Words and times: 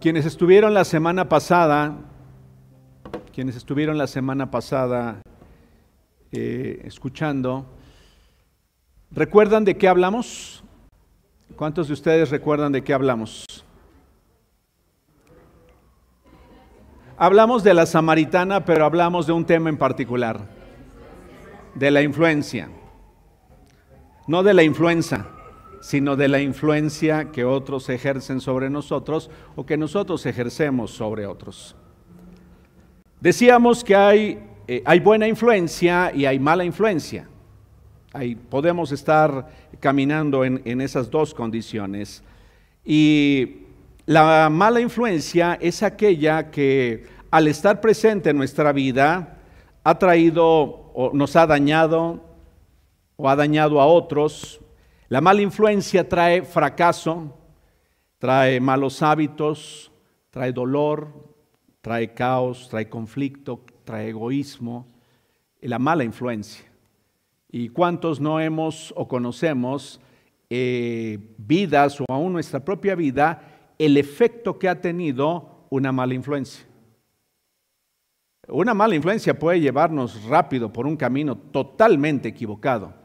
Quienes 0.00 0.24
estuvieron 0.24 0.72
la 0.72 0.86
semana 0.86 1.28
pasada, 1.28 1.94
quienes 3.34 3.54
estuvieron 3.54 3.98
la 3.98 4.06
semana 4.06 4.50
pasada 4.50 5.20
eh, 6.32 6.80
escuchando, 6.86 7.66
¿recuerdan 9.10 9.66
de 9.66 9.76
qué 9.76 9.88
hablamos? 9.88 10.64
¿Cuántos 11.54 11.88
de 11.88 11.92
ustedes 11.92 12.30
recuerdan 12.30 12.72
de 12.72 12.82
qué 12.82 12.94
hablamos? 12.94 13.44
Hablamos 17.18 17.62
de 17.62 17.74
la 17.74 17.84
samaritana, 17.84 18.64
pero 18.64 18.86
hablamos 18.86 19.26
de 19.26 19.34
un 19.34 19.44
tema 19.44 19.68
en 19.68 19.76
particular, 19.76 20.40
de 21.74 21.90
la 21.90 22.00
influencia, 22.00 22.70
no 24.26 24.42
de 24.42 24.54
la 24.54 24.62
influenza 24.62 25.26
sino 25.80 26.16
de 26.16 26.28
la 26.28 26.40
influencia 26.40 27.32
que 27.32 27.44
otros 27.44 27.88
ejercen 27.88 28.40
sobre 28.40 28.70
nosotros 28.70 29.30
o 29.56 29.64
que 29.64 29.76
nosotros 29.76 30.24
ejercemos 30.26 30.90
sobre 30.90 31.26
otros. 31.26 31.74
Decíamos 33.20 33.82
que 33.82 33.96
hay, 33.96 34.38
eh, 34.68 34.82
hay 34.84 35.00
buena 35.00 35.26
influencia 35.26 36.12
y 36.14 36.26
hay 36.26 36.38
mala 36.38 36.64
influencia. 36.64 37.28
Ahí 38.12 38.34
podemos 38.34 38.92
estar 38.92 39.48
caminando 39.78 40.44
en, 40.44 40.60
en 40.64 40.80
esas 40.80 41.10
dos 41.10 41.34
condiciones. 41.34 42.22
Y 42.84 43.66
la 44.06 44.48
mala 44.50 44.80
influencia 44.80 45.58
es 45.60 45.82
aquella 45.82 46.50
que 46.50 47.06
al 47.30 47.46
estar 47.46 47.80
presente 47.80 48.30
en 48.30 48.36
nuestra 48.36 48.72
vida 48.72 49.38
ha 49.84 49.98
traído 49.98 50.46
o 50.94 51.10
nos 51.14 51.36
ha 51.36 51.46
dañado 51.46 52.20
o 53.16 53.28
ha 53.28 53.36
dañado 53.36 53.80
a 53.80 53.86
otros 53.86 54.60
la 55.10 55.20
mala 55.20 55.42
influencia 55.42 56.08
trae 56.08 56.42
fracaso, 56.42 57.36
trae 58.18 58.60
malos 58.60 59.02
hábitos, 59.02 59.90
trae 60.30 60.52
dolor, 60.52 61.34
trae 61.80 62.14
caos, 62.14 62.68
trae 62.68 62.88
conflicto, 62.88 63.64
trae 63.82 64.10
egoísmo, 64.10 64.86
la 65.62 65.80
mala 65.80 66.04
influencia. 66.04 66.64
¿Y 67.50 67.70
cuántos 67.70 68.20
no 68.20 68.38
hemos 68.38 68.94
o 68.96 69.08
conocemos 69.08 70.00
eh, 70.48 71.18
vidas 71.38 72.00
o 72.00 72.04
aún 72.08 72.32
nuestra 72.32 72.64
propia 72.64 72.94
vida 72.94 73.72
el 73.80 73.96
efecto 73.96 74.60
que 74.60 74.68
ha 74.68 74.80
tenido 74.80 75.66
una 75.70 75.90
mala 75.90 76.14
influencia? 76.14 76.64
Una 78.46 78.74
mala 78.74 78.94
influencia 78.94 79.36
puede 79.36 79.58
llevarnos 79.58 80.22
rápido 80.26 80.72
por 80.72 80.86
un 80.86 80.96
camino 80.96 81.36
totalmente 81.36 82.28
equivocado. 82.28 82.99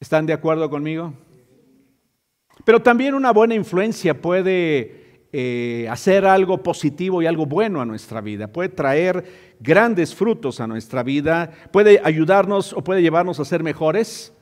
¿Están 0.00 0.24
de 0.24 0.32
acuerdo 0.32 0.70
conmigo? 0.70 1.12
Pero 2.64 2.80
también 2.80 3.12
una 3.12 3.34
buena 3.34 3.54
influencia 3.54 4.18
puede 4.18 5.26
eh, 5.30 5.86
hacer 5.90 6.24
algo 6.24 6.62
positivo 6.62 7.20
y 7.20 7.26
algo 7.26 7.44
bueno 7.44 7.82
a 7.82 7.84
nuestra 7.84 8.22
vida, 8.22 8.46
puede 8.46 8.70
traer 8.70 9.56
grandes 9.60 10.14
frutos 10.14 10.58
a 10.58 10.66
nuestra 10.66 11.02
vida, 11.02 11.50
puede 11.70 12.00
ayudarnos 12.02 12.72
o 12.72 12.82
puede 12.82 13.02
llevarnos 13.02 13.40
a 13.40 13.44
ser 13.44 13.62
mejores. 13.62 14.32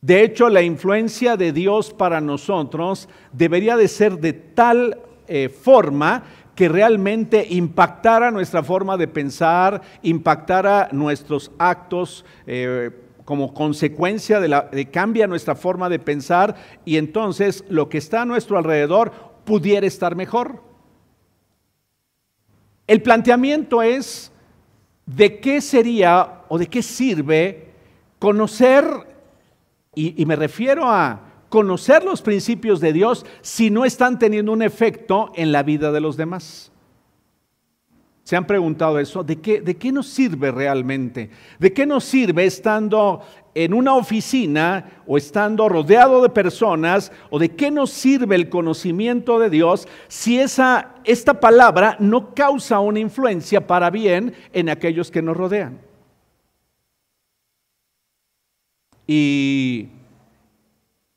De 0.00 0.22
hecho, 0.22 0.48
la 0.48 0.62
influencia 0.62 1.36
de 1.36 1.52
Dios 1.52 1.92
para 1.92 2.20
nosotros 2.20 3.08
debería 3.32 3.76
de 3.76 3.88
ser 3.88 4.20
de 4.20 4.32
tal 4.32 5.00
eh, 5.26 5.48
forma 5.48 6.22
que 6.54 6.68
realmente 6.68 7.44
impactara 7.50 8.30
nuestra 8.30 8.62
forma 8.62 8.96
de 8.96 9.08
pensar, 9.08 9.82
impactara 10.02 10.88
nuestros 10.92 11.50
actos. 11.58 12.24
Eh, 12.46 13.07
como 13.28 13.52
consecuencia 13.52 14.40
de, 14.40 14.48
la, 14.48 14.70
cambia 14.90 15.26
nuestra 15.26 15.54
forma 15.54 15.90
de 15.90 15.98
pensar 15.98 16.54
y 16.86 16.96
entonces 16.96 17.62
lo 17.68 17.90
que 17.90 17.98
está 17.98 18.22
a 18.22 18.24
nuestro 18.24 18.56
alrededor 18.56 19.12
pudiera 19.44 19.86
estar 19.86 20.16
mejor. 20.16 20.62
El 22.86 23.02
planteamiento 23.02 23.82
es 23.82 24.32
de 25.04 25.40
qué 25.40 25.60
sería 25.60 26.44
o 26.48 26.56
de 26.56 26.68
qué 26.68 26.82
sirve 26.82 27.74
conocer, 28.18 28.86
y, 29.94 30.24
me 30.24 30.34
refiero 30.34 30.86
a 30.86 31.20
conocer 31.50 32.04
los 32.04 32.22
principios 32.22 32.80
de 32.80 32.94
Dios 32.94 33.26
si 33.42 33.68
no 33.68 33.84
están 33.84 34.18
teniendo 34.18 34.52
un 34.52 34.62
efecto 34.62 35.32
en 35.34 35.52
la 35.52 35.62
vida 35.62 35.92
de 35.92 36.00
los 36.00 36.16
demás. 36.16 36.72
¿Se 38.28 38.36
han 38.36 38.46
preguntado 38.46 38.98
eso? 38.98 39.24
¿De 39.24 39.36
qué, 39.36 39.62
¿De 39.62 39.78
qué 39.78 39.90
nos 39.90 40.06
sirve 40.06 40.50
realmente? 40.50 41.30
¿De 41.58 41.72
qué 41.72 41.86
nos 41.86 42.04
sirve 42.04 42.44
estando 42.44 43.22
en 43.54 43.72
una 43.72 43.94
oficina 43.94 45.00
o 45.06 45.16
estando 45.16 45.66
rodeado 45.66 46.20
de 46.20 46.28
personas? 46.28 47.10
¿O 47.30 47.38
de 47.38 47.48
qué 47.48 47.70
nos 47.70 47.88
sirve 47.88 48.34
el 48.34 48.50
conocimiento 48.50 49.38
de 49.38 49.48
Dios 49.48 49.88
si 50.08 50.38
esa, 50.38 50.96
esta 51.04 51.40
palabra 51.40 51.96
no 52.00 52.34
causa 52.34 52.80
una 52.80 53.00
influencia 53.00 53.66
para 53.66 53.88
bien 53.88 54.34
en 54.52 54.68
aquellos 54.68 55.10
que 55.10 55.22
nos 55.22 55.34
rodean? 55.34 55.78
Y 59.06 59.88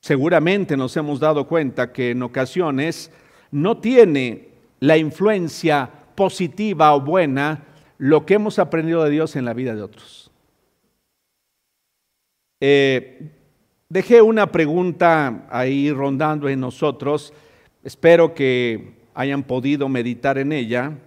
seguramente 0.00 0.78
nos 0.78 0.96
hemos 0.96 1.20
dado 1.20 1.46
cuenta 1.46 1.92
que 1.92 2.12
en 2.12 2.22
ocasiones 2.22 3.10
no 3.50 3.76
tiene 3.76 4.48
la 4.80 4.96
influencia 4.96 5.90
positiva 6.14 6.94
o 6.94 7.00
buena 7.00 7.64
lo 7.98 8.26
que 8.26 8.34
hemos 8.34 8.58
aprendido 8.58 9.04
de 9.04 9.10
Dios 9.10 9.36
en 9.36 9.44
la 9.44 9.54
vida 9.54 9.74
de 9.74 9.82
otros. 9.82 10.30
Eh, 12.60 13.30
dejé 13.88 14.22
una 14.22 14.50
pregunta 14.50 15.46
ahí 15.50 15.92
rondando 15.92 16.48
en 16.48 16.60
nosotros, 16.60 17.32
espero 17.82 18.34
que 18.34 18.94
hayan 19.14 19.42
podido 19.42 19.88
meditar 19.88 20.38
en 20.38 20.52
ella, 20.52 20.98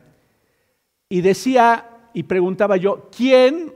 y 1.10 1.22
decía 1.22 1.90
y 2.14 2.24
preguntaba 2.24 2.78
yo, 2.78 3.10
¿quién 3.16 3.74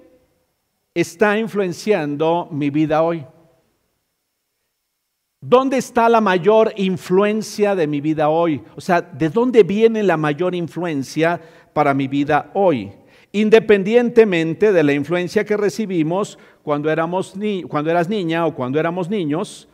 está 0.94 1.38
influenciando 1.38 2.48
mi 2.52 2.70
vida 2.70 3.02
hoy? 3.02 3.26
¿Dónde 5.42 5.78
está 5.78 6.10
la 6.10 6.20
mayor 6.20 6.74
influencia 6.76 7.74
de 7.74 7.88
mi 7.88 8.02
vida 8.02 8.28
hoy? 8.28 8.62
O 8.76 8.82
sea, 8.82 9.02
¿de 9.02 9.30
dónde 9.30 9.64
viene 9.64 10.04
la 10.04 10.18
mayor 10.18 10.54
influencia 10.54 11.40
para 11.74 11.94
mi 11.94 12.10
vida 12.10 12.52
hoy? 12.54 12.92
Independientemente 13.32 14.74
de 14.74 14.84
la 14.84 14.92
influencia 14.92 15.46
que 15.46 15.56
recibimos 15.56 16.38
cuando, 16.62 16.92
éramos 16.92 17.36
cuando 17.70 17.90
eras 17.90 18.10
niña 18.10 18.46
o 18.46 18.54
cuando 18.54 18.82
éramos 18.82 19.10
niños, 19.10 19.70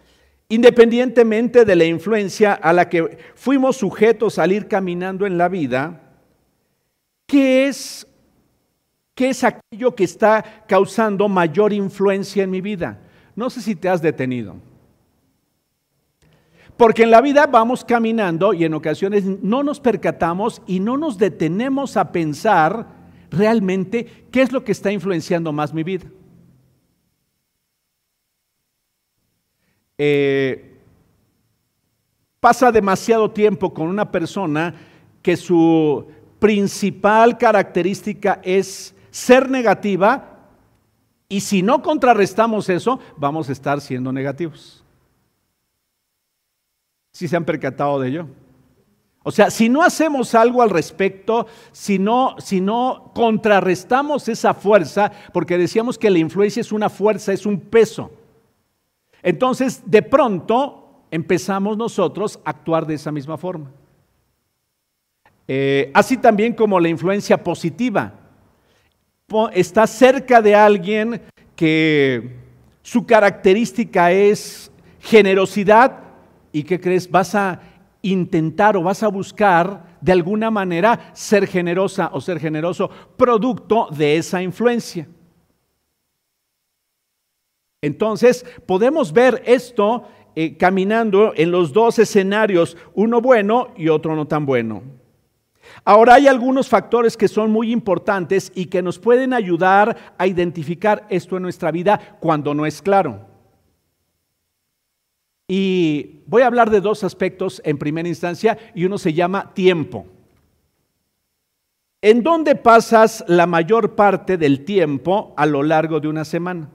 independientemente 0.50 1.66
de 1.66 1.76
la 1.76 1.86
influencia 1.86 2.54
a 2.54 2.72
la 2.72 2.88
que 2.88 3.18
fuimos 3.34 3.78
sujetos 3.78 4.38
al 4.38 4.52
ir 4.52 4.68
caminando 4.68 5.26
en 5.26 5.40
la 5.40 5.50
vida, 5.50 6.14
¿qué 7.26 7.66
es, 7.66 8.06
qué 9.16 9.30
es 9.30 9.44
aquello 9.44 9.96
que 9.96 10.04
está 10.04 10.64
causando 10.68 11.28
mayor 11.28 11.74
influencia 11.74 12.44
en 12.44 12.52
mi 12.52 12.62
vida? 12.62 13.02
No 13.36 13.50
sé 13.50 13.62
si 13.62 13.76
te 13.76 13.90
has 13.90 14.04
detenido. 14.04 14.58
Porque 16.78 17.04
en 17.04 17.12
la 17.12 17.22
vida 17.22 17.48
vamos 17.48 17.86
caminando 17.86 18.54
y 18.54 18.66
en 18.66 18.74
ocasiones 18.74 19.24
no 19.26 19.64
nos 19.64 19.80
percatamos 19.80 20.62
y 20.68 20.80
no 20.80 20.98
nos 20.98 21.18
detenemos 21.18 21.96
a 21.96 22.12
pensar 22.12 22.88
realmente 23.32 24.26
qué 24.32 24.42
es 24.42 24.52
lo 24.52 24.64
que 24.64 24.74
está 24.74 24.92
influenciando 24.92 25.54
más 25.54 25.74
mi 25.74 25.84
vida. 25.84 26.06
Eh, 29.98 30.76
pasa 32.42 32.72
demasiado 32.72 33.32
tiempo 33.32 33.74
con 33.74 33.88
una 33.88 34.12
persona 34.12 34.76
que 35.22 35.38
su 35.38 36.06
principal 36.40 37.38
característica 37.38 38.42
es 38.44 38.94
ser 39.10 39.50
negativa 39.50 40.36
y 41.30 41.40
si 41.40 41.64
no 41.64 41.82
contrarrestamos 41.82 42.70
eso, 42.70 43.00
vamos 43.18 43.50
a 43.50 43.54
estar 43.54 43.80
siendo 43.80 44.12
negativos. 44.12 44.85
Si 47.16 47.30
se 47.30 47.38
han 47.38 47.46
percatado 47.46 48.02
de 48.02 48.10
ello? 48.10 48.28
O 49.24 49.32
sea, 49.32 49.50
si 49.50 49.70
no 49.70 49.84
hacemos 49.84 50.36
algo 50.36 50.62
al 50.62 50.70
respecto, 50.70 51.48
si 51.72 51.98
no, 51.98 52.36
si 52.40 52.60
no 52.60 53.14
contrarrestamos 53.16 54.28
esa 54.28 54.54
fuerza, 54.54 55.14
porque 55.32 55.58
decíamos 55.58 55.98
que 55.98 56.10
la 56.10 56.20
influencia 56.20 56.60
es 56.60 56.74
una 56.74 56.90
fuerza, 56.90 57.32
es 57.32 57.46
un 57.46 57.58
peso. 57.58 58.12
Entonces, 59.24 59.82
de 59.86 60.02
pronto, 60.02 61.06
empezamos 61.10 61.78
nosotros 61.78 62.38
a 62.44 62.50
actuar 62.50 62.86
de 62.86 62.96
esa 62.96 63.14
misma 63.14 63.38
forma. 63.38 63.72
Eh, 65.48 65.92
así 65.94 66.18
también 66.18 66.52
como 66.52 66.82
la 66.82 66.90
influencia 66.90 67.42
positiva. 67.42 68.12
Está 69.54 69.88
cerca 69.88 70.42
de 70.42 70.54
alguien 70.54 71.22
que 71.56 72.36
su 72.82 73.06
característica 73.06 74.12
es 74.12 74.70
generosidad, 75.00 76.05
¿Y 76.56 76.64
qué 76.64 76.80
crees? 76.80 77.12
Vas 77.12 77.36
a 77.36 77.60
intentar 78.02 78.78
o 78.78 78.82
vas 78.82 79.04
a 79.04 79.10
buscar 79.10 79.98
de 80.00 80.14
alguna 80.14 80.50
manera 80.50 81.12
ser 81.12 81.48
generosa 81.48 82.12
o 82.14 82.22
ser 82.22 82.40
generoso 82.40 82.90
producto 83.18 83.90
de 83.92 84.16
esa 84.16 84.42
influencia. 84.42 85.06
Entonces, 87.82 88.46
podemos 88.66 89.12
ver 89.12 89.44
esto 89.46 90.06
eh, 90.34 90.56
caminando 90.56 91.34
en 91.36 91.52
los 91.52 91.74
dos 91.74 92.00
escenarios, 92.00 92.78
uno 92.94 93.20
bueno 93.20 93.74
y 93.76 93.90
otro 93.90 94.16
no 94.16 94.26
tan 94.26 94.46
bueno. 94.46 94.82
Ahora 95.84 96.14
hay 96.14 96.28
algunos 96.28 96.70
factores 96.70 97.18
que 97.18 97.28
son 97.28 97.52
muy 97.52 97.70
importantes 97.70 98.50
y 98.56 98.68
que 98.68 98.82
nos 98.82 98.98
pueden 98.98 99.34
ayudar 99.34 100.16
a 100.18 100.26
identificar 100.26 101.06
esto 101.10 101.36
en 101.36 101.44
nuestra 101.44 101.70
vida 101.72 102.16
cuando 102.22 102.54
no 102.54 102.66
es 102.66 102.82
claro. 102.82 103.35
Y 105.48 106.22
voy 106.26 106.42
a 106.42 106.48
hablar 106.48 106.70
de 106.70 106.82
dos 106.82 107.04
aspectos 107.04 107.62
en 107.66 107.78
primera 107.78 108.10
instancia 108.10 108.58
y 108.74 108.86
uno 108.86 108.98
se 108.98 109.14
llama 109.14 109.54
tiempo. 109.54 110.08
¿En 112.02 112.24
dónde 112.24 112.56
pasas 112.56 113.24
la 113.28 113.48
mayor 113.48 113.96
parte 113.96 114.38
del 114.38 114.66
tiempo 114.66 115.34
a 115.38 115.46
lo 115.46 115.64
largo 115.64 116.00
de 116.00 116.08
una 116.08 116.26
semana? 116.26 116.70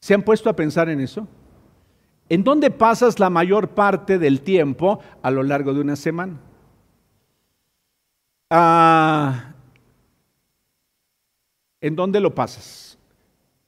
¿Se 0.00 0.14
han 0.14 0.22
puesto 0.22 0.50
a 0.50 0.56
pensar 0.56 0.88
en 0.88 1.00
eso? 1.00 1.28
¿En 2.28 2.44
dónde 2.44 2.70
pasas 2.70 3.18
la 3.18 3.30
mayor 3.30 3.70
parte 3.70 4.18
del 4.18 4.40
tiempo 4.40 5.00
a 5.22 5.30
lo 5.30 5.42
largo 5.42 5.74
de 5.74 5.80
una 5.80 5.96
semana? 5.96 6.40
Ah, 8.50 9.52
¿En 11.82 11.96
dónde 11.96 12.20
lo 12.20 12.34
pasas? 12.34 12.96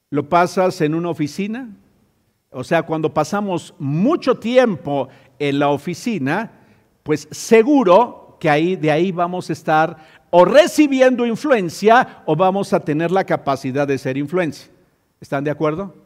¿Lo 0.08 0.28
pasas 0.28 0.80
en 0.80 0.94
una 0.94 1.10
oficina? 1.10 1.68
O 2.56 2.62
sea, 2.62 2.84
cuando 2.84 3.12
pasamos 3.12 3.74
mucho 3.80 4.36
tiempo 4.36 5.08
en 5.40 5.58
la 5.58 5.70
oficina, 5.70 6.52
pues 7.02 7.26
seguro 7.32 8.36
que 8.38 8.48
ahí, 8.48 8.76
de 8.76 8.92
ahí 8.92 9.10
vamos 9.10 9.50
a 9.50 9.52
estar 9.52 9.96
o 10.30 10.44
recibiendo 10.44 11.26
influencia 11.26 12.22
o 12.26 12.36
vamos 12.36 12.72
a 12.72 12.78
tener 12.78 13.10
la 13.10 13.24
capacidad 13.24 13.88
de 13.88 13.98
ser 13.98 14.16
influencia. 14.16 14.70
¿Están 15.20 15.42
de 15.42 15.50
acuerdo? 15.50 15.96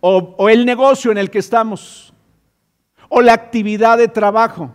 O, 0.00 0.34
o 0.36 0.50
el 0.50 0.66
negocio 0.66 1.10
en 1.10 1.16
el 1.16 1.30
que 1.30 1.38
estamos, 1.38 2.12
o 3.08 3.22
la 3.22 3.32
actividad 3.32 3.96
de 3.96 4.08
trabajo. 4.08 4.70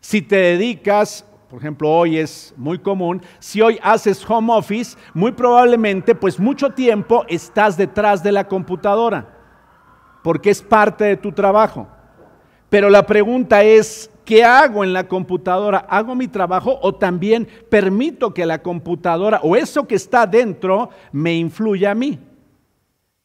Si 0.00 0.22
te 0.22 0.36
dedicas 0.36 1.24
por 1.50 1.60
ejemplo, 1.60 1.90
hoy 1.90 2.18
es 2.18 2.52
muy 2.58 2.78
común, 2.78 3.22
si 3.38 3.62
hoy 3.62 3.78
haces 3.82 4.22
home 4.28 4.52
office, 4.52 4.98
muy 5.14 5.32
probablemente 5.32 6.14
pues 6.14 6.38
mucho 6.38 6.70
tiempo 6.70 7.24
estás 7.26 7.74
detrás 7.74 8.22
de 8.22 8.32
la 8.32 8.46
computadora 8.46 9.37
porque 10.22 10.50
es 10.50 10.62
parte 10.62 11.04
de 11.04 11.16
tu 11.16 11.32
trabajo. 11.32 11.86
Pero 12.68 12.90
la 12.90 13.06
pregunta 13.06 13.62
es, 13.62 14.10
¿qué 14.24 14.44
hago 14.44 14.84
en 14.84 14.92
la 14.92 15.08
computadora? 15.08 15.78
¿Hago 15.88 16.14
mi 16.14 16.28
trabajo 16.28 16.78
o 16.82 16.94
también 16.94 17.48
permito 17.70 18.34
que 18.34 18.44
la 18.44 18.62
computadora 18.62 19.40
o 19.42 19.56
eso 19.56 19.86
que 19.86 19.94
está 19.94 20.26
dentro 20.26 20.90
me 21.12 21.34
influya 21.34 21.92
a 21.92 21.94
mí? 21.94 22.18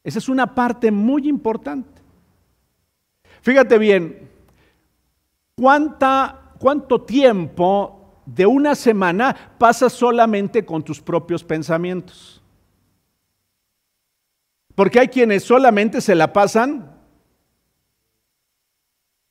Esa 0.02 0.18
es 0.18 0.28
una 0.28 0.54
parte 0.54 0.90
muy 0.90 1.28
importante. 1.28 2.02
Fíjate 3.40 3.78
bien, 3.78 4.30
¿cuánta, 5.54 6.52
¿cuánto 6.58 7.02
tiempo 7.02 8.22
de 8.24 8.46
una 8.46 8.74
semana 8.74 9.34
pasas 9.58 9.92
solamente 9.92 10.64
con 10.64 10.82
tus 10.82 11.00
propios 11.00 11.44
pensamientos? 11.44 12.43
Porque 14.74 15.00
hay 15.00 15.08
quienes 15.08 15.44
solamente 15.44 16.00
se 16.00 16.14
la 16.14 16.32
pasan 16.32 16.94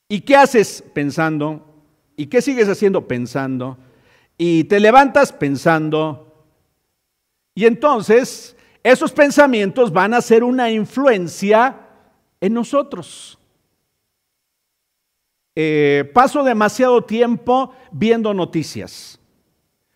¿Y 0.08 0.20
qué 0.20 0.36
haces 0.36 0.84
pensando? 0.92 1.66
¿Y 2.16 2.26
qué 2.26 2.42
sigues 2.42 2.68
haciendo 2.68 3.08
pensando? 3.08 3.78
Y 4.36 4.64
te 4.64 4.78
levantas 4.80 5.32
pensando. 5.32 6.46
Y 7.54 7.66
entonces 7.66 8.56
esos 8.82 9.12
pensamientos 9.12 9.92
van 9.92 10.14
a 10.14 10.20
ser 10.20 10.44
una 10.44 10.70
influencia 10.70 11.80
en 12.40 12.54
nosotros. 12.54 13.38
Eh, 15.56 16.10
paso 16.12 16.42
demasiado 16.42 17.02
tiempo 17.02 17.74
viendo 17.90 18.34
noticias. 18.34 19.18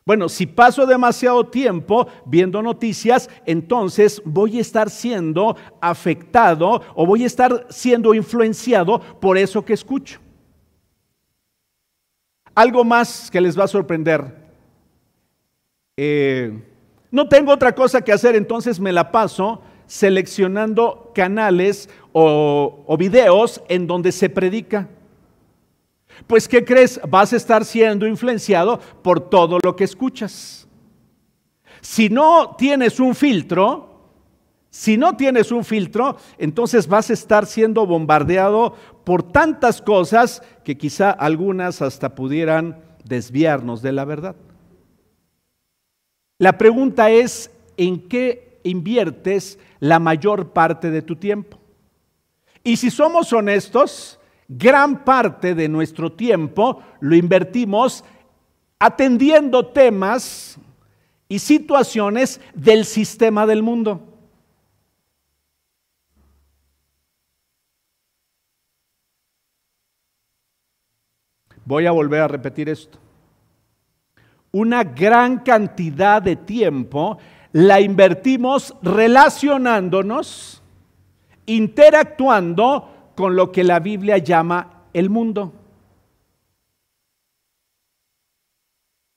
Bueno, 0.09 0.31
si 0.31 0.47
paso 0.47 0.87
demasiado 0.87 1.45
tiempo 1.45 2.09
viendo 2.25 2.63
noticias, 2.63 3.29
entonces 3.45 4.23
voy 4.25 4.57
a 4.57 4.63
estar 4.63 4.89
siendo 4.89 5.55
afectado 5.83 6.81
o 6.95 7.05
voy 7.05 7.25
a 7.25 7.27
estar 7.27 7.67
siendo 7.69 8.15
influenciado 8.15 9.01
por 9.21 9.37
eso 9.37 9.63
que 9.63 9.75
escucho. 9.75 10.19
Algo 12.55 12.85
más 12.85 13.31
que 13.31 13.39
les 13.39 13.59
va 13.59 13.65
a 13.65 13.69
sorprender. 13.69 14.35
Eh, 15.99 16.59
no 17.11 17.29
tengo 17.29 17.53
otra 17.53 17.75
cosa 17.75 18.01
que 18.01 18.11
hacer, 18.11 18.35
entonces 18.35 18.81
me 18.81 18.93
la 18.93 19.13
paso 19.13 19.61
seleccionando 19.87 21.13
canales 21.15 21.91
o, 22.13 22.83
o 22.87 22.97
videos 22.97 23.63
en 23.69 23.87
donde 23.87 24.13
se 24.13 24.31
predica. 24.31 24.89
Pues 26.27 26.49
¿qué 26.49 26.65
crees? 26.65 27.01
Vas 27.09 27.33
a 27.33 27.37
estar 27.37 27.65
siendo 27.65 28.07
influenciado 28.07 28.81
por 29.03 29.21
todo 29.21 29.59
lo 29.63 29.77
que 29.77 29.85
escuchas. 29.85 30.67
Si 31.81 32.09
no 32.09 32.57
tienes 32.57 32.99
un 32.99 33.15
filtro, 33.15 33.89
si 34.71 34.97
no 34.97 35.17
tienes 35.17 35.51
un 35.51 35.65
filtro, 35.65 36.17
entonces 36.37 36.87
vas 36.89 37.11
a 37.11 37.15
estar 37.15 37.47
siendo 37.47 37.87
bombardeado 37.87 38.75
por 39.05 39.23
tantas 39.23 39.81
cosas 39.81 40.43
que 40.65 40.77
quizá 40.77 41.11
algunas 41.11 41.81
hasta 41.81 42.15
pudieran 42.15 42.83
desviarnos 43.05 43.81
de 43.81 43.93
la 43.93 44.05
verdad. 44.05 44.37
La 46.39 46.59
pregunta 46.59 47.11
es, 47.11 47.51
¿en 47.77 48.09
qué 48.09 48.61
inviertes 48.63 49.59
la 49.81 49.99
mayor 49.99 50.53
parte 50.53 50.91
de 50.91 51.03
tu 51.03 51.17
tiempo? 51.17 51.59
Y 52.63 52.77
si 52.77 52.91
somos 52.91 53.33
honestos, 53.33 54.18
gran 54.49 55.05
parte 55.05 55.55
de 55.55 55.69
nuestro 55.69 56.11
tiempo 56.11 56.83
lo 57.01 57.15
invertimos 57.15 58.03
atendiendo 58.79 59.67
temas 59.67 60.59
y 61.29 61.39
situaciones 61.39 62.41
del 62.55 62.87
sistema 62.87 63.47
del 63.47 63.63
mundo. 63.63 64.03
Voy 71.67 71.85
a 71.85 71.91
volver 71.91 72.23
a 72.23 72.29
repetir 72.29 72.71
esto. 72.71 72.99
Una 74.53 74.83
gran 74.85 75.41
cantidad 75.41 76.23
de 76.23 76.35
tiempo 76.35 77.19
la 77.53 77.83
invertimos 77.83 78.75
relacionándonos, 78.81 80.63
interactuando 81.45 82.98
con 83.19 83.35
lo 83.35 83.51
que 83.51 83.65
la 83.65 83.81
Biblia 83.81 84.19
llama 84.19 84.85
el 84.93 85.11
mundo. 85.11 85.53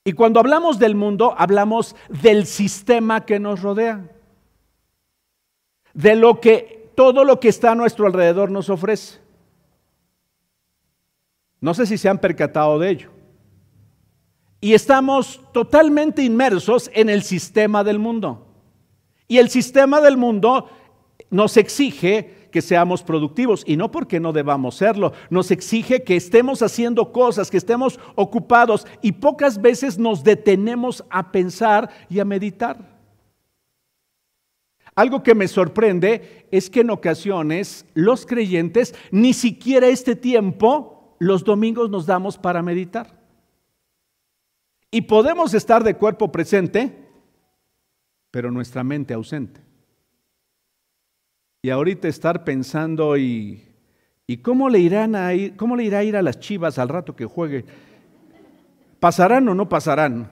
Y 0.04 0.12
cuando 0.14 0.40
hablamos 0.40 0.80
del 0.80 0.96
mundo, 0.96 1.36
hablamos 1.38 1.94
del 2.08 2.46
sistema 2.46 3.24
que 3.24 3.38
nos 3.38 3.62
rodea, 3.62 4.10
de 5.94 6.16
lo 6.16 6.40
que 6.40 6.90
todo 6.96 7.24
lo 7.24 7.38
que 7.38 7.48
está 7.48 7.70
a 7.70 7.74
nuestro 7.76 8.08
alrededor 8.08 8.50
nos 8.50 8.70
ofrece. 8.70 9.20
No 11.60 11.72
sé 11.72 11.86
si 11.86 11.96
se 11.96 12.08
han 12.08 12.18
percatado 12.18 12.80
de 12.80 12.90
ello. 12.90 13.10
Y 14.60 14.74
estamos 14.74 15.40
totalmente 15.52 16.24
inmersos 16.24 16.90
en 16.92 17.08
el 17.08 17.22
sistema 17.22 17.84
del 17.84 18.00
mundo. 18.00 18.48
Y 19.28 19.38
el 19.38 19.48
sistema 19.48 20.00
del 20.00 20.16
mundo 20.16 20.68
nos 21.30 21.56
exige 21.56 22.41
que 22.52 22.62
seamos 22.62 23.02
productivos 23.02 23.64
y 23.66 23.76
no 23.76 23.90
porque 23.90 24.20
no 24.20 24.32
debamos 24.32 24.76
serlo. 24.76 25.12
Nos 25.30 25.50
exige 25.50 26.04
que 26.04 26.14
estemos 26.14 26.62
haciendo 26.62 27.10
cosas, 27.10 27.50
que 27.50 27.56
estemos 27.56 27.98
ocupados 28.14 28.86
y 29.00 29.10
pocas 29.10 29.60
veces 29.60 29.98
nos 29.98 30.22
detenemos 30.22 31.04
a 31.10 31.32
pensar 31.32 31.90
y 32.08 32.20
a 32.20 32.24
meditar. 32.24 32.92
Algo 34.94 35.22
que 35.22 35.34
me 35.34 35.48
sorprende 35.48 36.46
es 36.50 36.68
que 36.68 36.80
en 36.80 36.90
ocasiones 36.90 37.86
los 37.94 38.26
creyentes 38.26 38.94
ni 39.10 39.32
siquiera 39.32 39.88
este 39.88 40.14
tiempo 40.14 41.16
los 41.18 41.44
domingos 41.44 41.88
nos 41.88 42.04
damos 42.06 42.36
para 42.36 42.62
meditar. 42.62 43.18
Y 44.90 45.00
podemos 45.02 45.54
estar 45.54 45.82
de 45.82 45.96
cuerpo 45.96 46.30
presente, 46.30 47.08
pero 48.30 48.50
nuestra 48.50 48.84
mente 48.84 49.14
ausente. 49.14 49.71
Y 51.64 51.70
ahorita 51.70 52.08
estar 52.08 52.42
pensando 52.42 53.16
y, 53.16 53.62
y 54.26 54.38
cómo 54.38 54.68
le 54.68 54.80
irán 54.80 55.14
a 55.14 55.32
ir, 55.32 55.54
cómo 55.54 55.76
le 55.76 55.84
irá 55.84 55.98
a 55.98 56.02
ir 56.04 56.16
a 56.16 56.22
las 56.22 56.40
Chivas 56.40 56.76
al 56.76 56.88
rato 56.88 57.14
que 57.14 57.24
juegue. 57.24 57.64
¿Pasarán 58.98 59.48
o 59.48 59.54
no 59.54 59.68
pasarán? 59.68 60.28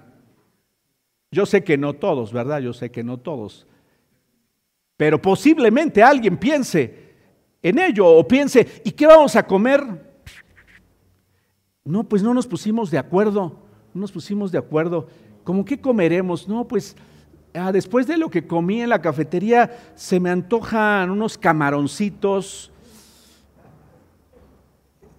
Yo 1.31 1.47
sé 1.47 1.63
que 1.63 1.79
no 1.79 1.93
todos, 1.93 2.33
¿verdad? 2.33 2.59
Yo 2.59 2.73
sé 2.73 2.91
que 2.91 3.05
no 3.05 3.17
todos. 3.19 3.69
Pero 4.97 5.23
posiblemente 5.23 6.03
alguien 6.03 6.37
piense 6.37 7.15
en 7.63 7.79
ello 7.79 8.09
o 8.09 8.27
piense, 8.27 8.83
¿y 8.85 8.91
qué 8.91 9.07
vamos 9.07 9.37
a 9.37 9.47
comer? 9.47 9.85
No, 11.85 12.03
pues 12.09 12.25
no 12.25 12.35
nos 12.35 12.49
pusimos 12.49 12.91
de 12.91 12.99
acuerdo, 12.99 13.57
no 13.95 14.01
nos 14.01 14.11
pusimos 14.11 14.51
de 14.51 14.59
acuerdo. 14.59 15.07
¿Cómo 15.45 15.65
qué 15.65 15.81
comeremos? 15.81 16.49
No, 16.49 16.67
pues 16.67 16.97
ah, 17.55 17.73
después 17.73 18.07
de 18.07 18.17
lo 18.17 18.31
que 18.31 18.47
comí 18.47 18.83
en 18.83 18.89
la 18.89 19.01
cafetería, 19.01 19.93
se 19.95 20.21
me 20.21 20.31
antojan 20.31 21.11
unos 21.11 21.37
camaroncitos 21.39 22.71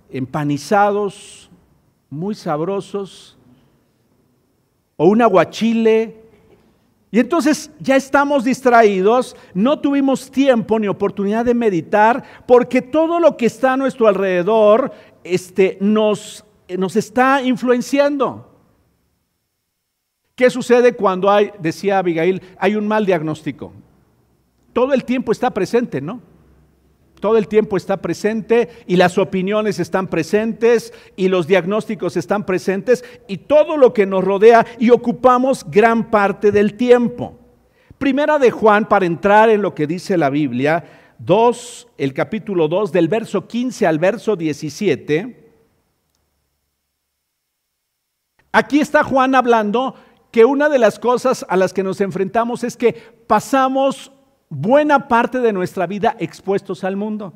empanizados, 0.10 1.50
muy 2.10 2.36
sabrosos, 2.36 3.38
o 4.98 5.08
un 5.08 5.22
aguachile. 5.22 6.22
Y 7.10 7.20
entonces 7.20 7.72
ya 7.80 7.96
estamos 7.96 8.44
distraídos, 8.44 9.36
no 9.54 9.80
tuvimos 9.80 10.32
tiempo 10.32 10.80
ni 10.80 10.88
oportunidad 10.88 11.44
de 11.44 11.54
meditar, 11.54 12.24
porque 12.46 12.82
todo 12.82 13.20
lo 13.20 13.36
que 13.36 13.48
está 13.48 13.74
a 13.74 13.78
nuestro 13.78 14.08
alrededor 14.08 14.94
este, 15.24 15.78
nos, 15.82 16.46
nos 16.78 16.96
está 16.96 17.42
influenciando. 17.42 18.51
¿Qué 20.42 20.50
sucede 20.50 20.94
cuando 20.94 21.30
hay, 21.30 21.52
decía 21.60 22.00
Abigail, 22.00 22.42
hay 22.58 22.76
un 22.76 22.88
mal 22.88 23.06
diagnóstico? 23.06 23.74
Todo 24.74 24.92
el 24.92 25.06
tiempo 25.06 25.32
está 25.32 25.52
presente, 25.52 26.02
¿no? 26.02 26.20
Todo 27.20 27.38
el 27.38 27.48
tiempo 27.48 27.78
está 27.78 27.98
presente 27.98 28.68
y 28.88 28.96
las 28.96 29.20
opiniones 29.20 29.78
están 29.78 30.08
presentes 30.08 30.96
y 31.16 31.28
los 31.28 31.46
diagnósticos 31.46 32.18
están 32.18 32.44
presentes 32.44 33.06
y 33.28 33.38
todo 33.38 33.78
lo 33.78 33.94
que 33.94 34.08
nos 34.08 34.24
rodea 34.24 34.66
y 34.80 34.90
ocupamos 34.90 35.64
gran 35.70 36.10
parte 36.10 36.52
del 36.52 36.74
tiempo. 36.74 37.38
Primera 38.00 38.40
de 38.40 38.50
Juan, 38.50 38.90
para 38.90 39.06
entrar 39.06 39.52
en 39.52 39.62
lo 39.62 39.76
que 39.76 39.86
dice 39.86 40.18
la 40.18 40.32
Biblia, 40.32 41.14
2, 41.20 41.90
el 42.00 42.16
capítulo 42.16 42.68
2, 42.68 42.92
del 42.92 43.10
verso 43.10 43.48
15 43.48 43.86
al 43.86 44.00
verso 44.00 44.36
17. 44.36 45.38
Aquí 48.54 48.80
está 48.82 49.04
Juan 49.04 49.36
hablando 49.36 49.96
que 50.32 50.46
una 50.46 50.70
de 50.70 50.80
las 50.80 50.98
cosas 50.98 51.46
a 51.50 51.58
las 51.58 51.74
que 51.74 51.84
nos 51.84 52.02
enfrentamos 52.02 52.64
es 52.64 52.78
que 52.78 52.94
pasamos 53.28 54.12
buena 54.50 55.08
parte 55.08 55.40
de 55.40 55.54
nuestra 55.54 55.88
vida 55.88 56.16
expuestos 56.20 56.84
al 56.84 56.96
mundo. 56.96 57.34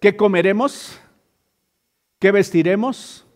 ¿Qué 0.00 0.16
comeremos? 0.16 1.00
¿Qué 2.18 2.32
vestiremos? 2.32 3.26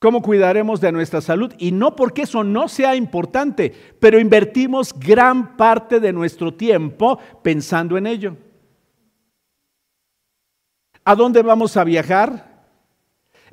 ¿Cómo 0.00 0.20
cuidaremos 0.20 0.80
de 0.80 0.92
nuestra 0.92 1.20
salud? 1.20 1.54
Y 1.58 1.72
no 1.72 1.96
porque 1.96 2.22
eso 2.22 2.44
no 2.44 2.68
sea 2.68 2.94
importante, 2.94 3.72
pero 4.00 4.20
invertimos 4.20 4.92
gran 4.92 5.56
parte 5.56 6.00
de 6.00 6.12
nuestro 6.12 6.52
tiempo 6.52 7.18
pensando 7.42 7.96
en 7.96 8.06
ello. 8.06 8.36
¿A 11.04 11.14
dónde 11.14 11.42
vamos 11.42 11.76
a 11.76 11.84
viajar? 11.84 12.53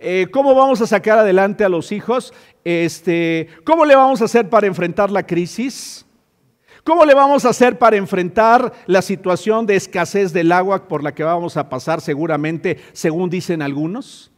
Eh, 0.04 0.30
¿Cómo 0.32 0.56
vamos 0.56 0.82
a 0.82 0.88
sacar 0.88 1.20
adelante 1.20 1.64
a 1.64 1.70
los 1.70 1.92
hijos? 1.92 2.34
Este, 2.64 3.48
¿Cómo 3.64 3.86
le 3.86 3.96
vamos 3.96 4.20
a 4.20 4.26
hacer 4.26 4.50
para 4.50 4.66
enfrentar 4.66 5.12
la 5.12 5.28
crisis? 5.28 6.08
¿Cómo 6.84 7.06
le 7.06 7.14
vamos 7.14 7.46
a 7.46 7.50
hacer 7.50 7.78
para 7.78 7.98
enfrentar 7.98 8.74
la 8.88 9.04
situación 9.04 9.68
de 9.68 9.76
escasez 9.76 10.34
del 10.34 10.52
agua 10.54 10.88
por 10.88 11.04
la 11.04 11.14
que 11.14 11.24
vamos 11.24 11.56
a 11.56 11.70
pasar 11.70 12.02
seguramente, 12.02 12.80
según 12.94 13.30
dicen 13.30 13.62
algunos? 13.62 14.32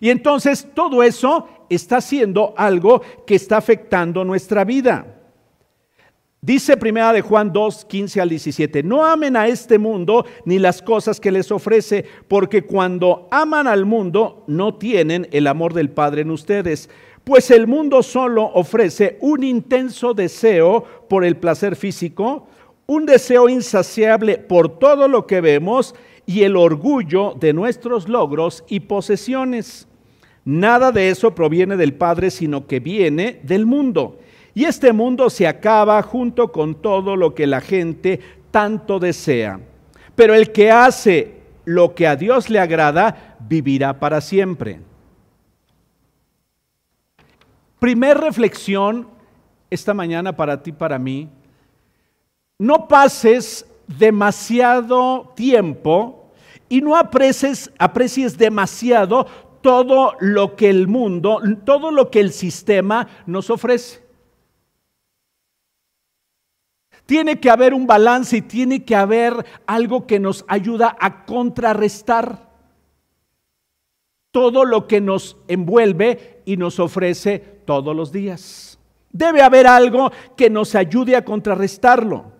Y 0.00 0.08
entonces 0.08 0.66
todo 0.72 1.02
eso 1.02 1.46
está 1.68 2.00
siendo 2.00 2.54
algo 2.56 3.02
que 3.26 3.34
está 3.34 3.58
afectando 3.58 4.24
nuestra 4.24 4.64
vida. 4.64 5.21
Dice 6.44 6.76
primera 6.76 7.12
de 7.12 7.20
Juan 7.20 7.52
2, 7.52 7.84
15 7.84 8.20
al 8.20 8.28
17, 8.28 8.82
no 8.82 9.06
amen 9.06 9.36
a 9.36 9.46
este 9.46 9.78
mundo 9.78 10.26
ni 10.44 10.58
las 10.58 10.82
cosas 10.82 11.20
que 11.20 11.30
les 11.30 11.52
ofrece, 11.52 12.04
porque 12.26 12.62
cuando 12.62 13.28
aman 13.30 13.68
al 13.68 13.84
mundo 13.84 14.42
no 14.48 14.74
tienen 14.74 15.28
el 15.30 15.46
amor 15.46 15.72
del 15.72 15.90
Padre 15.90 16.22
en 16.22 16.32
ustedes, 16.32 16.90
pues 17.22 17.52
el 17.52 17.68
mundo 17.68 18.02
solo 18.02 18.42
ofrece 18.54 19.18
un 19.20 19.44
intenso 19.44 20.14
deseo 20.14 20.84
por 21.08 21.24
el 21.24 21.36
placer 21.36 21.76
físico, 21.76 22.48
un 22.86 23.06
deseo 23.06 23.48
insaciable 23.48 24.36
por 24.38 24.80
todo 24.80 25.06
lo 25.06 25.28
que 25.28 25.40
vemos 25.40 25.94
y 26.26 26.42
el 26.42 26.56
orgullo 26.56 27.36
de 27.38 27.52
nuestros 27.52 28.08
logros 28.08 28.64
y 28.66 28.80
posesiones. 28.80 29.86
Nada 30.44 30.90
de 30.90 31.08
eso 31.08 31.36
proviene 31.36 31.76
del 31.76 31.94
Padre, 31.94 32.32
sino 32.32 32.66
que 32.66 32.80
viene 32.80 33.38
del 33.44 33.64
mundo. 33.64 34.18
Y 34.54 34.64
este 34.64 34.92
mundo 34.92 35.30
se 35.30 35.46
acaba 35.46 36.02
junto 36.02 36.52
con 36.52 36.74
todo 36.74 37.16
lo 37.16 37.34
que 37.34 37.46
la 37.46 37.60
gente 37.60 38.20
tanto 38.50 38.98
desea. 38.98 39.60
Pero 40.14 40.34
el 40.34 40.52
que 40.52 40.70
hace 40.70 41.42
lo 41.64 41.94
que 41.94 42.06
a 42.06 42.16
Dios 42.16 42.50
le 42.50 42.58
agrada, 42.58 43.36
vivirá 43.40 43.98
para 43.98 44.20
siempre. 44.20 44.80
Primer 47.78 48.18
reflexión 48.18 49.08
esta 49.70 49.94
mañana 49.94 50.36
para 50.36 50.62
ti, 50.62 50.70
para 50.70 50.98
mí. 50.98 51.28
No 52.58 52.86
pases 52.86 53.66
demasiado 53.86 55.32
tiempo 55.34 56.30
y 56.68 56.80
no 56.80 56.96
aprecies, 56.96 57.72
aprecies 57.78 58.36
demasiado 58.36 59.26
todo 59.62 60.14
lo 60.20 60.56
que 60.56 60.68
el 60.68 60.88
mundo, 60.88 61.40
todo 61.64 61.90
lo 61.90 62.10
que 62.10 62.20
el 62.20 62.32
sistema 62.32 63.08
nos 63.26 63.48
ofrece. 63.50 64.01
Tiene 67.12 67.40
que 67.40 67.50
haber 67.50 67.74
un 67.74 67.86
balance 67.86 68.38
y 68.38 68.40
tiene 68.40 68.86
que 68.86 68.96
haber 68.96 69.34
algo 69.66 70.06
que 70.06 70.18
nos 70.18 70.46
ayuda 70.48 70.96
a 70.98 71.26
contrarrestar 71.26 72.48
todo 74.30 74.64
lo 74.64 74.88
que 74.88 75.02
nos 75.02 75.36
envuelve 75.46 76.40
y 76.46 76.56
nos 76.56 76.80
ofrece 76.80 77.38
todos 77.66 77.94
los 77.94 78.12
días. 78.12 78.78
Debe 79.10 79.42
haber 79.42 79.66
algo 79.66 80.10
que 80.38 80.48
nos 80.48 80.74
ayude 80.74 81.14
a 81.14 81.22
contrarrestarlo. 81.22 82.32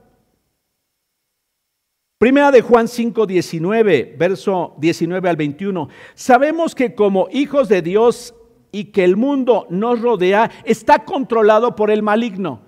Primera 2.17 2.51
de 2.51 2.63
Juan 2.63 2.89
5, 2.89 3.27
19, 3.27 4.17
verso 4.19 4.75
19 4.79 5.29
al 5.29 5.37
21. 5.37 5.91
Sabemos 6.15 6.75
que 6.75 6.95
como 6.95 7.29
hijos 7.31 7.69
de 7.69 7.83
Dios 7.83 8.35
y 8.71 8.85
que 8.85 9.05
el 9.05 9.19
mundo 9.19 9.67
nos 9.69 10.01
rodea 10.01 10.51
está 10.65 11.05
controlado 11.05 11.77
por 11.77 11.91
el 11.91 12.03
maligno. 12.03 12.63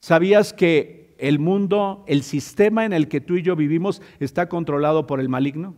¿Sabías 0.00 0.52
que 0.52 1.03
el 1.18 1.38
mundo, 1.38 2.04
el 2.06 2.22
sistema 2.22 2.84
en 2.84 2.92
el 2.92 3.08
que 3.08 3.20
tú 3.20 3.36
y 3.36 3.42
yo 3.42 3.56
vivimos 3.56 4.02
está 4.20 4.48
controlado 4.48 5.06
por 5.06 5.20
el 5.20 5.28
maligno? 5.28 5.74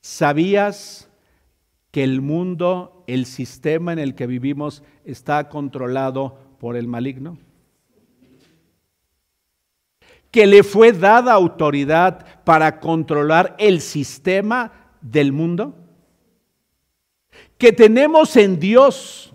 ¿Sabías 0.00 1.08
que 1.90 2.04
el 2.04 2.20
mundo, 2.20 3.04
el 3.06 3.26
sistema 3.26 3.92
en 3.92 3.98
el 3.98 4.14
que 4.14 4.26
vivimos 4.26 4.82
está 5.04 5.48
controlado 5.48 6.38
por 6.58 6.76
el 6.76 6.86
maligno? 6.86 7.38
Que 10.30 10.46
le 10.46 10.62
fue 10.62 10.92
dada 10.92 11.32
autoridad 11.32 12.44
para 12.44 12.80
controlar 12.80 13.56
el 13.58 13.80
sistema 13.80 14.92
del 15.00 15.32
mundo? 15.32 15.79
Que 17.60 17.72
tenemos 17.74 18.36
en 18.36 18.58
Dios 18.58 19.32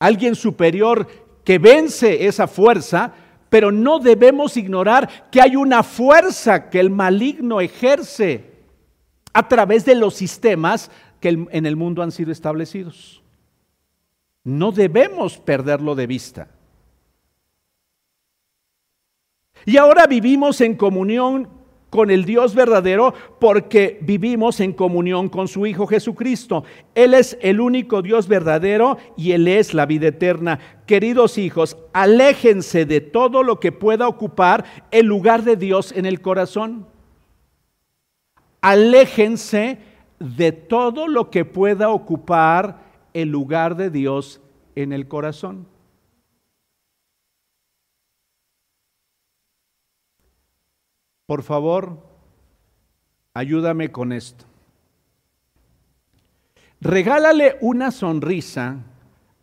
alguien 0.00 0.34
superior 0.34 1.06
que 1.44 1.58
vence 1.58 2.26
esa 2.26 2.48
fuerza, 2.48 3.14
pero 3.48 3.70
no 3.70 4.00
debemos 4.00 4.56
ignorar 4.56 5.30
que 5.30 5.40
hay 5.40 5.54
una 5.54 5.84
fuerza 5.84 6.68
que 6.68 6.80
el 6.80 6.90
maligno 6.90 7.60
ejerce 7.60 8.44
a 9.32 9.46
través 9.48 9.84
de 9.84 9.94
los 9.94 10.14
sistemas 10.14 10.90
que 11.20 11.28
en 11.28 11.64
el 11.64 11.76
mundo 11.76 12.02
han 12.02 12.10
sido 12.10 12.32
establecidos. 12.32 13.22
No 14.42 14.72
debemos 14.72 15.38
perderlo 15.38 15.94
de 15.94 16.08
vista. 16.08 16.48
Y 19.64 19.76
ahora 19.76 20.08
vivimos 20.08 20.60
en 20.60 20.74
comunión 20.74 21.48
con 21.90 22.10
el 22.10 22.24
Dios 22.24 22.54
verdadero 22.54 23.14
porque 23.38 23.98
vivimos 24.02 24.60
en 24.60 24.72
comunión 24.72 25.28
con 25.28 25.48
su 25.48 25.66
Hijo 25.66 25.86
Jesucristo. 25.86 26.64
Él 26.94 27.14
es 27.14 27.38
el 27.40 27.60
único 27.60 28.02
Dios 28.02 28.28
verdadero 28.28 28.98
y 29.16 29.32
Él 29.32 29.48
es 29.48 29.74
la 29.74 29.86
vida 29.86 30.08
eterna. 30.08 30.58
Queridos 30.86 31.38
hijos, 31.38 31.78
aléjense 31.92 32.84
de 32.84 33.00
todo 33.00 33.42
lo 33.42 33.60
que 33.60 33.72
pueda 33.72 34.08
ocupar 34.08 34.64
el 34.90 35.06
lugar 35.06 35.44
de 35.44 35.56
Dios 35.56 35.92
en 35.92 36.06
el 36.06 36.20
corazón. 36.20 36.86
Aléjense 38.60 39.78
de 40.18 40.52
todo 40.52 41.06
lo 41.06 41.30
que 41.30 41.44
pueda 41.44 41.90
ocupar 41.90 42.88
el 43.14 43.30
lugar 43.30 43.76
de 43.76 43.90
Dios 43.90 44.40
en 44.74 44.92
el 44.92 45.08
corazón. 45.08 45.66
Por 51.28 51.42
favor, 51.42 51.98
ayúdame 53.34 53.92
con 53.92 54.12
esto. 54.12 54.46
Regálale 56.80 57.58
una 57.60 57.90
sonrisa 57.90 58.78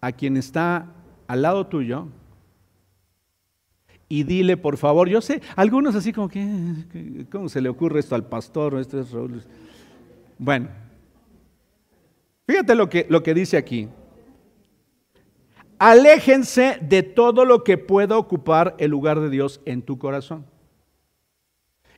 a 0.01 0.11
quien 0.11 0.35
está 0.35 0.87
al 1.27 1.43
lado 1.43 1.67
tuyo 1.67 2.07
y 4.09 4.23
dile, 4.23 4.57
por 4.57 4.77
favor, 4.77 5.07
yo 5.07 5.21
sé, 5.21 5.43
algunos 5.55 5.93
así 5.93 6.11
como 6.11 6.27
que, 6.27 7.27
¿cómo 7.31 7.49
se 7.49 7.61
le 7.61 7.69
ocurre 7.69 7.99
esto 7.99 8.15
al 8.15 8.25
pastor? 8.25 8.79
Esto 8.79 9.01
es 9.01 9.09
Bueno, 10.39 10.69
fíjate 12.47 12.73
lo 12.73 12.89
que, 12.89 13.05
lo 13.07 13.21
que 13.21 13.35
dice 13.35 13.57
aquí. 13.57 13.89
Aléjense 15.77 16.79
de 16.81 17.03
todo 17.03 17.45
lo 17.45 17.63
que 17.63 17.77
pueda 17.77 18.17
ocupar 18.17 18.75
el 18.79 18.89
lugar 18.89 19.19
de 19.19 19.29
Dios 19.29 19.61
en 19.65 19.83
tu 19.83 19.99
corazón. 19.99 20.54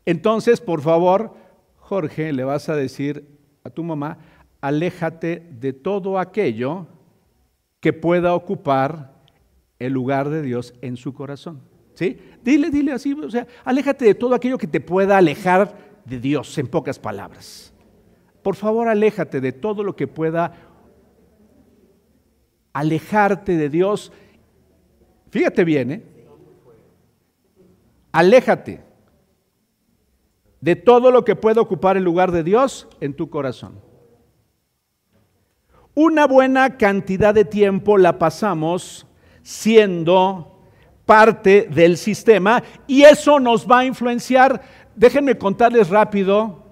Entonces, 0.07 0.61
por 0.61 0.79
favor, 0.79 1.33
Jorge, 1.75 2.31
le 2.31 2.45
vas 2.45 2.69
a 2.69 2.77
decir 2.77 3.27
a 3.65 3.69
tu 3.69 3.83
mamá, 3.83 4.19
aléjate 4.61 5.45
de 5.51 5.73
todo 5.73 6.17
aquello 6.17 6.87
que 7.81 7.91
pueda 7.91 8.33
ocupar 8.33 9.21
el 9.79 9.91
lugar 9.91 10.29
de 10.29 10.41
Dios 10.41 10.73
en 10.81 10.95
su 10.95 11.13
corazón. 11.13 11.59
¿Sí? 11.93 12.17
Dile, 12.41 12.69
dile 12.69 12.93
así, 12.93 13.11
o 13.11 13.29
sea, 13.29 13.47
aléjate 13.65 14.05
de 14.05 14.15
todo 14.15 14.33
aquello 14.33 14.57
que 14.57 14.67
te 14.67 14.79
pueda 14.79 15.17
alejar 15.17 15.75
de 16.05 16.21
Dios, 16.21 16.57
en 16.57 16.67
pocas 16.67 16.97
palabras. 16.99 17.73
Por 18.41 18.55
favor, 18.55 18.87
aléjate 18.87 19.41
de 19.41 19.51
todo 19.51 19.83
lo 19.83 19.97
que 19.97 20.07
pueda 20.07 20.53
alejarte 22.71 23.57
de 23.57 23.67
Dios. 23.67 24.13
Fíjate 25.31 25.65
bien, 25.65 25.91
¿eh? 25.91 26.03
Aléjate 28.13 28.86
de 30.61 30.75
todo 30.75 31.11
lo 31.11 31.23
que 31.23 31.35
pueda 31.35 31.61
ocupar 31.61 31.97
el 31.97 32.03
lugar 32.03 32.31
de 32.31 32.43
Dios 32.43 32.87
en 32.99 33.13
tu 33.13 33.29
corazón. 33.29 33.79
Una 35.93 36.27
buena 36.27 36.77
cantidad 36.77 37.33
de 37.33 37.45
tiempo 37.45 37.97
la 37.97 38.19
pasamos 38.19 39.07
siendo 39.41 40.61
parte 41.05 41.67
del 41.71 41.97
sistema 41.97 42.61
y 42.85 43.03
eso 43.03 43.39
nos 43.39 43.65
va 43.65 43.79
a 43.79 43.85
influenciar. 43.85 44.61
Déjenme 44.95 45.37
contarles 45.37 45.89
rápido 45.89 46.63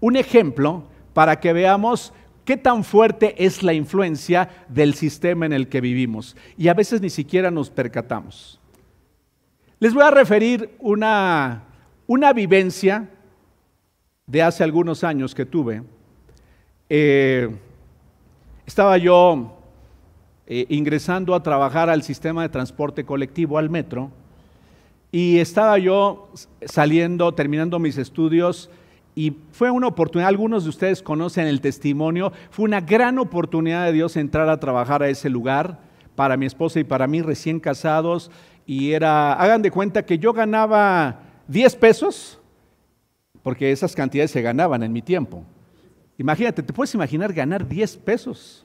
un 0.00 0.16
ejemplo 0.16 0.84
para 1.14 1.40
que 1.40 1.52
veamos 1.52 2.12
qué 2.44 2.56
tan 2.56 2.84
fuerte 2.84 3.42
es 3.44 3.62
la 3.62 3.72
influencia 3.72 4.48
del 4.68 4.94
sistema 4.94 5.46
en 5.46 5.52
el 5.52 5.68
que 5.68 5.80
vivimos. 5.80 6.36
Y 6.56 6.68
a 6.68 6.74
veces 6.74 7.00
ni 7.00 7.10
siquiera 7.10 7.50
nos 7.50 7.70
percatamos. 7.70 8.60
Les 9.80 9.94
voy 9.94 10.02
a 10.02 10.10
referir 10.10 10.76
una, 10.80 11.64
una 12.06 12.32
vivencia 12.32 13.08
de 14.28 14.42
hace 14.42 14.62
algunos 14.62 15.02
años 15.02 15.34
que 15.34 15.46
tuve. 15.46 15.82
Eh, 16.88 17.48
estaba 18.66 18.98
yo 18.98 19.56
eh, 20.46 20.66
ingresando 20.68 21.34
a 21.34 21.42
trabajar 21.42 21.90
al 21.90 22.02
sistema 22.02 22.42
de 22.42 22.50
transporte 22.50 23.04
colectivo, 23.04 23.58
al 23.58 23.70
metro, 23.70 24.10
y 25.10 25.38
estaba 25.38 25.78
yo 25.78 26.28
saliendo, 26.66 27.32
terminando 27.32 27.78
mis 27.78 27.96
estudios, 27.96 28.70
y 29.14 29.34
fue 29.50 29.70
una 29.70 29.86
oportunidad, 29.86 30.28
algunos 30.28 30.64
de 30.64 30.70
ustedes 30.70 31.02
conocen 31.02 31.46
el 31.46 31.62
testimonio, 31.62 32.30
fue 32.50 32.66
una 32.66 32.82
gran 32.82 33.18
oportunidad 33.18 33.86
de 33.86 33.92
Dios 33.92 34.16
entrar 34.16 34.50
a 34.50 34.60
trabajar 34.60 35.02
a 35.02 35.08
ese 35.08 35.30
lugar 35.30 35.80
para 36.14 36.36
mi 36.36 36.44
esposa 36.44 36.78
y 36.78 36.84
para 36.84 37.06
mí 37.06 37.22
recién 37.22 37.58
casados, 37.60 38.30
y 38.66 38.92
era, 38.92 39.32
hagan 39.32 39.62
de 39.62 39.70
cuenta 39.70 40.04
que 40.04 40.18
yo 40.18 40.34
ganaba 40.34 41.20
10 41.46 41.76
pesos, 41.76 42.38
porque 43.48 43.72
esas 43.72 43.94
cantidades 43.94 44.30
se 44.30 44.42
ganaban 44.42 44.82
en 44.82 44.92
mi 44.92 45.00
tiempo. 45.00 45.42
Imagínate, 46.18 46.62
¿te 46.62 46.70
puedes 46.70 46.92
imaginar 46.92 47.32
ganar 47.32 47.66
10 47.66 47.96
pesos? 47.96 48.62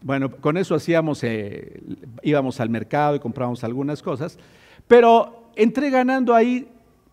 Bueno, 0.00 0.30
con 0.30 0.56
eso 0.56 0.74
hacíamos, 0.74 1.22
eh, 1.24 1.78
íbamos 2.22 2.58
al 2.58 2.70
mercado 2.70 3.16
y 3.16 3.18
comprábamos 3.18 3.62
algunas 3.64 4.02
cosas, 4.02 4.38
pero 4.86 5.50
entré 5.56 5.90
ganando 5.90 6.34
ahí 6.34 6.70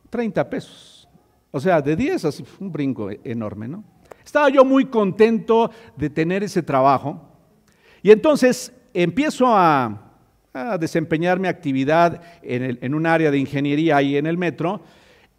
30 0.10 0.50
pesos. 0.50 1.06
O 1.52 1.60
sea, 1.60 1.82
de 1.82 1.98
10 1.98 2.24
así, 2.24 2.46
un 2.62 2.72
brinco 2.72 3.10
enorme, 3.22 3.68
¿no? 3.68 3.84
Estaba 4.24 4.48
yo 4.48 4.64
muy 4.64 4.86
contento 4.86 5.70
de 5.98 6.10
tener 6.10 6.44
ese 6.44 6.64
trabajo 6.64 7.22
y 8.02 8.10
entonces 8.10 8.72
empiezo 8.94 9.48
a, 9.48 10.02
desempeñar 10.80 11.42
mi 11.42 11.50
actividad 11.50 12.22
en, 12.42 12.80
en 12.82 12.96
un 12.96 13.06
área 13.06 13.32
de 13.32 13.38
ingeniería 13.38 13.98
ahí 13.98 14.16
en 14.16 14.26
el 14.26 14.38
metro 14.38 14.82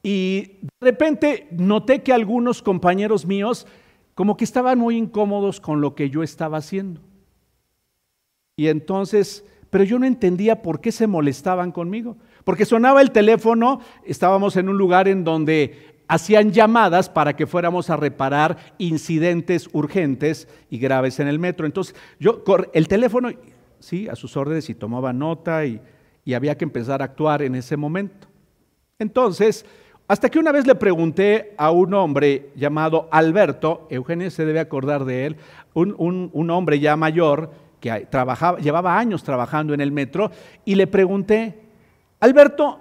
y 0.09 0.61
de 0.63 0.69
repente 0.93 1.49
noté 1.51 2.05
que 2.05 2.13
algunos 2.13 2.63
compañeros 2.63 3.27
míos 3.27 3.67
como 4.15 4.37
que 4.37 4.45
estaban 4.45 4.79
muy 4.79 4.97
incómodos 4.97 5.61
con 5.61 5.81
lo 5.81 5.97
que 5.97 6.11
yo 6.11 6.23
estaba 6.23 6.59
haciendo. 6.59 7.01
Y 8.55 8.69
entonces, 8.69 9.45
pero 9.69 9.83
yo 9.83 9.99
no 9.99 10.07
entendía 10.07 10.63
por 10.63 10.81
qué 10.81 10.93
se 10.93 11.09
molestaban 11.09 11.73
conmigo. 11.73 12.17
Porque 12.45 12.65
sonaba 12.65 13.03
el 13.03 13.11
teléfono, 13.11 13.81
estábamos 14.05 14.57
en 14.57 14.69
un 14.69 14.79
lugar 14.79 15.09
en 15.09 15.25
donde 15.25 16.05
hacían 16.07 16.53
llamadas 16.53 17.11
para 17.11 17.35
que 17.35 17.49
fuéramos 17.49 17.91
a 17.91 17.97
reparar 17.97 18.75
incidentes 18.79 19.69
urgentes 19.73 20.47
y 20.71 20.79
graves 20.79 21.19
en 21.19 21.27
el 21.27 21.41
metro. 21.41 21.67
Entonces, 21.67 21.97
yo, 22.21 22.45
el 22.75 22.87
teléfono, 22.87 23.31
sí, 23.81 24.07
a 24.07 24.15
sus 24.15 24.37
órdenes 24.37 24.71
y 24.71 24.77
tomaba 24.77 25.13
nota 25.13 25.67
y, 25.67 25.81
y 26.25 26.35
había 26.35 26.57
que 26.57 26.65
empezar 26.65 27.03
a 27.03 27.07
actuar 27.07 27.43
en 27.43 27.57
ese 27.57 27.77
momento. 27.77 28.29
Entonces, 29.01 29.67
hasta 30.09 30.29
que 30.29 30.39
una 30.39 30.53
vez 30.53 30.67
le 30.67 30.75
pregunté 30.77 31.55
a 31.57 31.71
un 31.71 31.93
hombre 31.95 32.51
llamado 32.55 33.09
Alberto, 33.11 33.89
Eugenio 33.91 34.31
se 34.31 34.45
debe 34.45 34.61
acordar 34.61 35.05
de 35.05 35.27
él, 35.27 35.37
un, 35.75 36.31
un 36.33 36.51
hombre 36.51 36.79
ya 36.79 36.97
mayor, 36.97 37.51
que 37.81 38.07
trabajaba, 38.11 38.59
llevaba 38.59 38.99
años 38.99 39.25
trabajando 39.25 39.75
en 39.75 39.81
el 39.81 39.91
metro, 39.91 40.31
y 40.65 40.77
le 40.77 40.87
pregunté, 40.87 41.61
Alberto, 42.21 42.81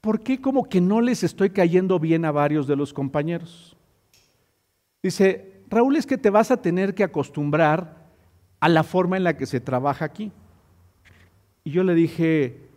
¿por 0.00 0.20
qué 0.20 0.40
como 0.40 0.68
que 0.68 0.80
no 0.80 1.00
les 1.00 1.22
estoy 1.22 1.50
cayendo 1.50 1.98
bien 1.98 2.24
a 2.24 2.32
varios 2.32 2.66
de 2.66 2.76
los 2.76 2.92
compañeros? 2.92 3.76
Dice, 5.02 5.62
Raúl, 5.70 5.96
es 5.96 6.06
que 6.06 6.18
te 6.18 6.30
vas 6.30 6.50
a 6.50 6.60
tener 6.60 6.94
que 6.94 7.04
acostumbrar 7.04 7.96
a 8.60 8.68
la 8.68 8.82
forma 8.82 9.16
en 9.16 9.24
la 9.24 9.36
que 9.36 9.46
se 9.46 9.60
trabaja 9.60 10.04
aquí. 10.04 10.30
Y 11.64 11.70
yo 11.70 11.82
le 11.82 11.94
dije, 11.94 12.68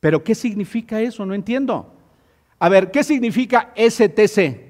¿pero 0.00 0.22
qué 0.22 0.34
significa 0.34 1.00
eso? 1.00 1.24
No 1.24 1.34
entiendo. 1.34 1.95
A 2.58 2.68
ver, 2.68 2.90
¿qué 2.90 3.04
significa 3.04 3.72
STC? 3.76 4.60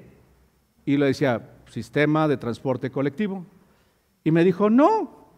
Y 0.85 0.97
le 0.97 1.07
decía, 1.07 1.41
Sistema 1.69 2.27
de 2.27 2.37
Transporte 2.37 2.89
Colectivo. 2.89 3.45
Y 4.23 4.31
me 4.31 4.43
dijo, 4.43 4.69
no, 4.69 5.29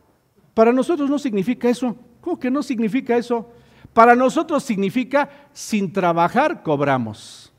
para 0.53 0.73
nosotros 0.73 1.09
no 1.09 1.19
significa 1.19 1.69
eso. 1.69 1.95
¿Cómo 2.21 2.39
que 2.39 2.49
no 2.49 2.63
significa 2.63 3.15
eso? 3.17 3.51
Para 3.93 4.15
nosotros 4.15 4.63
significa 4.63 5.29
sin 5.53 5.91
trabajar 5.91 6.63
cobramos. 6.63 7.51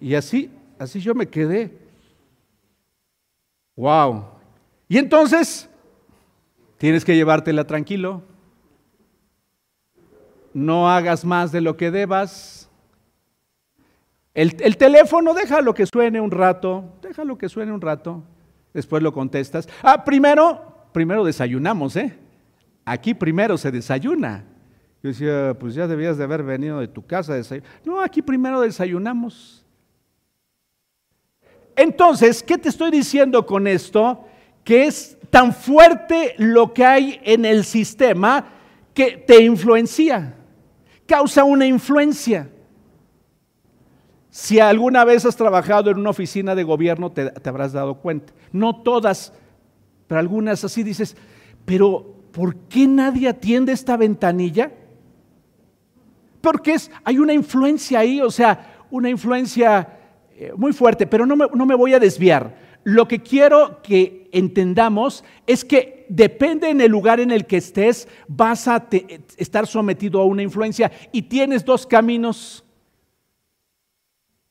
Y 0.00 0.14
así, 0.14 0.50
así 0.78 1.00
yo 1.00 1.14
me 1.14 1.26
quedé. 1.26 1.78
Wow. 3.74 4.26
Y 4.86 4.98
entonces, 4.98 5.68
tienes 6.84 7.02
que 7.02 7.16
llevártela 7.16 7.66
tranquilo. 7.66 8.20
No 10.52 10.90
hagas 10.90 11.24
más 11.24 11.50
de 11.50 11.62
lo 11.62 11.78
que 11.78 11.90
debas. 11.90 12.68
El, 14.34 14.76
teléfono, 14.76 15.32
déjalo 15.32 15.72
que 15.72 15.86
suene 15.86 16.20
un 16.20 16.30
rato, 16.30 16.84
déjalo 17.00 17.38
que 17.38 17.48
suene 17.48 17.72
un 17.72 17.80
rato, 17.80 18.22
después 18.74 19.02
lo 19.02 19.14
contestas. 19.14 19.66
Ah, 19.82 20.04
primero, 20.04 20.60
primero 20.92 21.24
desayunamos, 21.24 21.96
¿eh? 21.96 22.18
Aquí 22.84 23.14
primero 23.14 23.56
se 23.56 23.70
desayuna. 23.70 24.44
Yo 25.02 25.08
decía, 25.08 25.56
pues 25.58 25.74
ya 25.74 25.86
debías 25.86 26.18
de 26.18 26.24
haber 26.24 26.42
venido 26.42 26.80
de 26.80 26.88
tu 26.88 27.06
casa 27.06 27.32
a 27.32 27.36
desayunar. 27.36 27.70
No, 27.82 27.98
aquí 27.98 28.20
primero 28.20 28.60
desayunamos. 28.60 29.64
Entonces, 31.76 32.42
¿qué 32.42 32.58
te 32.58 32.68
estoy 32.68 32.90
diciendo 32.90 33.46
con 33.46 33.66
esto? 33.66 34.26
Que 34.64 34.86
es 34.86 35.16
tan 35.30 35.52
fuerte 35.52 36.34
lo 36.38 36.72
que 36.72 36.84
hay 36.84 37.20
en 37.22 37.44
el 37.44 37.64
sistema 37.64 38.46
que 38.94 39.16
te 39.16 39.42
influencia, 39.42 40.34
causa 41.06 41.44
una 41.44 41.66
influencia. 41.66 42.48
Si 44.30 44.58
alguna 44.60 45.04
vez 45.04 45.24
has 45.26 45.36
trabajado 45.36 45.90
en 45.90 45.98
una 45.98 46.10
oficina 46.10 46.54
de 46.54 46.62
gobierno, 46.62 47.10
te, 47.10 47.32
habrás 47.44 47.72
dado 47.72 47.96
cuenta. 47.96 48.32
No 48.52 48.82
todas, 48.82 49.32
pero 50.06 50.20
algunas 50.20 50.64
así 50.64 50.82
dices, 50.82 51.16
pero 51.64 52.14
¿por 52.32 52.56
qué 52.56 52.86
nadie 52.86 53.28
atiende 53.28 53.72
esta 53.72 53.96
ventanilla? 53.96 54.72
Porque 56.40 56.74
es, 56.74 56.90
hay 57.04 57.18
una 57.18 57.32
influencia 57.32 58.00
ahí, 58.00 58.20
o 58.20 58.30
sea, 58.30 58.84
una 58.90 59.08
influencia 59.08 59.98
eh, 60.36 60.52
muy 60.56 60.72
fuerte, 60.72 61.06
pero 61.06 61.26
no 61.26 61.36
me, 61.36 61.46
no 61.54 61.66
me 61.66 61.74
voy 61.74 61.94
a 61.94 62.00
desviar. 62.00 62.54
Lo 62.84 63.08
que 63.08 63.20
quiero 63.20 63.82
que 63.82 64.28
entendamos 64.30 65.24
es 65.46 65.64
que 65.64 66.06
depende 66.08 66.68
en 66.68 66.80
el 66.80 66.90
lugar 66.90 67.18
en 67.18 67.30
el 67.30 67.46
que 67.46 67.56
estés, 67.56 68.06
vas 68.28 68.68
a 68.68 68.86
estar 69.36 69.66
sometido 69.66 70.20
a 70.20 70.26
una 70.26 70.42
influencia 70.42 70.92
y 71.10 71.22
tienes 71.22 71.64
dos 71.64 71.86
caminos 71.86 72.62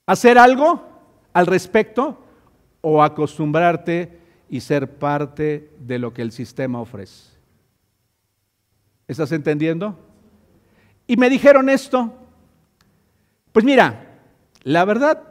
hacer 0.06 0.38
algo 0.38 0.84
al 1.32 1.46
respecto 1.46 2.20
o 2.82 3.04
acostumbrarte 3.04 4.20
y 4.50 4.60
ser 4.60 4.98
parte 4.98 5.72
de 5.80 6.00
lo 6.00 6.14
que 6.14 6.22
el 6.22 6.32
sistema 6.32 6.82
ofrece. 6.82 7.34
¿Estás 9.08 9.32
entendiendo? 9.32 9.98
Y 11.08 11.18
me 11.18 11.30
dijeron 11.30 11.70
esto. 11.70 12.14
Pues 13.52 13.64
mira, 13.66 14.20
la 14.64 14.86
verdad, 14.86 15.22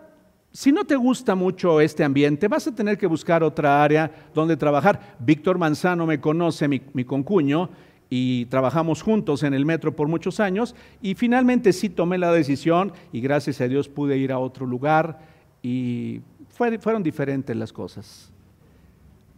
si 0.52 0.70
no 0.70 0.84
te 0.84 0.96
gusta 0.96 1.34
mucho 1.34 1.80
este 1.80 2.04
ambiente, 2.04 2.46
vas 2.46 2.66
a 2.66 2.74
tener 2.74 2.98
que 2.98 3.06
buscar 3.06 3.42
otra 3.42 3.82
área 3.82 4.10
donde 4.34 4.56
trabajar. 4.56 5.16
Víctor 5.18 5.56
Manzano 5.56 6.06
me 6.06 6.20
conoce, 6.20 6.68
mi, 6.68 7.04
concuño, 7.04 7.70
y 8.10 8.44
trabajamos 8.46 9.00
juntos 9.00 9.42
en 9.42 9.54
el 9.54 9.64
metro 9.64 9.96
por 9.96 10.06
muchos 10.06 10.38
años 10.38 10.74
y 11.00 11.14
finalmente 11.14 11.72
sí 11.72 11.88
tomé 11.88 12.18
la 12.18 12.30
decisión 12.30 12.92
y 13.10 13.22
gracias 13.22 13.62
a 13.62 13.68
Dios 13.68 13.88
pude 13.88 14.18
ir 14.18 14.32
a 14.32 14.38
otro 14.38 14.66
lugar 14.66 15.20
y 15.62 16.20
fueron 16.50 17.02
diferentes 17.02 17.56
las 17.56 17.72
cosas. 17.72 18.30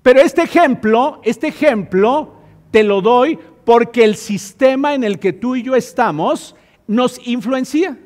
Pero 0.03 0.21
este 0.21 0.43
ejemplo, 0.43 1.21
este 1.23 1.47
ejemplo 1.47 2.35
te 2.73 2.83
lo 2.83 3.01
doy 3.01 3.39
porque 3.65 4.03
el 4.03 4.17
sistema 4.17 4.95
en 4.95 5.05
el 5.05 5.21
que 5.21 5.33
tú 5.33 5.55
y 5.55 5.63
yo 5.63 5.77
estamos 5.77 6.57
nos 6.89 7.25
influencia. 7.25 7.97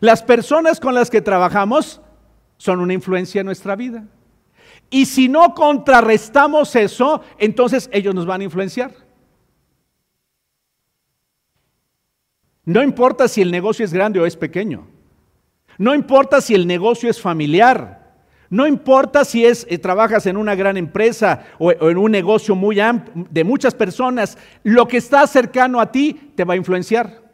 Las 0.00 0.22
personas 0.22 0.80
con 0.80 0.94
las 0.94 1.10
que 1.10 1.20
trabajamos 1.20 2.00
son 2.56 2.80
una 2.80 2.94
influencia 2.94 3.40
en 3.40 3.46
nuestra 3.46 3.76
vida. 3.76 4.04
Y 4.90 5.06
si 5.06 5.28
no 5.28 5.54
contrarrestamos 5.54 6.74
eso, 6.74 7.22
entonces 7.38 7.88
ellos 7.92 8.14
nos 8.14 8.26
van 8.26 8.40
a 8.40 8.44
influenciar. 8.44 8.92
No 12.64 12.82
importa 12.82 13.28
si 13.28 13.40
el 13.40 13.50
negocio 13.50 13.84
es 13.84 13.92
grande 13.92 14.20
o 14.20 14.26
es 14.26 14.36
pequeño. 14.36 14.86
No 15.78 15.94
importa 15.94 16.40
si 16.40 16.54
el 16.54 16.66
negocio 16.66 17.08
es 17.08 17.20
familiar. 17.20 18.00
No 18.48 18.66
importa 18.66 19.24
si 19.24 19.46
es, 19.46 19.66
eh, 19.70 19.78
trabajas 19.78 20.26
en 20.26 20.36
una 20.36 20.56
gran 20.56 20.76
empresa 20.76 21.46
o, 21.58 21.68
o 21.68 21.90
en 21.90 21.98
un 21.98 22.10
negocio 22.10 22.56
muy 22.56 22.80
amplio 22.80 23.26
de 23.30 23.44
muchas 23.44 23.74
personas. 23.74 24.36
Lo 24.64 24.88
que 24.88 24.96
está 24.96 25.26
cercano 25.26 25.80
a 25.80 25.92
ti 25.92 26.32
te 26.34 26.44
va 26.44 26.54
a 26.54 26.56
influenciar. 26.56 27.29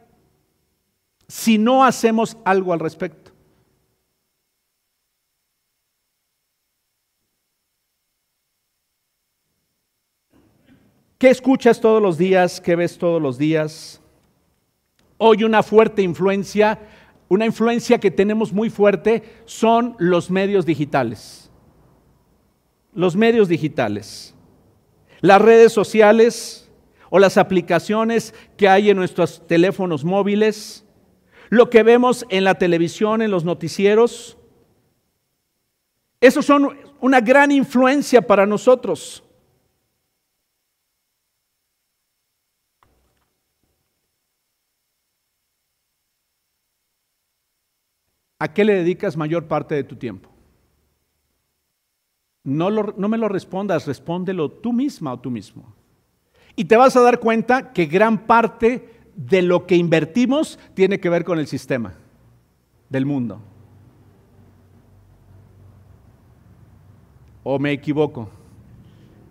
Si 1.27 1.57
no 1.57 1.83
hacemos 1.83 2.37
algo 2.45 2.73
al 2.73 2.79
respecto. 2.79 3.31
¿Qué 11.17 11.29
escuchas 11.29 11.81
todos 11.81 12.01
los 12.01 12.17
días? 12.17 12.61
¿Qué 12.61 12.75
ves 12.75 12.97
todos 12.97 13.19
los 13.19 13.39
días? 13.39 13.99
Hoy 15.17 15.43
una 15.43 15.63
fuerte 15.63 16.03
influencia, 16.03 16.79
una 17.27 17.47
influencia 17.47 17.99
que 17.99 18.11
tenemos 18.11 18.53
muy 18.53 18.69
fuerte 18.69 19.23
son 19.45 19.95
los 19.97 20.29
medios 20.29 20.63
digitales. 20.65 21.49
Los 22.93 23.15
medios 23.15 23.47
digitales. 23.47 24.35
Las 25.21 25.41
redes 25.41 25.73
sociales 25.73 26.69
o 27.09 27.17
las 27.17 27.37
aplicaciones 27.37 28.35
que 28.55 28.69
hay 28.69 28.91
en 28.91 28.97
nuestros 28.97 29.45
teléfonos 29.47 30.05
móviles. 30.05 30.85
Lo 31.49 31.69
que 31.69 31.83
vemos 31.83 32.25
en 32.29 32.43
la 32.43 32.55
televisión, 32.55 33.21
en 33.21 33.31
los 33.31 33.43
noticieros. 33.43 34.37
Esos 36.19 36.45
son 36.45 36.77
una 36.99 37.21
gran 37.21 37.51
influencia 37.51 38.21
para 38.21 38.45
nosotros. 38.45 39.23
¿A 48.39 48.53
qué 48.53 48.63
le 48.63 48.75
dedicas 48.75 49.17
mayor 49.17 49.47
parte 49.47 49.75
de 49.75 49.83
tu 49.83 49.95
tiempo? 49.95 50.29
No, 52.43 52.69
no, 52.69 53.09
me 53.09 53.17
lo 53.17 53.27
respondas, 53.27 53.87
respóndelo 53.87 54.49
tú 54.49 54.71
misma 54.71 55.13
o 55.13 55.19
tú 55.19 55.29
mismo. 55.29 55.75
Y 56.55 56.65
te 56.65 56.77
vas 56.77 56.95
a 56.95 57.01
dar 57.01 57.19
cuenta 57.19 57.73
que 57.73 57.87
gran 57.87 58.25
parte 58.25 58.96
de 59.17 59.41
lo 59.41 59.67
que 59.67 59.75
invertimos 59.75 60.57
tiene 60.73 61.01
que 61.01 61.09
ver 61.09 61.25
con 61.25 61.39
el 61.39 61.47
sistema 61.47 61.95
del 62.87 63.05
mundo. 63.05 63.41
¿O 67.43 67.59
me 67.59 67.73
equivoco? 67.73 68.29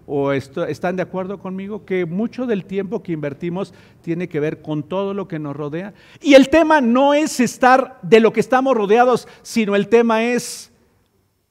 o 0.07 0.33
están 0.33 0.96
de 0.96 1.03
acuerdo 1.03 1.38
conmigo 1.38 1.85
que 1.85 2.07
mucho 2.07 2.46
del 2.46 2.64
tiempo 2.64 3.03
que 3.03 3.12
invertimos 3.12 3.75
tiene 4.03 4.29
que 4.29 4.40
ver 4.40 4.62
con 4.62 4.85
todo 4.85 5.12
lo 5.14 5.27
que 5.27 5.38
nos 5.38 5.57
rodea. 5.57 5.94
Y 6.22 6.35
el 6.35 6.49
tema 6.49 6.81
no 6.81 7.12
es 7.12 7.40
estar 7.40 7.99
de 8.03 8.20
lo 8.20 8.33
que 8.33 8.40
estamos 8.40 8.77
rodeados, 8.77 9.27
sino 9.42 9.75
el 9.75 9.88
tema 9.88 10.22
es, 10.22 10.72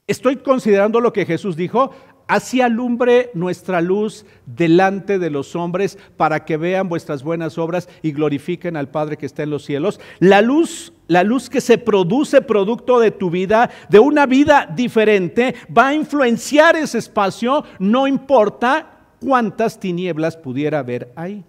estoy 0.06 0.36
considerando 0.36 1.00
lo 1.00 1.12
que 1.12 1.26
Jesús 1.26 1.54
dijo, 1.54 1.90
así 2.26 2.60
alumbre 2.60 3.30
nuestra 3.34 3.80
luz 3.80 4.24
delante 4.46 5.18
de 5.18 5.30
los 5.30 5.54
hombres 5.56 5.98
para 6.16 6.44
que 6.44 6.56
vean 6.56 6.88
vuestras 6.88 7.22
buenas 7.22 7.58
obras 7.58 7.88
y 8.02 8.12
glorifiquen 8.12 8.76
al 8.76 8.88
Padre 8.88 9.16
que 9.16 9.26
está 9.26 9.42
en 9.42 9.50
los 9.50 9.64
cielos. 9.64 10.00
La 10.18 10.42
luz, 10.42 10.92
la 11.08 11.22
luz 11.22 11.48
que 11.48 11.60
se 11.60 11.78
produce 11.78 12.42
producto 12.42 12.98
de 12.98 13.10
tu 13.10 13.30
vida, 13.30 13.70
de 13.88 13.98
una 13.98 14.26
vida 14.26 14.66
diferente, 14.74 15.54
va 15.76 15.88
a 15.88 15.94
influenciar 15.94 16.76
ese 16.76 16.98
espacio, 16.98 17.64
no 17.78 18.06
importa 18.06 18.90
cuántas 19.20 19.78
tinieblas 19.78 20.36
pudiera 20.36 20.80
haber 20.80 21.12
ahí. 21.16 21.44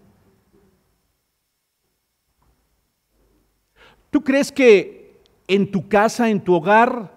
¿Tú 4.09 4.23
crees 4.23 4.51
que 4.51 5.21
en 5.47 5.69
tu 5.71 5.87
casa, 5.87 6.29
en 6.29 6.41
tu 6.41 6.55
hogar, 6.55 7.16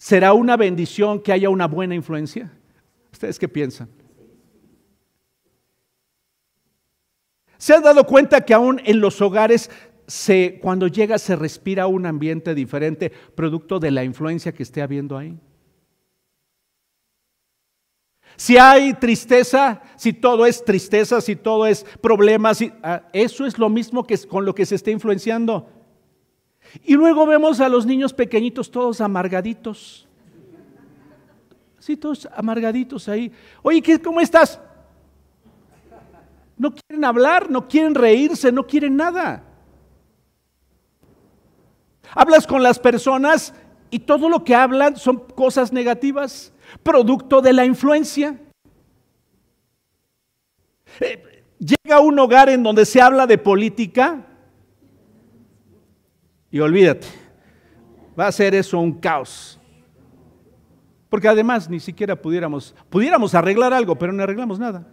¿Será 0.00 0.32
una 0.32 0.56
bendición 0.56 1.20
que 1.20 1.30
haya 1.30 1.50
una 1.50 1.66
buena 1.66 1.94
influencia? 1.94 2.50
¿Ustedes 3.12 3.38
qué 3.38 3.46
piensan? 3.48 3.90
¿Se 7.58 7.74
han 7.74 7.82
dado 7.82 8.06
cuenta 8.06 8.40
que 8.40 8.54
aún 8.54 8.80
en 8.86 8.98
los 8.98 9.20
hogares 9.20 9.70
se, 10.06 10.58
cuando 10.62 10.86
llega 10.86 11.18
se 11.18 11.36
respira 11.36 11.86
un 11.86 12.06
ambiente 12.06 12.54
diferente 12.54 13.12
producto 13.34 13.78
de 13.78 13.90
la 13.90 14.02
influencia 14.02 14.52
que 14.52 14.62
esté 14.62 14.80
habiendo 14.80 15.18
ahí? 15.18 15.38
Si 18.36 18.56
hay 18.56 18.94
tristeza, 18.94 19.82
si 19.96 20.14
todo 20.14 20.46
es 20.46 20.64
tristeza, 20.64 21.20
si 21.20 21.36
todo 21.36 21.66
es 21.66 21.84
problemas, 22.00 22.64
ah, 22.82 23.02
eso 23.12 23.44
es 23.44 23.58
lo 23.58 23.68
mismo 23.68 24.06
que 24.06 24.16
con 24.26 24.46
lo 24.46 24.54
que 24.54 24.64
se 24.64 24.76
está 24.76 24.90
influenciando. 24.90 25.79
Y 26.84 26.94
luego 26.94 27.26
vemos 27.26 27.60
a 27.60 27.68
los 27.68 27.86
niños 27.86 28.12
pequeñitos 28.12 28.70
todos 28.70 29.00
amargaditos. 29.00 30.06
Sí, 31.78 31.96
todos 31.96 32.28
amargaditos 32.34 33.08
ahí. 33.08 33.32
Oye, 33.62 33.82
¿cómo 34.00 34.20
estás? 34.20 34.60
No 36.56 36.74
quieren 36.74 37.04
hablar, 37.04 37.50
no 37.50 37.66
quieren 37.66 37.94
reírse, 37.94 38.52
no 38.52 38.66
quieren 38.66 38.96
nada. 38.96 39.42
Hablas 42.14 42.46
con 42.46 42.62
las 42.62 42.78
personas 42.78 43.54
y 43.90 44.00
todo 44.00 44.28
lo 44.28 44.44
que 44.44 44.54
hablan 44.54 44.96
son 44.96 45.18
cosas 45.18 45.72
negativas, 45.72 46.52
producto 46.82 47.40
de 47.40 47.52
la 47.52 47.64
influencia. 47.64 48.38
Eh, 51.00 51.44
llega 51.58 51.96
a 51.96 52.00
un 52.00 52.18
hogar 52.18 52.48
en 52.48 52.62
donde 52.62 52.84
se 52.84 53.00
habla 53.00 53.26
de 53.26 53.38
política 53.38 54.26
y 56.50 56.60
olvídate, 56.60 57.06
va 58.18 58.26
a 58.26 58.32
ser 58.32 58.54
eso 58.54 58.78
un 58.78 58.92
caos. 58.92 59.58
Porque 61.08 61.28
además 61.28 61.68
ni 61.68 61.80
siquiera 61.80 62.14
pudiéramos, 62.14 62.74
pudiéramos 62.88 63.34
arreglar 63.34 63.72
algo, 63.72 63.96
pero 63.96 64.12
no 64.12 64.22
arreglamos 64.22 64.58
nada. 64.58 64.86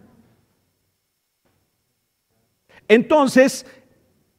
Entonces, 2.88 3.66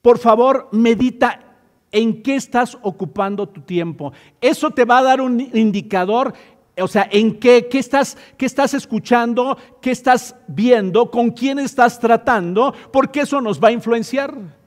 por 0.03 0.19
favor, 0.19 0.69
medita 0.73 1.49
en 1.93 2.23
qué 2.23 2.35
estás 2.35 2.77
ocupando 2.83 3.49
tu 3.49 3.61
tiempo. 3.61 4.13
Eso 4.41 4.71
te 4.71 4.85
va 4.85 4.99
a 4.99 5.03
dar 5.03 5.21
un 5.21 5.41
indicador, 5.41 6.35
o 6.81 6.89
sea, 6.89 7.09
en 7.11 7.39
qué, 7.39 7.69
qué, 7.69 7.79
estás, 7.79 8.17
qué 8.37 8.47
estás 8.47 8.75
escuchando, 8.75 9.57
qué 9.81 9.91
estás 9.91 10.35
viendo, 10.47 11.11
con 11.11 11.31
quién 11.31 11.59
estás 11.59 11.99
tratando, 11.99 12.75
porque 12.93 13.21
eso 13.21 13.41
nos 13.41 13.63
va 13.63 13.69
a 13.69 13.73
influenciar. 13.73 14.58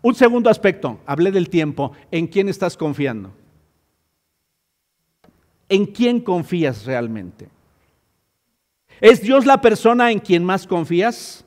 Un 0.00 0.14
segundo 0.14 0.48
aspecto, 0.48 1.00
hablé 1.06 1.32
del 1.32 1.48
tiempo, 1.48 1.92
¿en 2.10 2.26
quién 2.26 2.48
estás 2.48 2.76
confiando? 2.76 3.32
¿En 5.68 5.86
quién 5.86 6.20
confías 6.20 6.84
realmente? 6.84 7.48
¿Es 9.00 9.20
Dios 9.20 9.44
la 9.44 9.60
persona 9.60 10.10
en 10.10 10.18
quien 10.18 10.44
más 10.44 10.66
confías? 10.66 11.44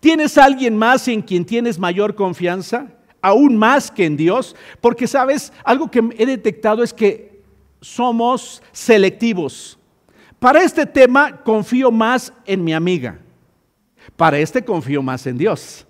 ¿Tienes 0.00 0.36
alguien 0.36 0.76
más 0.76 1.06
en 1.08 1.22
quien 1.22 1.44
tienes 1.44 1.78
mayor 1.78 2.14
confianza? 2.14 2.88
Aún 3.20 3.56
más 3.56 3.90
que 3.90 4.04
en 4.04 4.16
Dios. 4.16 4.56
Porque 4.80 5.06
sabes, 5.06 5.52
algo 5.64 5.90
que 5.90 6.00
he 6.18 6.26
detectado 6.26 6.82
es 6.82 6.92
que 6.92 7.40
somos 7.80 8.62
selectivos. 8.72 9.78
Para 10.38 10.62
este 10.62 10.86
tema 10.86 11.42
confío 11.42 11.90
más 11.92 12.32
en 12.44 12.64
mi 12.64 12.72
amiga. 12.72 13.20
Para 14.16 14.38
este 14.38 14.64
confío 14.64 15.02
más 15.02 15.26
en 15.26 15.38
Dios. 15.38 15.86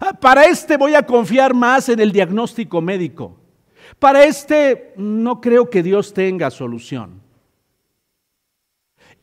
Ah, 0.00 0.12
para 0.12 0.44
este 0.44 0.76
voy 0.76 0.94
a 0.94 1.02
confiar 1.02 1.54
más 1.54 1.88
en 1.88 2.00
el 2.00 2.12
diagnóstico 2.12 2.80
médico. 2.80 3.36
Para 3.98 4.24
este 4.24 4.92
no 4.96 5.40
creo 5.40 5.68
que 5.68 5.82
Dios 5.82 6.12
tenga 6.14 6.50
solución. 6.50 7.20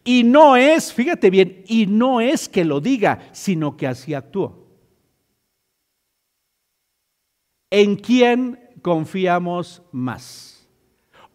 Y 0.04 0.24
no 0.24 0.56
es, 0.56 0.94
fíjate 0.94 1.30
bien, 1.30 1.64
y 1.68 1.88
no 1.88 2.22
es 2.22 2.48
que 2.48 2.64
lo 2.64 2.80
diga, 2.80 3.30
sino 3.32 3.76
que 3.76 3.88
así 3.88 4.14
actúa. 4.14 4.54
¿En 7.72 7.96
quién 7.96 8.60
confiamos 8.82 9.82
más? 9.92 10.68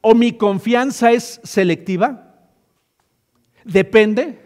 ¿O 0.01 0.15
mi 0.15 0.33
confianza 0.33 1.11
es 1.11 1.41
selectiva? 1.43 2.49
Depende, 3.65 4.41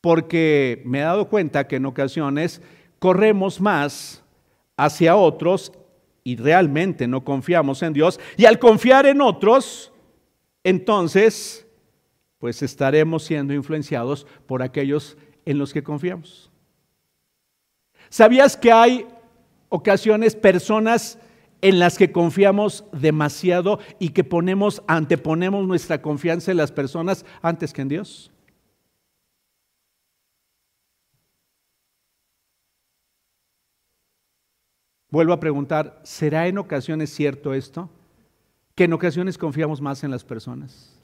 porque 0.00 0.82
me 0.84 1.00
he 1.00 1.02
dado 1.02 1.28
cuenta 1.28 1.66
que 1.66 1.76
en 1.76 1.86
ocasiones 1.86 2.62
corremos 3.02 3.60
más 3.60 4.22
hacia 4.76 5.16
otros 5.16 5.72
y 6.22 6.36
realmente 6.36 7.08
no 7.08 7.24
confiamos 7.24 7.82
en 7.82 7.92
Dios. 7.92 8.20
Y 8.36 8.44
al 8.44 8.60
confiar 8.60 9.06
en 9.06 9.20
otros, 9.20 9.92
entonces, 10.62 11.66
pues 12.38 12.62
estaremos 12.62 13.24
siendo 13.24 13.54
influenciados 13.54 14.24
por 14.46 14.62
aquellos 14.62 15.16
en 15.44 15.58
los 15.58 15.72
que 15.72 15.82
confiamos. 15.82 16.48
¿Sabías 18.08 18.56
que 18.56 18.70
hay 18.70 19.04
ocasiones 19.68 20.36
personas 20.36 21.18
en 21.60 21.80
las 21.80 21.98
que 21.98 22.12
confiamos 22.12 22.84
demasiado 22.92 23.80
y 23.98 24.10
que 24.10 24.22
ponemos, 24.22 24.80
anteponemos 24.86 25.66
nuestra 25.66 26.00
confianza 26.00 26.52
en 26.52 26.58
las 26.58 26.70
personas 26.70 27.26
antes 27.42 27.72
que 27.72 27.82
en 27.82 27.88
Dios? 27.88 28.30
Vuelvo 35.12 35.34
a 35.34 35.40
preguntar, 35.40 36.00
¿será 36.04 36.48
en 36.48 36.56
ocasiones 36.56 37.14
cierto 37.14 37.52
esto? 37.52 37.90
Que 38.74 38.84
en 38.84 38.94
ocasiones 38.94 39.36
confiamos 39.36 39.78
más 39.82 40.02
en 40.04 40.10
las 40.10 40.24
personas. 40.24 40.98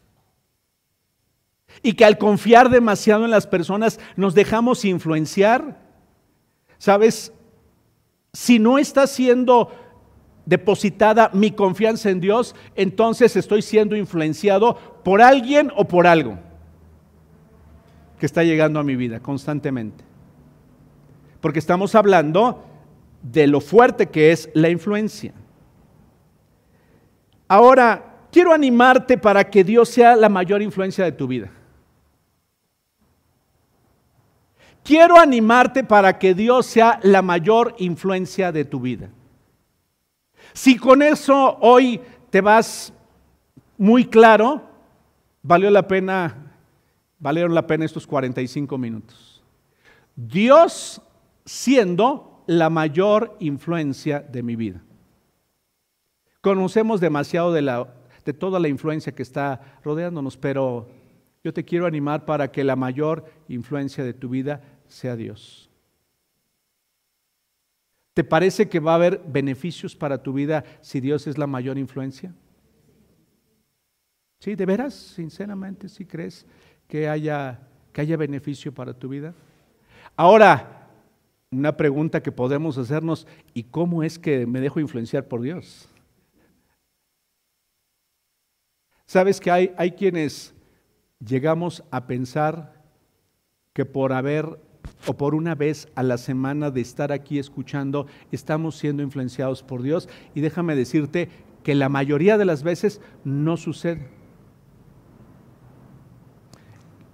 Y 1.83 1.93
que 1.93 2.07
al 2.07 2.17
confiar 2.17 2.71
demasiado 2.71 3.27
en 3.27 3.31
las 3.31 3.47
personas 3.47 4.01
nos 4.17 4.35
dejamos 4.35 4.87
influenciar. 4.87 5.87
¿Sabes? 6.79 7.35
Si 8.33 8.59
no 8.59 8.79
está 8.79 9.07
siendo 9.07 9.73
depositada 10.47 11.31
mi 11.35 11.51
confianza 11.51 12.09
en 12.09 12.21
Dios, 12.21 12.57
entonces 12.77 13.37
estoy 13.37 13.61
siendo 13.61 13.95
influenciado 13.95 14.79
por 15.05 15.21
alguien 15.21 15.71
o 15.77 15.85
por 15.87 16.07
algo 16.07 16.39
que 18.19 18.25
está 18.25 18.43
llegando 18.43 18.81
a 18.81 18.85
mi 18.85 18.97
vida 18.97 19.21
constantemente. 19.21 20.03
Porque 21.43 21.59
estamos 21.59 21.95
hablando 21.95 22.68
de 23.23 23.47
lo 23.47 23.61
fuerte 23.61 24.07
que 24.07 24.33
es 24.33 24.51
la 24.55 24.69
influencia. 24.69 25.33
Ahora, 27.49 28.27
quiero 28.31 28.53
animarte 28.53 29.19
para 29.19 29.49
que 29.49 29.65
Dios 29.65 29.89
sea 29.89 30.17
la 30.17 30.29
mayor 30.29 30.63
influencia 30.63 31.05
de 31.05 31.13
tu 31.13 31.27
vida. 31.27 31.51
Quiero 34.85 35.19
animarte 35.19 35.85
para 35.85 36.19
que 36.19 36.35
Dios 36.35 36.67
sea 36.67 36.99
la 37.03 37.21
mayor 37.21 37.75
influencia 37.79 38.53
de 38.53 38.65
tu 38.65 38.81
vida. 38.81 39.11
Si 40.55 40.77
con 40.77 41.03
eso 41.03 41.59
hoy 41.61 42.01
te 42.31 42.41
vas 42.41 42.93
muy 43.77 44.07
claro, 44.07 44.63
valió 45.43 45.71
la 45.71 45.87
pena, 45.87 46.55
valieron 47.19 47.55
la 47.55 47.67
pena 47.67 47.85
estos 47.85 48.07
45 48.07 48.79
minutos. 48.79 49.43
Dios 50.17 51.03
siendo 51.45 52.28
la 52.49 52.71
mayor 52.71 53.37
influencia 53.41 54.21
de 54.21 54.43
mi 54.43 54.57
vida. 54.57 54.81
Conocemos 56.41 56.99
demasiado 56.99 57.53
de, 57.53 57.61
la, 57.61 57.95
de 58.25 58.33
toda 58.33 58.59
la 58.59 58.69
influencia 58.69 59.15
que 59.15 59.23
está 59.23 59.61
rodeándonos, 59.85 60.39
pero 60.39 60.89
yo 61.45 61.53
te 61.53 61.67
quiero 61.67 61.85
animar 61.85 62.25
para 62.25 62.51
que 62.51 62.65
la 62.65 62.75
mayor 62.75 63.27
influencia 63.49 64.03
de 64.03 64.15
tu 64.15 64.31
vida 64.31 64.63
sea 64.87 65.15
Dios. 65.15 65.69
¿Te 68.15 68.25
parece 68.25 68.67
que 68.67 68.81
va 68.81 68.93
a 68.93 68.97
haber 68.97 69.21
beneficios 69.27 69.95
para 69.95 70.23
tu 70.23 70.33
vida 70.33 70.65
si 70.81 71.01
Dios 71.01 71.27
es 71.27 71.37
la 71.37 71.47
mayor 71.47 71.77
influencia? 71.77 72.35
¿Sí? 74.41 74.55
¿De 74.55 74.65
veras? 74.65 74.95
Sinceramente, 74.95 75.91
¿sí 75.91 76.07
crees 76.07 76.47
que 76.89 77.11
haya, 77.11 77.61
que 77.93 78.01
haya 78.01 78.17
beneficio 78.17 78.73
para 78.73 78.95
tu 78.95 79.11
vida? 79.11 79.35
Ahora, 80.17 80.78
una 81.51 81.77
pregunta 81.77 82.23
que 82.23 82.33
podemos 82.33 82.77
hacernos, 82.77 83.27
¿y 83.55 83.65
cómo 83.65 84.03
es 84.03 84.19
que 84.19 84.47
me 84.47 84.61
dejo 84.61 84.81
influenciar 84.81 85.27
por 85.29 85.41
Dios? 85.41 85.89
Sabes 89.07 89.41
que 89.41 89.51
hay, 89.51 89.73
hay 89.79 89.93
quienes 89.93 90.55
llegamos 91.25 91.83
a 91.91 92.07
pensar 92.07 92.75
que 93.73 93.87
por 93.87 94.13
haber 94.13 94.61
o 95.07 95.15
por 95.15 95.35
una 95.35 95.55
vez 95.55 95.89
a 95.95 96.03
la 96.03 96.19
semana 96.19 96.71
de 96.71 96.83
estar 96.83 97.13
aquí 97.13 97.39
escuchando, 97.39 98.07
estamos 98.31 98.77
siendo 98.77 99.03
influenciados 99.03 99.63
por 99.63 99.83
Dios. 99.83 100.09
Y 100.35 100.41
déjame 100.41 100.75
decirte 100.75 101.31
que 101.63 101.75
la 101.75 101.89
mayoría 101.89 102.37
de 102.37 102.45
las 102.45 102.63
veces 102.63 103.01
no 103.25 103.57
sucede. 103.57 104.09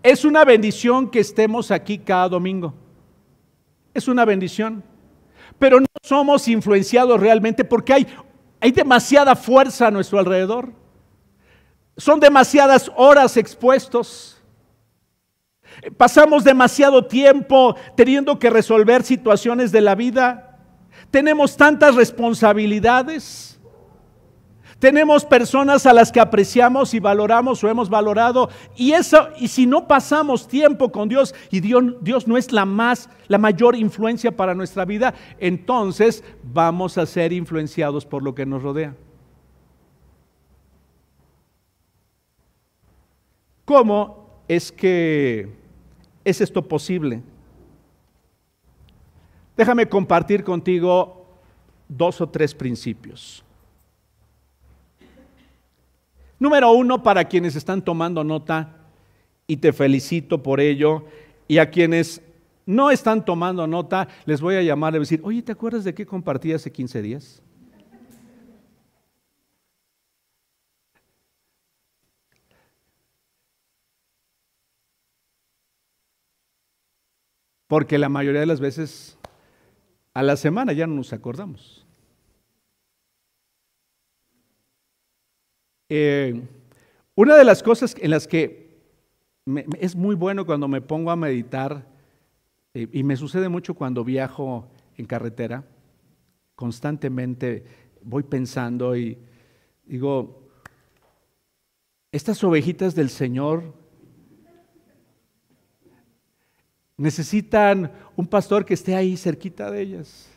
Es 0.02 0.24
una 0.24 0.44
bendición 0.44 1.10
que 1.10 1.20
estemos 1.20 1.70
aquí 1.70 1.98
cada 1.98 2.28
domingo 2.28 2.74
es 3.94 4.08
una 4.08 4.24
bendición. 4.24 4.82
Pero 5.58 5.80
no 5.80 5.86
somos 6.02 6.48
influenciados 6.48 7.18
realmente 7.20 7.64
porque 7.64 7.92
hay, 7.92 8.06
hay 8.60 8.72
demasiada 8.72 9.36
fuerza 9.36 9.86
a 9.86 9.90
nuestro 9.90 10.18
alrededor. 10.18 10.72
Son 11.96 12.18
demasiadas 12.18 12.90
horas 12.96 13.36
expuestos. 13.36 14.42
Pasamos 15.96 16.44
demasiado 16.44 17.06
tiempo 17.06 17.76
teniendo 17.96 18.38
que 18.38 18.50
resolver 18.50 19.02
situaciones 19.02 19.70
de 19.72 19.80
la 19.80 19.94
vida. 19.94 20.58
Tenemos 21.10 21.56
tantas 21.56 21.94
responsabilidades. 21.94 23.53
Tenemos 24.84 25.24
personas 25.24 25.86
a 25.86 25.94
las 25.94 26.12
que 26.12 26.20
apreciamos 26.20 26.92
y 26.92 27.00
valoramos 27.00 27.64
o 27.64 27.70
hemos 27.70 27.88
valorado 27.88 28.50
y 28.76 28.92
eso 28.92 29.30
y 29.38 29.48
si 29.48 29.64
no 29.64 29.88
pasamos 29.88 30.46
tiempo 30.46 30.92
con 30.92 31.08
Dios 31.08 31.34
y 31.50 31.60
Dios, 31.60 31.82
Dios 32.02 32.28
no 32.28 32.36
es 32.36 32.52
la 32.52 32.66
más 32.66 33.08
la 33.26 33.38
mayor 33.38 33.76
influencia 33.76 34.36
para 34.36 34.54
nuestra 34.54 34.84
vida, 34.84 35.14
entonces 35.38 36.22
vamos 36.42 36.98
a 36.98 37.06
ser 37.06 37.32
influenciados 37.32 38.04
por 38.04 38.22
lo 38.22 38.34
que 38.34 38.44
nos 38.44 38.62
rodea. 38.62 38.94
¿Cómo 43.64 44.28
es 44.48 44.70
que 44.70 45.48
es 46.26 46.42
esto 46.42 46.60
posible? 46.60 47.22
Déjame 49.56 49.88
compartir 49.88 50.44
contigo 50.44 51.24
dos 51.88 52.20
o 52.20 52.28
tres 52.28 52.54
principios. 52.54 53.42
Número 56.44 56.72
uno, 56.72 57.02
para 57.02 57.24
quienes 57.24 57.56
están 57.56 57.82
tomando 57.82 58.22
nota, 58.22 58.76
y 59.46 59.56
te 59.56 59.72
felicito 59.72 60.42
por 60.42 60.60
ello, 60.60 61.06
y 61.48 61.56
a 61.56 61.70
quienes 61.70 62.20
no 62.66 62.90
están 62.90 63.24
tomando 63.24 63.66
nota, 63.66 64.08
les 64.26 64.42
voy 64.42 64.56
a 64.56 64.62
llamar 64.62 64.94
y 64.94 64.98
decir, 64.98 65.22
oye, 65.24 65.40
¿te 65.40 65.52
acuerdas 65.52 65.84
de 65.84 65.94
qué 65.94 66.04
compartí 66.04 66.52
hace 66.52 66.70
15 66.70 67.00
días? 67.00 67.42
Porque 77.66 77.96
la 77.96 78.10
mayoría 78.10 78.40
de 78.40 78.46
las 78.46 78.60
veces 78.60 79.16
a 80.12 80.22
la 80.22 80.36
semana 80.36 80.74
ya 80.74 80.86
no 80.86 80.96
nos 80.96 81.14
acordamos. 81.14 81.83
Eh, 85.96 86.42
una 87.14 87.36
de 87.36 87.44
las 87.44 87.62
cosas 87.62 87.94
en 88.00 88.10
las 88.10 88.26
que 88.26 88.80
es 89.78 89.94
muy 89.94 90.16
bueno 90.16 90.44
cuando 90.44 90.66
me 90.66 90.80
pongo 90.80 91.12
a 91.12 91.14
meditar, 91.14 91.86
eh, 92.74 92.88
y 92.90 93.04
me 93.04 93.16
sucede 93.16 93.48
mucho 93.48 93.74
cuando 93.74 94.02
viajo 94.02 94.66
en 94.96 95.06
carretera, 95.06 95.64
constantemente 96.56 97.62
voy 98.02 98.24
pensando 98.24 98.96
y 98.96 99.16
digo, 99.84 100.42
estas 102.10 102.42
ovejitas 102.42 102.96
del 102.96 103.08
Señor 103.08 103.72
necesitan 106.96 107.92
un 108.16 108.26
pastor 108.26 108.64
que 108.64 108.74
esté 108.74 108.96
ahí 108.96 109.16
cerquita 109.16 109.70
de 109.70 109.80
ellas 109.80 110.28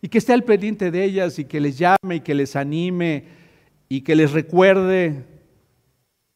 y 0.00 0.08
que 0.08 0.18
esté 0.18 0.32
al 0.32 0.44
pendiente 0.44 0.92
de 0.92 1.02
ellas 1.02 1.40
y 1.40 1.44
que 1.44 1.60
les 1.60 1.76
llame 1.76 2.14
y 2.14 2.20
que 2.20 2.34
les 2.36 2.54
anime 2.54 3.47
y 3.88 4.02
que 4.02 4.14
les 4.14 4.32
recuerde 4.32 5.24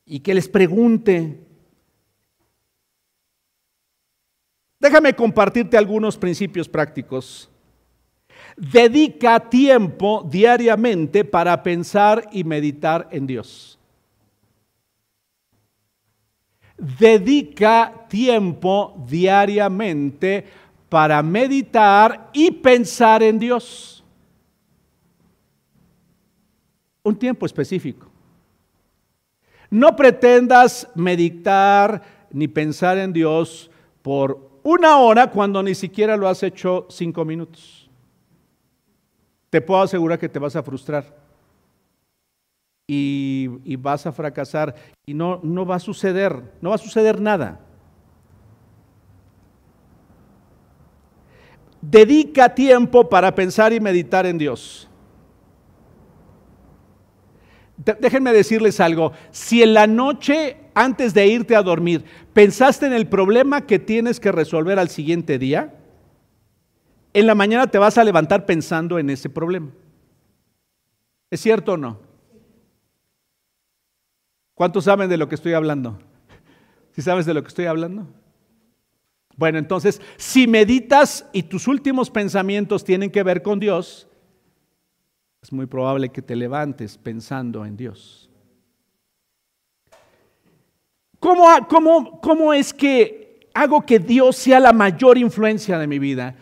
y 0.04 0.20
que 0.20 0.34
les 0.34 0.48
pregunte. 0.48 1.38
Déjame 4.80 5.14
compartirte 5.14 5.76
algunos 5.76 6.16
principios 6.16 6.68
prácticos. 6.68 7.48
Dedica 8.56 9.38
tiempo 9.48 10.26
diariamente 10.28 11.24
para 11.24 11.62
pensar 11.62 12.28
y 12.32 12.44
meditar 12.44 13.08
en 13.12 13.26
Dios. 13.26 13.78
Dedica 16.76 18.06
tiempo 18.08 19.04
diariamente 19.08 20.44
para 20.88 21.22
meditar 21.22 22.30
y 22.32 22.50
pensar 22.50 23.22
en 23.22 23.38
Dios. 23.38 24.01
Un 27.04 27.16
tiempo 27.16 27.46
específico. 27.46 28.06
No 29.70 29.96
pretendas 29.96 30.88
meditar 30.94 32.02
ni 32.30 32.46
pensar 32.46 32.98
en 32.98 33.12
Dios 33.12 33.70
por 34.02 34.50
una 34.62 34.98
hora 34.98 35.30
cuando 35.30 35.62
ni 35.62 35.74
siquiera 35.74 36.16
lo 36.16 36.28
has 36.28 36.42
hecho 36.42 36.86
cinco 36.90 37.24
minutos. 37.24 37.90
Te 39.50 39.60
puedo 39.60 39.82
asegurar 39.82 40.18
que 40.18 40.28
te 40.28 40.38
vas 40.38 40.56
a 40.56 40.62
frustrar 40.62 41.22
y, 42.86 43.76
vas 43.76 44.06
a 44.06 44.12
fracasar 44.12 44.74
y 45.06 45.14
no, 45.14 45.40
no 45.42 45.66
va 45.66 45.76
a 45.76 45.80
suceder, 45.80 46.42
no 46.60 46.70
va 46.70 46.76
a 46.76 46.78
suceder 46.78 47.20
nada. 47.20 47.60
Dedica 51.80 52.54
tiempo 52.54 53.08
para 53.08 53.34
pensar 53.34 53.72
y 53.72 53.80
meditar 53.80 54.26
en 54.26 54.38
Dios. 54.38 54.88
Déjenme 57.76 58.32
decirles 58.32 58.80
algo, 58.80 59.12
si 59.30 59.62
en 59.62 59.74
la 59.74 59.86
noche 59.86 60.56
antes 60.74 61.14
de 61.14 61.26
irte 61.26 61.56
a 61.56 61.62
dormir 61.62 62.04
pensaste 62.32 62.86
en 62.86 62.92
el 62.92 63.08
problema 63.08 63.66
que 63.66 63.78
tienes 63.78 64.20
que 64.20 64.30
resolver 64.30 64.78
al 64.78 64.88
siguiente 64.88 65.38
día, 65.38 65.74
en 67.14 67.26
la 67.26 67.34
mañana 67.34 67.66
te 67.66 67.78
vas 67.78 67.98
a 67.98 68.04
levantar 68.04 68.46
pensando 68.46 68.98
en 68.98 69.10
ese 69.10 69.28
problema. 69.28 69.70
¿Es 71.30 71.40
cierto 71.40 71.72
o 71.72 71.76
no? 71.76 71.98
¿Cuántos 74.54 74.84
saben 74.84 75.08
de 75.08 75.16
lo 75.16 75.28
que 75.28 75.34
estoy 75.34 75.54
hablando? 75.54 75.98
¿Si 76.92 77.02
sabes 77.02 77.26
de 77.26 77.34
lo 77.34 77.42
que 77.42 77.48
estoy 77.48 77.66
hablando? 77.66 78.06
Bueno, 79.36 79.58
entonces, 79.58 80.00
si 80.16 80.46
meditas 80.46 81.26
y 81.32 81.44
tus 81.44 81.66
últimos 81.66 82.10
pensamientos 82.10 82.84
tienen 82.84 83.10
que 83.10 83.22
ver 83.22 83.42
con 83.42 83.58
Dios, 83.58 84.06
es 85.42 85.52
muy 85.52 85.66
probable 85.66 86.08
que 86.08 86.22
te 86.22 86.36
levantes 86.36 86.96
pensando 86.96 87.66
en 87.66 87.76
Dios. 87.76 88.30
¿Cómo, 91.18 92.52
es 92.52 92.72
que 92.72 93.48
hago 93.54 93.84
que 93.84 93.98
Dios 93.98 94.36
sea 94.36 94.60
la 94.60 94.72
mayor 94.72 95.18
influencia 95.18 95.78
de 95.78 95.86
mi 95.86 95.98
vida? 95.98 96.36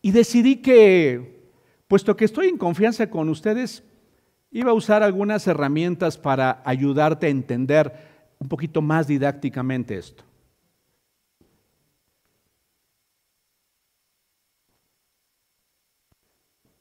Y 0.00 0.10
decidí 0.10 0.56
que, 0.56 1.50
puesto 1.88 2.16
que 2.16 2.24
estoy 2.24 2.48
en 2.48 2.58
confianza 2.58 3.08
con 3.08 3.28
ustedes, 3.28 3.82
iba 4.50 4.70
a 4.70 4.74
usar 4.74 5.02
algunas 5.02 5.46
herramientas 5.46 6.18
para 6.18 6.62
ayudarte 6.64 7.26
a 7.26 7.30
entender 7.30 7.92
un 8.38 8.48
poquito 8.48 8.82
más 8.82 9.06
didácticamente 9.06 9.96
esto. 9.96 10.24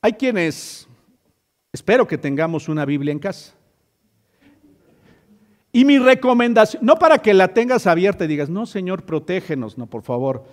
Hay 0.02 0.14
quienes, 0.14 0.88
espero 1.74 2.08
que 2.08 2.18
tengamos 2.18 2.70
una 2.70 2.86
Biblia 2.86 3.12
en 3.12 3.20
casa. 3.20 3.54
Y 5.74 5.86
mi 5.86 5.98
recomendación, 6.00 6.86
no 6.86 6.96
para 6.98 7.20
que 7.20 7.34
la 7.34 7.54
tengas 7.54 7.88
abierta 7.88 8.26
y 8.26 8.28
digas, 8.28 8.50
no 8.50 8.66
Señor, 8.66 9.04
protégenos, 9.04 9.78
no, 9.78 9.88
por 9.88 10.02
favor. 10.02 10.44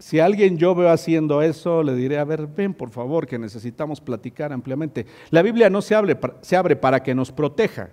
Si 0.00 0.20
alguien 0.20 0.58
yo 0.58 0.74
veo 0.74 0.90
haciendo 0.90 1.42
eso, 1.42 1.82
le 1.82 1.94
diré, 1.94 2.18
a 2.18 2.24
ver, 2.24 2.46
ven 2.46 2.74
por 2.74 2.90
favor, 2.90 3.26
que 3.26 3.38
necesitamos 3.38 4.00
platicar 4.00 4.52
ampliamente. 4.52 5.06
La 5.30 5.42
Biblia 5.42 5.70
no 5.70 5.82
se 5.82 5.94
abre, 5.94 6.18
se 6.40 6.56
abre 6.56 6.76
para 6.76 7.02
que 7.02 7.14
nos 7.14 7.32
proteja. 7.32 7.90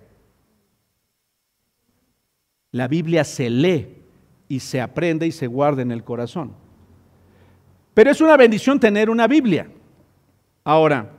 La 2.72 2.88
Biblia 2.88 3.24
se 3.24 3.48
lee 3.48 4.02
y 4.48 4.60
se 4.60 4.80
aprende 4.80 5.26
y 5.26 5.32
se 5.32 5.46
guarda 5.46 5.82
en 5.82 5.92
el 5.92 6.04
corazón. 6.04 6.52
Pero 7.94 8.10
es 8.10 8.20
una 8.20 8.36
bendición 8.36 8.78
tener 8.78 9.08
una 9.08 9.26
Biblia. 9.26 9.68
Ahora, 10.62 11.10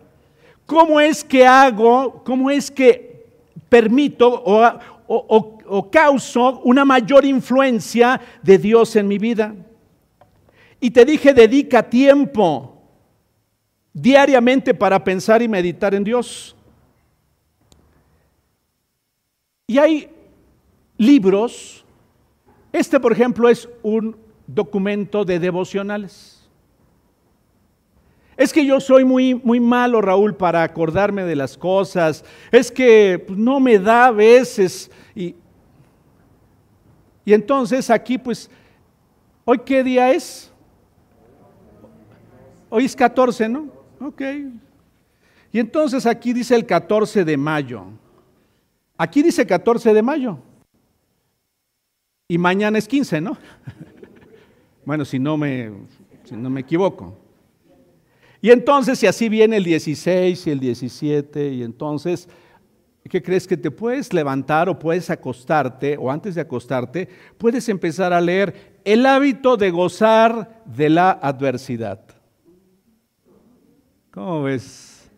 ¿cómo 0.68 1.00
es 1.00 1.24
que 1.24 1.48
hago, 1.48 2.22
cómo 2.24 2.52
es 2.52 2.70
que 2.70 3.26
permito 3.70 4.30
o, 4.30 4.64
o, 5.08 5.58
o 5.66 5.90
causo 5.90 6.60
una 6.60 6.86
mayor 6.86 7.26
influencia 7.26 8.22
de 8.44 8.60
Dios 8.60 8.96
en 8.96 9.08
mi 9.08 9.18
vida? 9.18 9.56
Y 10.80 10.92
te 10.92 11.04
dije, 11.04 11.34
dedica 11.34 11.82
tiempo 11.82 12.78
diariamente 13.92 14.76
para 14.76 15.04
pensar 15.04 15.42
y 15.42 15.48
meditar 15.48 15.96
en 15.96 16.04
Dios. 16.04 16.56
Y 19.66 19.80
hay 19.80 20.10
libros, 20.98 21.84
este 22.72 23.00
por 23.00 23.12
ejemplo 23.12 23.50
es 23.50 23.68
un 23.82 24.16
documento 24.46 25.26
de 25.26 25.40
devocionales. 25.40 26.37
Es 28.38 28.54
que 28.54 28.64
yo 28.64 28.80
soy 28.80 29.04
muy, 29.04 29.34
muy 29.34 29.60
malo, 29.60 30.00
Raúl, 30.00 30.36
para 30.36 30.62
acordarme 30.62 31.24
de 31.24 31.36
las 31.36 31.58
cosas. 31.58 32.24
Es 32.52 32.72
que 32.72 33.24
pues, 33.26 33.38
no 33.38 33.60
me 33.60 33.80
da 33.80 34.06
a 34.06 34.12
veces. 34.12 34.92
Y, 35.16 35.36
y 37.26 37.34
entonces 37.34 37.90
aquí, 37.90 38.20
pues, 38.20 38.48
¿hoy 39.44 39.58
qué 39.66 39.84
día 39.84 40.12
es? 40.12 40.52
Hoy 42.70 42.86
es 42.86 42.96
14, 42.96 43.50
¿no? 43.50 43.70
Ok. 44.00 44.22
Y 45.52 45.60
entonces 45.60 46.06
aquí 46.06 46.32
dice 46.32 46.54
el 46.56 46.68
14 46.68 47.26
de 47.26 47.38
mayo. 47.38 47.86
Aquí 48.98 49.24
dice 49.24 49.48
14 49.48 49.96
de 49.96 50.04
mayo. 50.04 50.38
Y 52.28 52.38
mañana 52.38 52.78
es 52.78 52.88
15, 52.88 53.20
¿no? 53.22 53.36
bueno, 54.86 55.06
si 55.06 55.18
no 55.18 55.38
me, 55.38 55.72
si 56.24 56.36
no 56.36 56.52
me 56.52 56.62
equivoco. 56.62 57.27
Y 58.48 58.52
entonces, 58.52 58.98
si 58.98 59.06
así 59.06 59.28
viene 59.28 59.58
el 59.58 59.66
16 59.66 60.48
y 60.48 60.52
el 60.52 60.62
17, 60.62 61.50
y 61.50 61.64
entonces, 61.64 62.30
¿qué 63.04 63.22
crees 63.22 63.46
que 63.46 63.58
te 63.58 63.70
puedes 63.70 64.14
levantar 64.14 64.70
o 64.70 64.80
puedes 64.80 65.10
acostarte, 65.10 65.98
o 65.98 66.10
antes 66.10 66.34
de 66.34 66.40
acostarte, 66.40 67.10
puedes 67.38 67.68
empezar 67.68 68.14
a 68.14 68.22
leer 68.22 68.80
el 68.86 69.06
hábito 69.06 69.58
de 69.58 69.70
gozar 69.70 70.64
de 70.64 70.90
la 70.90 71.12
adversidad? 71.12 72.00
¿Cómo 74.12 74.44
ves? 74.44 75.12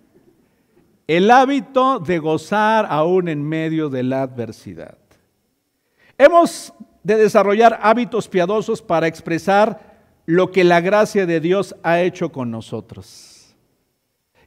El 1.05 1.29
hábito 1.29 1.99
de 1.99 2.17
gozar 2.17 2.87
aún 2.89 3.27
en 3.27 3.47
medio 3.47 3.89
de 3.89 4.01
la 4.01 4.23
adversidad. 4.23 4.97
Hemos 6.17 6.73
de 7.03 7.15
desarrollar 7.15 7.79
hábitos 7.83 8.27
piadosos 8.27 8.81
para 8.81 9.05
expresar 9.05 9.88
lo 10.29 10.51
que 10.51 10.63
la 10.63 10.79
gracia 10.79 11.25
de 11.25 11.39
Dios 11.39 11.75
ha 11.81 12.01
hecho 12.01 12.31
con 12.31 12.51
nosotros. 12.51 13.55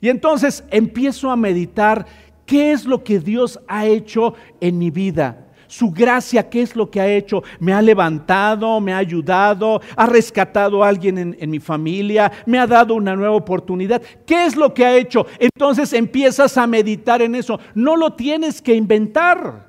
Y 0.01 0.11
entonces 0.11 0.63
empiezo 0.71 1.29
a 1.29 1.35
meditar 1.35 2.07
qué 2.47 2.71
es 2.71 2.85
lo 2.85 3.03
que 3.03 3.19
Dios 3.19 3.59
ha 3.67 3.87
hecho 3.87 4.35
en 4.61 4.79
mi 4.79 4.93
vida 4.93 5.49
su 5.67 5.91
gracia, 5.91 6.51
¿qué 6.51 6.61
es 6.61 6.77
lo 6.77 6.91
que 6.91 7.01
ha 7.01 7.09
hecho? 7.09 7.43
Me 7.59 7.73
ha 7.73 7.81
levantado, 7.81 8.79
me 8.79 8.93
ha 8.93 8.99
ayudado, 8.99 9.81
ha 9.97 10.05
rescatado 10.05 10.85
a 10.85 10.89
alguien 10.89 11.17
en, 11.17 11.37
en, 11.41 11.51
mi 11.51 11.61
familia, 11.61 12.31
me 12.45 12.59
ha 12.59 12.67
dado 12.67 12.95
una 12.95 13.17
nueva 13.17 13.35
oportunidad. 13.35 14.03
¿Qué 14.27 14.45
es 14.45 14.55
lo 14.55 14.75
que 14.75 14.85
ha 14.85 14.95
hecho? 14.95 15.25
Entonces 15.39 15.95
empiezas 15.95 16.59
a 16.59 16.67
meditar 16.67 17.23
en 17.23 17.35
eso. 17.35 17.59
No 17.75 17.97
lo 17.97 18.13
tienes 18.13 18.61
que 18.61 18.75
inventar, 18.75 19.67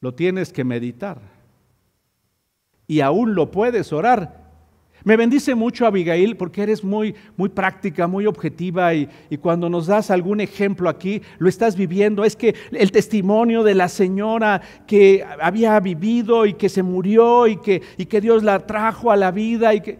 lo 0.00 0.14
tienes 0.14 0.54
que 0.54 0.64
meditar. 0.64 1.37
Y 2.88 3.00
aún 3.00 3.36
lo 3.36 3.52
puedes 3.52 3.92
orar 3.92 4.48
me 5.04 5.16
bendice 5.16 5.54
mucho 5.54 5.86
Abigail 5.86 6.36
porque 6.36 6.62
eres 6.62 6.82
muy, 6.82 7.14
muy 7.36 7.48
práctica, 7.48 8.06
muy 8.06 8.26
objetiva 8.26 8.92
y, 8.94 9.08
cuando 9.40 9.70
nos 9.70 9.86
das 9.86 10.10
algún 10.10 10.40
ejemplo 10.40 10.88
aquí, 10.88 11.22
lo 11.38 11.48
estás 11.48 11.76
viviendo. 11.76 12.24
Es 12.24 12.36
que 12.36 12.54
el 12.72 12.90
testimonio 12.90 13.62
de 13.62 13.74
la 13.74 13.88
señora 13.88 14.60
que 14.86 15.24
había 15.40 15.78
vivido 15.80 16.46
y 16.46 16.54
que 16.54 16.68
se 16.68 16.82
murió 16.82 17.46
y 17.46 17.56
que, 17.56 17.80
y 17.96 18.06
que 18.06 18.20
Dios 18.20 18.42
la 18.42 18.66
trajo 18.66 19.10
a 19.10 19.16
la 19.16 19.30
vida 19.30 19.72
y 19.74 19.80
que... 19.80 19.98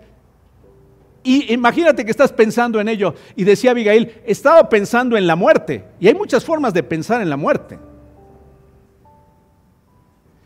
Y 1.22 1.52
imagínate 1.52 2.04
que 2.04 2.10
estás 2.10 2.32
pensando 2.32 2.80
en 2.80 2.88
ello. 2.88 3.14
Y 3.36 3.44
decía 3.44 3.70
Abigail, 3.70 4.12
estaba 4.26 4.68
pensando 4.68 5.16
en 5.16 5.26
la 5.26 5.36
muerte. 5.36 5.84
Y 6.00 6.08
hay 6.08 6.14
muchas 6.14 6.44
formas 6.44 6.74
de 6.74 6.82
pensar 6.82 7.20
en 7.20 7.30
la 7.30 7.36
muerte. 7.36 7.78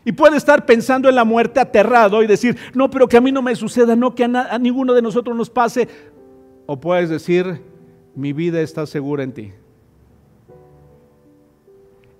Y 0.05 0.11
puede 0.11 0.37
estar 0.37 0.65
pensando 0.65 1.07
en 1.07 1.15
la 1.15 1.23
muerte 1.23 1.59
aterrado 1.59 2.21
y 2.21 2.27
decir, 2.27 2.57
no, 2.73 2.89
pero 2.89 3.07
que 3.07 3.17
a 3.17 3.21
mí 3.21 3.31
no 3.31 3.41
me 3.41 3.55
suceda, 3.55 3.95
no, 3.95 4.13
que 4.13 4.25
a, 4.25 4.59
ninguno 4.59 4.93
de 4.93 5.01
nosotros 5.01 5.35
nos 5.35 5.49
pase. 5.49 5.87
O 6.65 6.79
puedes 6.79 7.09
decir, 7.09 7.61
mi 8.15 8.33
vida 8.33 8.59
está 8.61 8.85
segura 8.85 9.23
en 9.23 9.33
ti. 9.33 9.51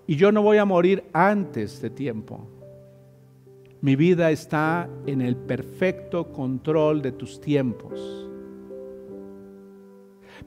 Y 0.08 0.16
yo 0.16 0.32
no 0.32 0.42
voy 0.42 0.58
a 0.58 0.66
morir 0.66 1.04
antes 1.14 1.82
de 1.82 1.90
tiempo. 1.90 2.48
mi 3.82 3.98
vida 3.98 4.32
está 4.32 4.88
en 5.06 5.22
el 5.22 5.36
perfecto 5.36 6.32
control 6.32 7.02
de 7.02 7.12
tus 7.12 7.42
tiempos. 7.42 8.24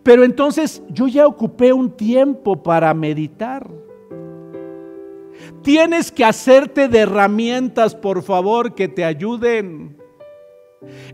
Pero 0.03 0.24
entonces 0.24 0.82
yo 0.89 1.09
ya 1.09 1.26
ocupé 1.26 1.72
un 1.72 1.91
tiempo 1.91 2.62
para 2.62 2.95
meditar. 2.95 3.68
Tienes 5.62 6.12
que 6.12 6.24
hacerte 6.24 6.88
de 6.88 7.01
herramientas, 7.01 7.94
por 7.94 8.22
favor, 8.22 8.74
que 8.74 8.88
te 8.88 9.05
ayuden. 9.05 9.97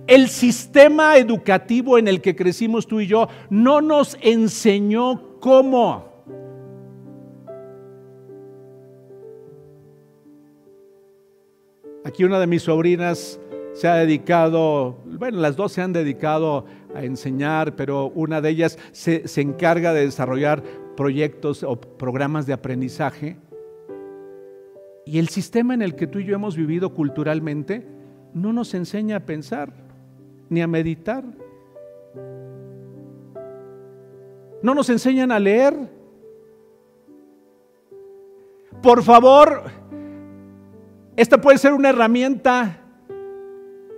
El 0.07 0.28
sistema 0.28 1.16
educativo 1.16 1.99
en 1.99 2.09
el 2.09 2.20
que 2.20 2.37
crecimos 2.37 2.87
tú 2.87 3.01
y 3.01 3.07
yo 3.07 3.28
no 3.51 3.80
nos 3.80 4.16
enseñó 4.20 5.39
cómo. 5.41 6.12
Aquí 12.05 12.24
una 12.24 12.41
de 12.41 12.49
mis 12.49 12.62
sobrinas 12.62 13.41
se 13.74 13.89
ha 13.89 13.95
dedicado, 13.95 14.99
bueno, 15.07 15.39
las 15.39 15.57
dos 15.57 15.72
se 15.72 15.83
han 15.83 15.93
dedicado 15.93 16.66
a 16.95 17.05
enseñar, 17.05 17.76
pero 17.76 18.09
una 18.14 18.41
de 18.41 18.51
ellas 18.51 18.78
se, 18.91 19.26
se 19.28 19.41
encarga 19.41 19.95
de 19.95 20.05
desarrollar 20.05 20.62
proyectos 20.97 21.62
o 21.62 21.80
programas 21.80 22.47
de 22.47 22.53
aprendizaje. 22.53 23.37
Y 25.05 25.19
el 25.19 25.29
sistema 25.29 25.75
en 25.75 25.83
el 25.83 25.97
que 25.97 26.07
tú 26.07 26.21
y 26.21 26.25
yo 26.25 26.35
hemos 26.35 26.57
vivido 26.57 26.95
culturalmente 26.95 27.87
no 28.35 28.53
nos 28.53 28.75
enseña 28.75 29.17
a 29.17 29.21
pensar 29.21 29.73
ni 30.49 30.63
a 30.63 30.67
meditar. 30.67 31.25
No 34.63 34.75
nos 34.75 34.89
enseñan 34.91 35.33
a 35.33 35.41
leer. 35.41 35.75
Por 38.81 39.03
favor, 39.03 39.65
esta 41.17 41.41
puede 41.41 41.59
ser 41.59 41.73
una 41.73 41.91
herramienta. 41.91 42.79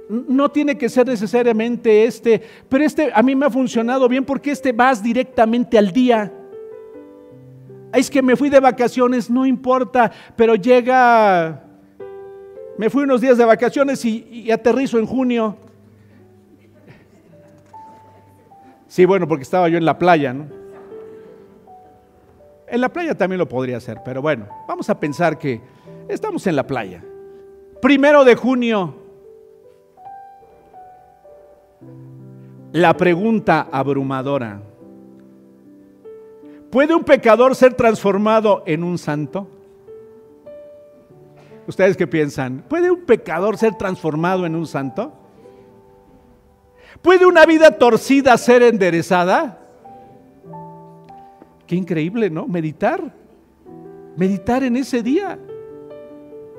No 0.09 0.51
tiene 0.51 0.77
que 0.77 0.89
ser 0.89 1.07
necesariamente 1.07 2.05
este, 2.05 2.43
pero 2.69 2.85
este 2.85 3.11
a 3.15 3.23
mí 3.23 3.35
me 3.35 3.47
ha 3.47 3.51
funcionado 3.51 4.09
bien 4.09 4.25
porque 4.25 4.51
este 4.51 4.73
vas 4.73 5.03
directamente 5.03 5.79
al 5.79 5.93
día. 5.93 6.33
Es 7.95 8.11
que 8.11 8.23
me 8.23 8.37
fui 8.37 8.51
de 8.51 8.61
vacaciones, 8.61 9.31
no 9.31 9.47
importa, 9.47 10.11
pero 10.37 10.57
llega, 10.57 11.63
me 12.77 12.91
fui 12.91 13.05
unos 13.05 13.21
días 13.21 13.39
de 13.39 13.45
vacaciones 13.45 14.05
y, 14.05 14.27
y 14.31 14.51
aterrizo 14.51 14.99
en 14.99 15.07
junio. 15.07 15.57
Sí, 18.87 19.05
bueno, 19.05 19.27
porque 19.27 19.43
estaba 19.43 19.69
yo 19.69 19.79
en 19.79 19.85
la 19.85 19.99
playa, 19.99 20.33
¿no? 20.33 20.47
En 22.67 22.81
la 22.81 22.89
playa 22.89 23.15
también 23.15 23.39
lo 23.39 23.49
podría 23.49 23.77
hacer, 23.77 24.01
pero 24.05 24.21
bueno, 24.21 24.47
vamos 24.67 24.91
a 24.91 24.99
pensar 24.99 25.39
que 25.39 25.61
estamos 26.09 26.47
en 26.47 26.57
la 26.57 26.67
playa. 26.67 27.05
Primero 27.81 28.25
de 28.25 28.35
junio, 28.35 28.95
la 32.73 32.97
pregunta 32.97 33.69
abrumadora. 33.71 34.61
¿Puede 36.75 36.93
un 36.93 37.05
pecador 37.05 37.55
ser 37.55 37.75
transformado 37.75 38.65
en 38.67 38.83
un 38.83 38.99
santo? 38.99 39.47
¿Ustedes 41.69 41.97
qué 41.97 42.09
piensan? 42.09 42.65
¿Puede 42.69 42.91
un 42.91 43.03
pecador 43.03 43.57
ser 43.57 43.77
transformado 43.77 44.45
en 44.45 44.57
un 44.57 44.67
santo? 44.67 45.13
¿Puede 47.01 47.27
una 47.27 47.47
vida 47.47 47.79
torcida 47.79 48.37
ser 48.37 48.65
enderezada? 48.65 49.61
Qué 51.65 51.77
increíble, 51.77 52.29
¿no? 52.29 52.49
Meditar. 52.49 53.15
Meditar 54.17 54.65
en 54.65 54.75
ese 54.75 55.01
día. 55.01 55.39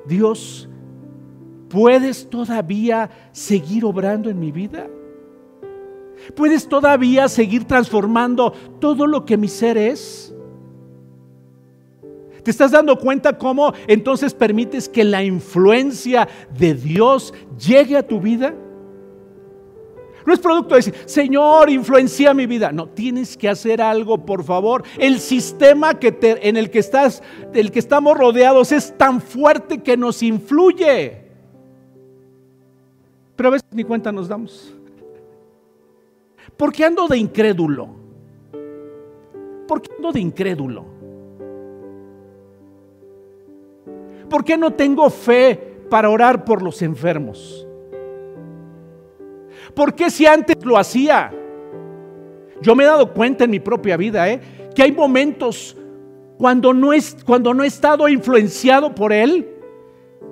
Dios, 0.06 0.70
¿puedes 1.68 2.30
todavía 2.30 3.10
seguir 3.34 3.84
obrando 3.84 4.30
en 4.30 4.40
mi 4.40 4.54
vida? 4.54 4.88
¿Puedes 6.36 6.68
todavía 6.68 7.28
seguir 7.28 7.66
transformando 7.66 8.52
todo 8.80 9.08
lo 9.08 9.26
que 9.26 9.38
mi 9.38 9.48
ser 9.48 9.78
es? 9.78 10.34
¿Te 12.44 12.52
estás 12.52 12.72
dando 12.72 13.00
cuenta 13.00 13.38
cómo 13.38 13.74
entonces 13.88 14.34
permites 14.34 14.88
que 14.88 15.04
la 15.04 15.24
influencia 15.24 16.28
de 16.56 16.76
Dios 16.76 17.34
llegue 17.58 17.98
a 17.98 18.08
tu 18.08 18.22
vida? 18.22 18.54
No 20.26 20.34
es 20.34 20.40
producto 20.40 20.76
de 20.76 20.78
decir, 20.78 20.96
Señor, 21.06 21.70
influencia 21.70 22.34
mi 22.34 22.48
vida. 22.48 22.72
No, 22.72 22.88
tienes 22.88 23.38
que 23.38 23.48
hacer 23.48 23.82
algo, 23.82 24.26
por 24.26 24.44
favor. 24.44 24.84
El 24.98 25.20
sistema 25.20 26.00
que 26.00 26.16
en 26.22 26.58
el 26.58 26.72
que 26.72 26.80
estás, 26.80 27.22
del 27.52 27.72
que 27.72 27.80
estamos 27.80 28.18
rodeados 28.18 28.72
es 28.72 28.96
tan 28.98 29.22
fuerte 29.22 29.84
que 29.84 29.96
nos 29.96 30.24
influye. 30.24 31.26
Pero 33.36 33.50
a 33.50 33.52
veces 33.54 33.68
ni 33.72 33.84
cuenta 33.84 34.12
nos 34.12 34.28
damos. 34.28 34.74
¿Por 36.58 36.72
qué 36.72 36.86
ando 36.86 37.08
de 37.08 37.18
incrédulo? 37.18 37.90
¿Por 39.68 39.82
qué 39.82 39.94
ando 39.96 40.12
de 40.12 40.20
incrédulo? 40.20 40.86
¿Por 44.30 44.44
qué 44.44 44.58
no 44.58 44.72
tengo 44.74 45.10
fe 45.10 45.78
para 45.90 46.10
orar 46.10 46.46
por 46.46 46.62
los 46.62 46.82
enfermos? 46.82 47.68
¿Por 49.74 49.94
qué 49.94 50.10
si 50.10 50.26
antes 50.26 50.64
lo 50.64 50.78
hacía? 50.78 51.34
Yo 52.62 52.76
me 52.76 52.84
he 52.84 52.88
dado 52.88 53.14
cuenta 53.14 53.44
en 53.44 53.52
mi 53.52 53.60
propia 53.60 53.98
vida 53.98 54.30
¿eh? 54.30 54.40
que 54.74 54.84
hay 54.84 54.92
momentos 54.92 55.78
cuando 56.38 56.74
no, 56.74 56.94
es, 56.94 57.18
cuando 57.26 57.54
no 57.54 57.64
he 57.64 57.68
estado 57.68 58.08
influenciado 58.08 58.96
por 58.96 59.14
Él, 59.14 59.50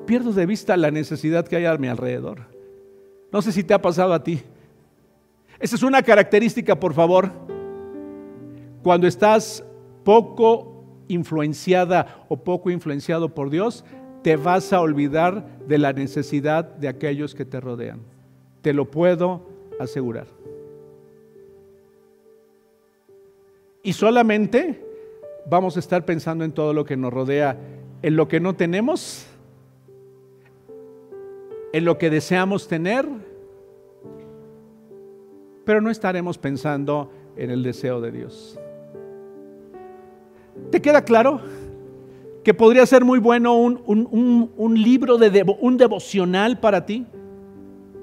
pierdo 0.05 0.31
de 0.31 0.45
vista 0.45 0.75
la 0.77 0.91
necesidad 0.91 1.47
que 1.47 1.55
hay 1.57 1.65
a 1.65 1.77
mi 1.77 1.87
alrededor. 1.87 2.47
No 3.31 3.41
sé 3.41 3.51
si 3.51 3.63
te 3.63 3.73
ha 3.73 3.81
pasado 3.81 4.13
a 4.13 4.23
ti. 4.23 4.41
Esa 5.63 5.77
es 5.77 5.83
una 5.83 6.03
característica, 6.03 6.77
por 6.77 6.93
favor. 6.93 7.31
Cuando 8.83 9.07
estás 9.07 9.63
poco 10.03 10.83
influenciada 11.07 12.25
o 12.27 12.35
poco 12.35 12.69
influenciado 12.69 13.33
por 13.33 13.49
Dios, 13.49 13.85
te 14.23 14.35
vas 14.35 14.73
a 14.73 14.81
olvidar 14.81 15.59
de 15.65 15.77
la 15.77 15.93
necesidad 15.93 16.65
de 16.65 16.89
aquellos 16.89 17.33
que 17.33 17.45
te 17.45 17.61
rodean. 17.61 18.01
Te 18.61 18.73
lo 18.73 18.91
puedo 18.91 19.47
asegurar. 19.79 20.27
Y 23.83 23.93
solamente 23.93 24.83
vamos 25.49 25.77
a 25.77 25.79
estar 25.79 26.03
pensando 26.03 26.43
en 26.43 26.51
todo 26.51 26.73
lo 26.73 26.83
que 26.83 26.97
nos 26.97 27.13
rodea, 27.13 27.57
en 28.01 28.17
lo 28.17 28.27
que 28.27 28.41
no 28.41 28.53
tenemos, 28.57 29.27
en 31.71 31.85
lo 31.85 31.97
que 31.97 32.09
deseamos 32.09 32.67
tener, 32.67 33.07
pero 35.65 35.81
no 35.81 35.89
estaremos 35.89 36.37
pensando 36.37 37.11
en 37.35 37.49
el 37.49 37.63
deseo 37.63 38.01
de 38.01 38.11
Dios. 38.11 38.59
¿Te 40.71 40.81
queda 40.81 41.03
claro? 41.03 41.41
Que 42.43 42.53
podría 42.53 42.85
ser 42.85 43.03
muy 43.05 43.19
bueno 43.19 43.55
un, 43.55 44.73
libro 44.75 45.17
de 45.17 45.55
un 45.59 45.77
devocional 45.77 46.59
para 46.59 46.85
ti 46.85 47.05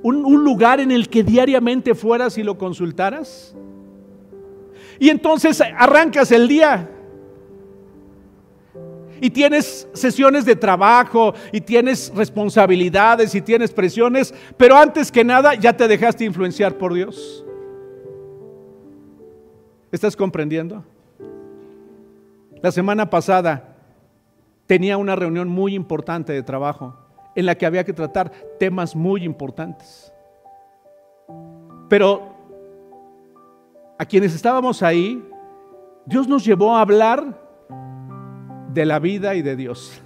un, 0.02 0.44
lugar 0.44 0.80
en 0.80 0.90
el 0.90 1.08
que 1.08 1.22
diariamente 1.22 1.94
fueras 1.94 2.38
y 2.38 2.42
lo 2.42 2.56
consultaras. 2.58 3.54
Y 4.98 5.08
entonces 5.08 5.60
arrancas 5.60 6.30
el 6.32 6.48
día 6.48 6.90
y 9.20 9.30
tienes 9.30 9.88
sesiones 9.92 10.44
de 10.44 10.56
trabajo 10.56 11.34
y 11.52 11.60
tienes 11.60 12.12
responsabilidades 12.14 13.34
y 13.34 13.40
tienes 13.40 13.72
presiones, 13.72 14.34
pero 14.56 14.76
antes 14.76 15.12
que 15.12 15.24
nada 15.24 15.54
ya 15.54 15.76
te 15.76 15.88
dejaste 15.88 16.24
influenciar 16.24 16.76
por 16.76 16.94
Dios. 16.94 17.44
¿Estás 19.92 20.14
comprendiendo? 20.14 20.84
La 22.62 22.70
semana 22.70 23.10
pasada 23.10 23.76
tenía 24.66 24.96
una 24.96 25.16
reunión 25.16 25.48
muy 25.48 25.74
importante 25.74 26.32
de 26.32 26.42
trabajo 26.44 26.96
en 27.34 27.46
la 27.46 27.56
que 27.56 27.66
había 27.66 27.84
que 27.84 27.92
tratar 27.92 28.30
temas 28.58 28.94
muy 28.94 29.24
importantes. 29.24 30.12
Pero 31.88 32.22
a 33.98 34.04
quienes 34.04 34.32
estábamos 34.34 34.82
ahí, 34.82 35.26
Dios 36.06 36.28
nos 36.28 36.44
llevó 36.44 36.76
a 36.76 36.82
hablar 36.82 37.36
de 38.72 38.86
la 38.86 39.00
vida 39.00 39.34
y 39.34 39.42
de 39.42 39.56
Dios. 39.56 40.00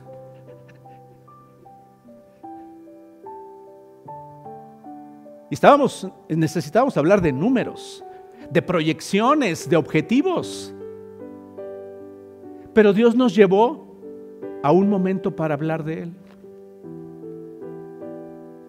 Y 5.50 5.54
estábamos, 5.54 6.08
necesitábamos 6.28 6.96
hablar 6.96 7.20
de 7.20 7.32
números, 7.32 8.02
de 8.50 8.62
proyecciones, 8.62 9.68
de 9.68 9.76
objetivos. 9.76 10.74
Pero 12.72 12.92
Dios 12.92 13.14
nos 13.14 13.34
llevó 13.34 13.98
a 14.62 14.72
un 14.72 14.88
momento 14.88 15.34
para 15.34 15.54
hablar 15.54 15.84
de 15.84 16.02
Él. 16.04 16.12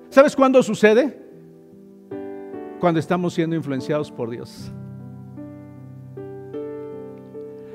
¿Sabes 0.09 0.36
cuándo 0.36 0.61
sucede? 0.63 1.19
Cuando 2.80 2.99
estamos 2.99 3.34
siendo 3.34 3.55
influenciados 3.55 4.11
por 4.11 4.30
Dios. 4.30 4.71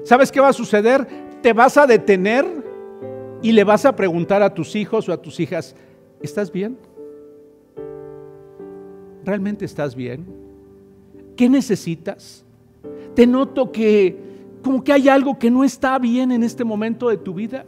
¿Sabes 0.04 0.32
qué 0.32 0.40
va 0.40 0.48
a 0.48 0.52
suceder? 0.52 1.06
Te 1.42 1.52
vas 1.52 1.76
a 1.76 1.86
detener 1.86 2.46
y 3.42 3.52
le 3.52 3.64
vas 3.64 3.84
a 3.84 3.96
preguntar 3.96 4.42
a 4.42 4.54
tus 4.54 4.76
hijos 4.76 5.08
o 5.08 5.12
a 5.12 5.20
tus 5.20 5.40
hijas, 5.40 5.74
¿Estás 6.20 6.52
bien? 6.52 6.76
¿Realmente 9.24 9.64
estás 9.64 9.94
bien? 9.94 10.26
¿Qué 11.40 11.48
necesitas? 11.48 12.44
Te 13.14 13.26
noto 13.26 13.72
que 13.72 14.14
como 14.62 14.84
que 14.84 14.92
hay 14.92 15.08
algo 15.08 15.38
que 15.38 15.50
no 15.50 15.64
está 15.64 15.98
bien 15.98 16.32
en 16.32 16.42
este 16.42 16.64
momento 16.64 17.08
de 17.08 17.16
tu 17.16 17.32
vida. 17.32 17.64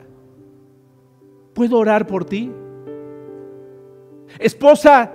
¿Puedo 1.55 1.79
orar 1.79 2.07
por 2.07 2.27
ti? 2.27 2.53
Esposa, 4.39 5.11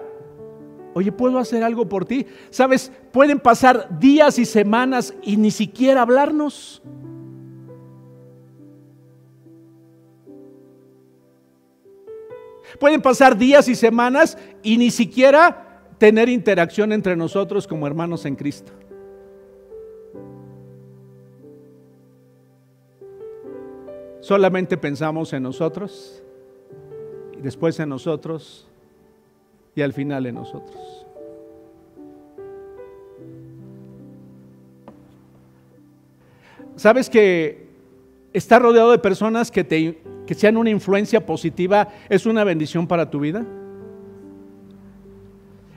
oye, 0.95 1.11
¿puedo 1.11 1.37
hacer 1.37 1.63
algo 1.63 1.87
por 1.87 2.05
ti? 2.05 2.25
Sabes, 2.49 2.91
pueden 3.11 3.39
pasar 3.39 3.99
días 3.99 4.39
y 4.39 4.45
semanas 4.45 5.13
y 5.21 5.37
ni 5.37 5.51
siquiera 5.51 6.01
hablarnos. 6.01 6.81
Pueden 12.79 13.03
pasar 13.03 13.37
días 13.37 13.67
y 13.67 13.75
semanas 13.75 14.35
y 14.63 14.79
ni 14.79 14.89
siquiera 14.89 15.66
tener 15.97 16.29
interacción 16.29 16.91
entre 16.91 17.15
nosotros 17.15 17.67
como 17.67 17.87
hermanos 17.87 18.25
en 18.25 18.35
Cristo. 18.35 18.71
Solamente 24.21 24.77
pensamos 24.77 25.31
en 25.33 25.43
nosotros 25.43 26.21
y 27.37 27.41
después 27.41 27.79
en 27.79 27.89
nosotros 27.89 28.67
y 29.73 29.81
al 29.81 29.93
final 29.93 30.25
en 30.25 30.35
nosotros. 30.35 31.05
¿Sabes 36.75 37.09
que 37.09 37.69
estar 38.33 38.61
rodeado 38.61 38.91
de 38.91 38.99
personas 38.99 39.49
que, 39.49 39.63
te, 39.63 39.99
que 40.27 40.35
sean 40.35 40.57
una 40.57 40.69
influencia 40.69 41.25
positiva 41.25 41.87
es 42.09 42.25
una 42.25 42.43
bendición 42.43 42.85
para 42.85 43.09
tu 43.09 43.19
vida? 43.19 43.45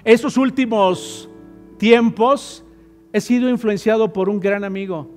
Estos 0.05 0.37
últimos 0.37 1.29
tiempos 1.79 2.65
he 3.13 3.21
sido 3.21 3.49
influenciado 3.49 4.13
por 4.13 4.29
un 4.29 4.41
gran 4.41 4.65
amigo, 4.65 5.09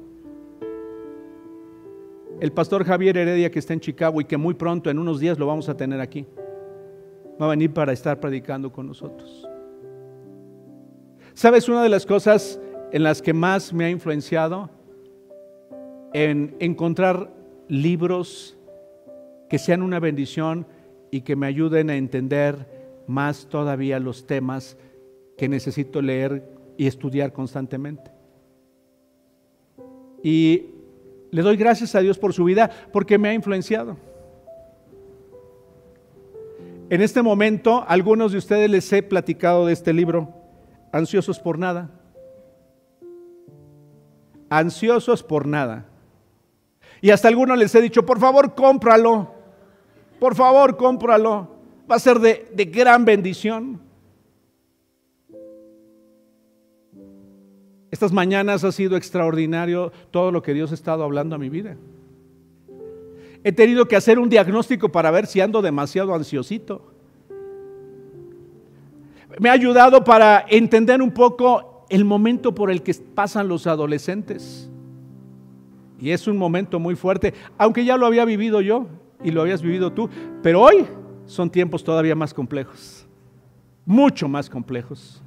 el 2.40 2.52
pastor 2.52 2.84
Javier 2.84 3.18
Heredia 3.18 3.52
que 3.52 3.60
está 3.60 3.74
en 3.74 3.80
Chicago 3.80 4.20
y 4.20 4.26
que 4.26 4.38
muy 4.38 4.54
pronto, 4.54 4.90
en 4.90 5.00
unos 5.00 5.20
días, 5.20 5.40
lo 5.40 5.48
vamos 5.48 5.70
a 5.70 5.78
tener 5.78 6.02
aquí 6.02 6.26
va 7.42 7.48
a 7.48 7.50
venir 7.50 7.74
para 7.74 7.94
estar 7.94 8.20
predicando 8.20 8.72
con 8.72 8.88
nosotros. 8.88 9.48
¿Sabes 11.34 11.68
una 11.68 11.82
de 11.82 11.90
las 11.90 12.06
cosas 12.06 12.60
en 12.92 13.04
las 13.04 13.22
que 13.22 13.34
más 13.34 13.74
me 13.74 13.86
ha 13.86 13.90
influenciado? 13.90 14.70
En 16.14 16.56
encontrar 16.60 17.32
libros 17.68 18.56
que 19.50 19.58
sean 19.58 19.82
una 19.82 20.00
bendición 20.00 20.68
y 21.10 21.22
que 21.22 21.36
me 21.36 21.48
ayuden 21.48 21.90
a 21.90 21.96
entender 21.96 22.73
más 23.08 23.48
todavía 23.48 24.00
los 24.00 24.26
temas 24.26 24.78
que 25.38 25.50
necesito 25.50 26.02
leer 26.02 26.48
y 26.78 26.88
estudiar 26.88 27.34
constantemente. 27.34 28.12
Y 30.24 30.68
le 31.32 31.42
doy 31.42 31.58
gracias 31.58 31.96
a 31.96 32.00
Dios 32.00 32.18
por 32.18 32.34
su 32.34 32.44
vida 32.46 32.70
porque 32.92 33.18
me 33.18 33.30
ha 33.30 33.34
influenciado. 33.34 33.98
En 36.90 37.02
este 37.02 37.22
momento, 37.22 37.84
algunos 37.88 38.32
de 38.32 38.38
ustedes 38.38 38.70
les 38.70 38.92
he 38.94 39.02
platicado 39.02 39.66
de 39.66 39.74
este 39.74 39.94
libro, 39.94 40.34
Ansiosos 40.92 41.40
por 41.40 41.58
nada. 41.58 41.90
Ansiosos 44.50 45.24
por 45.24 45.48
nada. 45.48 45.88
Y 47.02 47.10
hasta 47.10 47.28
algunos 47.28 47.58
les 47.58 47.74
he 47.74 47.82
dicho, 47.82 48.06
por 48.06 48.20
favor, 48.20 48.54
cómpralo. 48.54 49.34
Por 50.20 50.36
favor, 50.36 50.78
cómpralo. 50.78 51.53
Va 51.90 51.96
a 51.96 52.00
ser 52.00 52.20
de, 52.20 52.50
de 52.54 52.66
gran 52.66 53.06
bendición. 53.06 53.80
Estas 57.92 58.12
mañanas 58.12 58.64
ha 58.64 58.72
sido 58.72 58.98
extraordinario 58.98 59.92
todo 60.10 60.32
lo 60.32 60.42
que 60.42 60.54
Dios 60.54 60.72
ha 60.72 60.74
estado 60.74 61.04
hablando 61.04 61.36
a 61.36 61.38
mi 61.38 61.50
vida. 61.50 61.78
He 63.44 63.52
tenido 63.52 63.88
que 63.88 63.96
hacer 63.96 64.18
un 64.18 64.30
diagnóstico 64.30 64.90
para 64.90 65.12
ver 65.12 65.28
si 65.28 65.42
ando 65.42 65.62
demasiado 65.62 66.16
ansiosito. 66.16 66.94
Me 69.40 69.50
ha 69.50 69.54
ayudado 69.54 70.04
para 70.04 70.46
entender 70.50 71.02
un 71.02 71.12
poco 71.12 71.86
el 71.90 72.06
momento 72.06 72.56
por 72.56 72.72
el 72.72 72.82
que 72.82 72.94
pasan 72.94 73.48
los 73.48 73.68
adolescentes. 73.68 74.70
Y 76.00 76.12
es 76.12 76.28
un 76.28 76.38
momento 76.38 76.80
muy 76.80 76.96
fuerte, 76.96 77.34
aunque 77.58 77.86
ya 77.86 77.98
lo 77.98 78.06
había 78.06 78.26
vivido 78.26 78.62
yo 78.62 78.88
y 79.24 79.32
lo 79.32 79.42
habías 79.42 79.62
vivido 79.62 79.92
tú, 79.92 80.10
pero 80.42 80.62
hoy 80.62 80.86
son 81.26 81.50
tiempos 81.50 81.84
todavía 81.84 82.16
más 82.16 82.34
complejos, 82.34 83.06
mucho 83.86 84.28
más 84.28 84.50
complejos. 84.50 85.22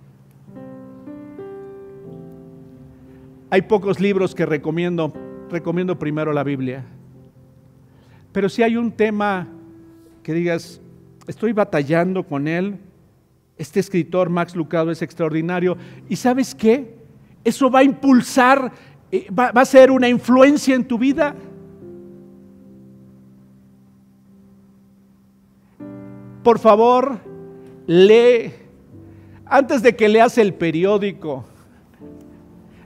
Hay 3.49 3.63
pocos 3.63 4.01
libros 4.01 4.35
que 4.35 4.45
recomiendo, 4.45 5.13
recomiendo 5.51 5.99
primero 5.99 6.33
la 6.33 6.43
Biblia. 6.43 6.85
Pero 8.33 8.49
si 8.49 8.63
hay 8.63 8.77
un 8.77 8.91
tema 8.93 9.49
que 10.23 10.35
digas, 10.35 10.81
estoy 11.27 11.53
batallando 11.53 12.25
con 12.25 12.49
él, 12.49 12.79
este 13.57 13.81
escritor 13.81 14.29
Max 14.29 14.55
Lucado 14.55 14.91
es 14.91 15.01
extraordinario. 15.01 15.77
¿Y 16.09 16.17
sabes 16.17 16.55
qué? 16.55 16.97
Eso 17.45 17.71
va 17.71 17.79
a 17.79 17.85
impulsar, 17.85 18.73
eh, 19.11 19.27
va, 19.31 19.53
va 19.53 19.63
a 19.63 19.65
ser 19.65 19.91
una 19.91 20.09
influencia 20.09 20.75
en 20.75 20.85
tu 20.85 20.99
vida. 20.99 21.35
Por 26.47 26.61
favor, 26.61 27.19
lee. 27.89 28.55
Antes 29.47 29.83
de 29.83 29.97
que 29.97 30.09
leas 30.09 30.39
el 30.39 30.55
periódico, 30.55 31.45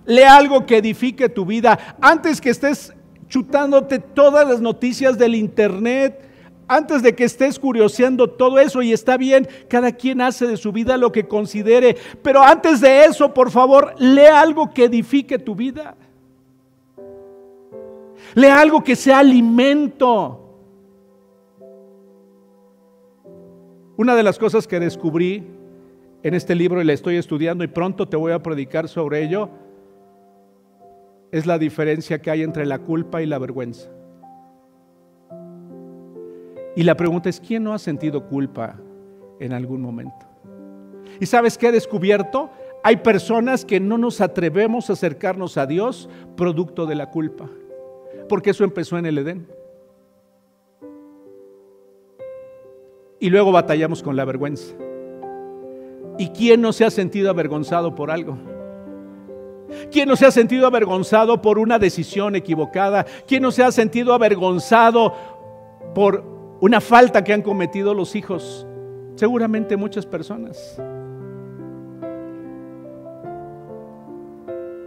lee 0.07 0.23
algo 0.23 0.65
que 0.65 0.79
edifique 0.79 1.29
tu 1.29 1.45
vida. 1.45 1.79
Antes 2.01 2.41
que 2.41 2.49
estés 2.49 2.95
chutándote 3.29 3.99
todas 3.99 4.49
las 4.49 4.63
noticias 4.63 5.19
del 5.19 5.35
internet, 5.35 6.27
antes 6.69 7.03
de 7.03 7.15
que 7.15 7.25
estés 7.25 7.59
curioseando 7.59 8.31
todo 8.31 8.59
eso 8.59 8.81
y 8.81 8.95
está 8.95 9.19
bien, 9.19 9.47
cada 9.69 9.93
quien 9.93 10.23
hace 10.23 10.47
de 10.47 10.57
su 10.57 10.73
vida 10.73 10.97
lo 10.97 11.13
que 11.13 11.29
considere, 11.29 11.99
pero 12.23 12.43
antes 12.43 12.81
de 12.81 13.05
eso, 13.05 13.35
por 13.35 13.51
favor, 13.51 13.95
lee 13.99 14.25
algo 14.25 14.73
que 14.73 14.85
edifique 14.85 15.39
tu 15.39 15.55
vida. 15.55 15.97
Lee 18.35 18.47
algo 18.47 18.83
que 18.83 18.97
sea 18.97 19.19
alimento. 19.19 20.40
Una 24.01 24.15
de 24.15 24.23
las 24.23 24.39
cosas 24.39 24.67
que 24.67 24.81
descubrí 24.81 25.47
en 26.23 26.33
este 26.33 26.55
libro 26.55 26.81
y 26.81 26.87
la 26.87 26.95
estoy 26.95 27.17
estudiando 27.17 27.65
y 27.65 27.67
pronto 27.67 28.09
te 28.09 28.17
voy 28.17 28.33
a 28.33 28.43
predicar 28.43 28.89
sobre 28.89 29.23
ello, 29.23 29.51
es 31.31 31.45
la 31.45 31.59
diferencia 31.59 32.23
que 32.23 32.31
hay 32.31 32.43
entre 32.43 32.65
la 32.65 32.79
culpa 32.79 33.21
y 33.21 33.27
la 33.27 33.39
vergüenza. 33.39 33.91
Y 36.75 36.83
la 36.83 36.97
pregunta 36.97 37.29
es, 37.29 37.41
¿quién 37.41 37.63
no 37.63 37.75
ha 37.75 37.79
sentido 37.79 38.27
culpa 38.27 38.81
en 39.39 39.53
algún 39.53 39.83
momento? 39.83 40.25
¿Y 41.21 41.27
sabes 41.27 41.59
qué 41.59 41.69
he 41.69 41.73
descubierto? 41.73 42.49
Hay 42.83 42.97
personas 42.97 43.67
que 43.67 43.81
no 43.81 43.99
nos 43.99 44.23
atrevemos 44.23 44.89
a 44.89 44.95
acercarnos 44.95 45.59
a 45.59 45.67
Dios 45.67 46.09
producto 46.39 46.87
de 46.87 46.95
la 46.95 47.11
culpa, 47.11 47.51
porque 48.31 48.49
eso 48.49 48.65
empezó 48.65 48.97
en 48.97 49.05
el 49.05 49.19
Edén. 49.19 49.60
Y 53.21 53.31
luego 53.31 53.53
batallamos 53.53 54.03
con 54.03 54.17
la 54.17 54.25
vergüenza. 54.25 54.75
¿Y 56.19 56.29
quién 56.31 56.61
no 56.61 56.73
se 56.73 56.85
ha 56.85 56.91
sentido 56.91 57.31
avergonzado 57.31 57.95
por 57.95 58.11
algo? 58.11 58.37
¿Quién 59.91 60.09
no 60.09 60.17
se 60.17 60.27
ha 60.27 60.31
sentido 60.31 60.67
avergonzado 60.67 61.41
por 61.41 61.59
una 61.59 61.79
decisión 61.79 62.35
equivocada? 62.35 63.07
¿Quién 63.27 63.43
no 63.43 63.51
se 63.51 63.63
ha 63.63 63.71
sentido 63.71 64.13
avergonzado 64.13 65.15
por 65.95 66.25
una 66.61 66.81
falta 66.81 67.23
que 67.23 67.33
han 67.33 67.43
cometido 67.43 67.95
los 67.95 68.17
hijos? 68.17 68.67
Seguramente 69.15 69.77
muchas 69.77 70.07
personas. 70.07 70.81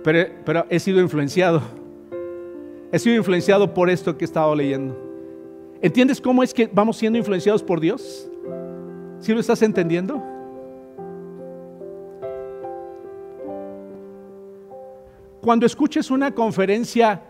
Pero, 0.04 0.66
he 0.70 0.80
sido 0.80 1.00
influenciado. 1.00 1.62
He 2.92 3.00
sido 3.00 3.16
influenciado 3.16 3.74
por 3.74 3.90
esto 3.90 4.18
que 4.18 4.26
he 4.26 4.28
estado 4.28 4.54
leyendo. 4.54 5.03
¿Entiendes 5.84 6.22
cómo 6.22 6.44
es 6.44 6.54
que 6.54 6.70
vamos 6.72 6.96
siendo 6.96 7.20
influenciados 7.20 7.62
por 7.62 7.82
Dios? 7.82 8.30
¿Sí 9.20 9.34
lo 9.34 9.42
estás 9.42 9.62
entendiendo? 9.62 10.24
Cuando 15.42 15.66
escuches 15.66 16.10
una 16.10 16.34
conferencia 16.34 17.22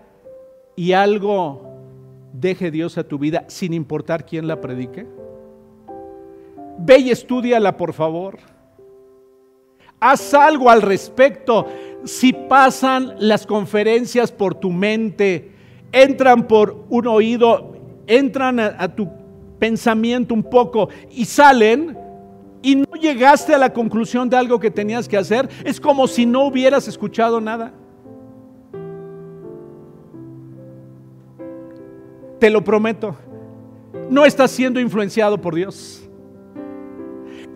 y 0.75 0.91
algo 0.91 1.63
deje 2.31 2.69
Dios 2.69 2.99
a 2.99 3.07
tu 3.07 3.17
vida 3.17 3.45
sin 3.47 3.73
importar 3.73 4.23
quién 4.23 4.45
la 4.47 4.61
predique, 4.61 5.07
ve 6.77 6.99
y 6.99 7.09
estudiala 7.09 7.75
por 7.75 7.91
favor. 7.91 8.37
Haz 9.99 10.31
algo 10.35 10.69
al 10.69 10.83
respecto. 10.83 11.65
Si 12.03 12.33
pasan 12.33 13.15
las 13.17 13.47
conferencias 13.47 14.31
por 14.31 14.53
tu 14.53 14.69
mente, 14.69 15.53
entran 15.91 16.47
por 16.47 16.85
un 16.89 17.07
oído, 17.07 17.72
entran 18.07 18.59
a, 18.59 18.87
tu 18.93 19.09
pensamiento 19.59 20.33
un 20.33 20.43
poco 20.43 20.89
y 21.11 21.25
salen, 21.25 21.97
y 22.61 22.75
no 22.75 22.93
llegaste 22.99 23.53
a 23.53 23.57
la 23.57 23.73
conclusión 23.73 24.29
de 24.29 24.37
algo 24.37 24.59
que 24.59 24.71
tenías 24.71 25.07
que 25.07 25.17
hacer, 25.17 25.49
es 25.65 25.79
como 25.79 26.07
si 26.07 26.25
no 26.25 26.45
hubieras 26.47 26.87
escuchado 26.87 27.41
nada. 27.41 27.73
Te 32.39 32.49
lo 32.49 32.63
prometo, 32.63 33.15
no 34.09 34.25
estás 34.25 34.51
siendo 34.51 34.79
influenciado 34.79 35.39
por 35.39 35.55
Dios. 35.55 36.09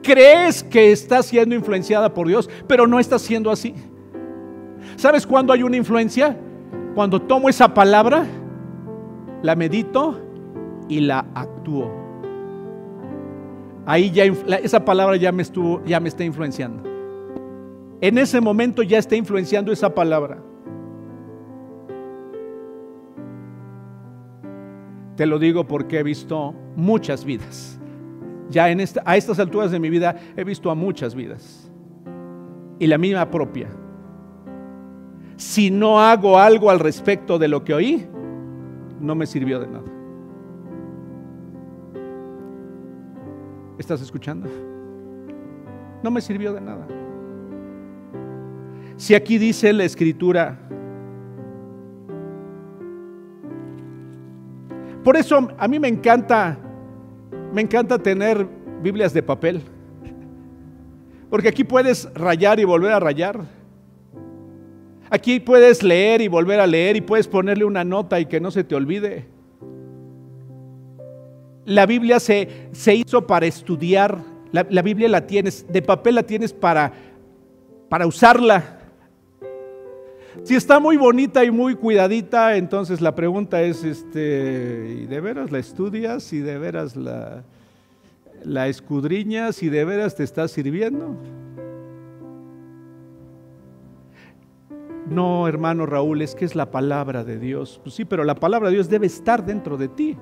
Crees 0.03 0.63
que 0.63 0.91
estás 0.91 1.25
siendo 1.25 1.55
influenciada 1.55 2.13
por 2.13 2.27
Dios, 2.27 2.49
pero 2.67 2.87
no 2.87 2.99
estás 2.99 3.21
siendo 3.21 3.51
así. 3.51 3.73
¿Sabes 4.95 5.27
cuándo 5.27 5.53
hay 5.53 5.63
una 5.63 5.77
influencia? 5.77 6.37
Cuando 6.95 7.21
tomo 7.21 7.49
esa 7.49 7.73
palabra, 7.73 8.25
la 9.41 9.55
medito 9.55 10.26
y 10.87 11.01
la 11.01 11.25
actúo 11.33 12.07
ahí 13.87 14.11
ya 14.11 14.25
esa 14.61 14.83
palabra 14.83 15.15
ya 15.15 15.31
me 15.31 15.41
estuvo, 15.41 15.83
ya 15.85 15.99
me 15.99 16.09
está 16.09 16.23
influenciando. 16.23 16.83
En 18.01 18.17
ese 18.17 18.41
momento 18.41 18.83
ya 18.83 18.99
está 18.99 19.15
influenciando 19.15 19.71
esa 19.71 19.95
palabra. 19.95 20.43
Te 25.15 25.25
lo 25.25 25.39
digo 25.39 25.65
porque 25.65 25.99
he 25.99 26.03
visto 26.03 26.53
muchas 26.75 27.23
vidas. 27.23 27.79
Ya 28.49 28.69
en 28.69 28.81
esta, 28.81 29.01
a 29.05 29.15
estas 29.15 29.39
alturas 29.39 29.71
de 29.71 29.79
mi 29.79 29.89
vida 29.89 30.15
he 30.35 30.43
visto 30.43 30.69
a 30.69 30.75
muchas 30.75 31.15
vidas. 31.15 31.71
Y 32.79 32.87
la 32.87 32.97
misma 32.97 33.31
propia. 33.31 33.69
Si 35.37 35.71
no 35.71 36.01
hago 36.01 36.37
algo 36.37 36.69
al 36.69 36.79
respecto 36.79 37.39
de 37.39 37.47
lo 37.47 37.63
que 37.63 37.73
oí, 37.73 38.05
no 38.99 39.15
me 39.15 39.25
sirvió 39.25 39.59
de 39.59 39.67
nada. 39.67 39.96
¿Estás 43.87 44.01
escuchando? 44.01 44.49
No 46.03 46.11
me 46.11 46.19
sirvió 46.19 46.51
de 46.51 46.59
nada. 46.59 46.85
Si 48.97 49.15
aquí 49.15 49.37
dice 49.37 49.71
la 49.71 49.85
escritura, 49.85 50.59
por 55.05 55.15
eso 55.15 55.47
a 55.57 55.67
mí 55.69 55.79
me 55.79 55.87
encanta, 55.87 56.57
me 57.53 57.61
encanta 57.61 57.97
tener 57.97 58.45
Biblias 58.83 59.13
de 59.13 59.23
papel, 59.23 59.61
porque 61.29 61.47
aquí 61.47 61.63
puedes 61.63 62.13
rayar 62.13 62.59
y 62.59 62.65
volver 62.65 62.91
a 62.91 62.99
rayar. 62.99 63.39
Aquí 65.09 65.39
puedes 65.39 65.81
leer 65.81 66.19
y 66.19 66.27
volver 66.27 66.59
a 66.59 66.67
leer 66.67 66.97
y 66.97 67.01
puedes 67.01 67.29
ponerle 67.29 67.63
una 67.63 67.85
nota 67.85 68.19
y 68.19 68.25
que 68.25 68.41
no 68.41 68.51
se 68.51 68.65
te 68.65 68.75
olvide. 68.75 69.36
La 71.67 71.85
Biblia 71.85 72.21
se, 72.21 72.69
se 72.71 72.95
hizo 72.95 73.27
para 73.27 73.45
estudiar, 73.45 74.23
la, 74.53 74.63
Biblia 74.81 75.09
la 75.09 75.27
tienes, 75.27 75.65
de 75.67 75.81
papel 75.81 76.15
la 76.15 76.23
tienes 76.23 76.53
para, 76.53 76.93
para 77.89 78.07
usarla. 78.07 78.79
Si 80.43 80.55
está 80.55 80.79
muy 80.79 80.95
bonita 80.95 81.43
y 81.43 81.51
muy 81.51 81.75
cuidadita, 81.75 82.55
entonces 82.55 83.01
la 83.01 83.13
pregunta 83.15 83.61
es, 83.63 83.83
este, 83.83 84.99
¿y 85.01 85.07
de 85.07 85.19
veras 85.19 85.51
la 85.51 85.59
estudias? 85.59 86.31
¿Y 86.31 86.39
de 86.39 86.57
veras 86.57 86.95
la, 86.95 87.43
la 88.45 88.69
escudriñas? 88.69 89.61
¿Y 89.61 89.67
de 89.67 89.83
veras 89.83 90.15
te 90.15 90.23
está 90.23 90.47
sirviendo? 90.47 91.17
No, 95.09 95.49
hermano 95.49 95.85
Raúl, 95.85 96.21
es 96.21 96.33
que 96.33 96.45
es 96.45 96.55
la 96.55 96.71
palabra 96.71 97.25
de 97.25 97.37
Dios. 97.37 97.81
Pues 97.83 97.93
sí, 97.93 98.05
pero 98.05 98.23
la 98.23 98.35
palabra 98.35 98.69
de 98.69 98.75
Dios 98.75 98.87
debe 98.87 99.07
estar 99.07 99.45
dentro 99.45 99.75
de 99.75 99.89
ti 99.89 100.17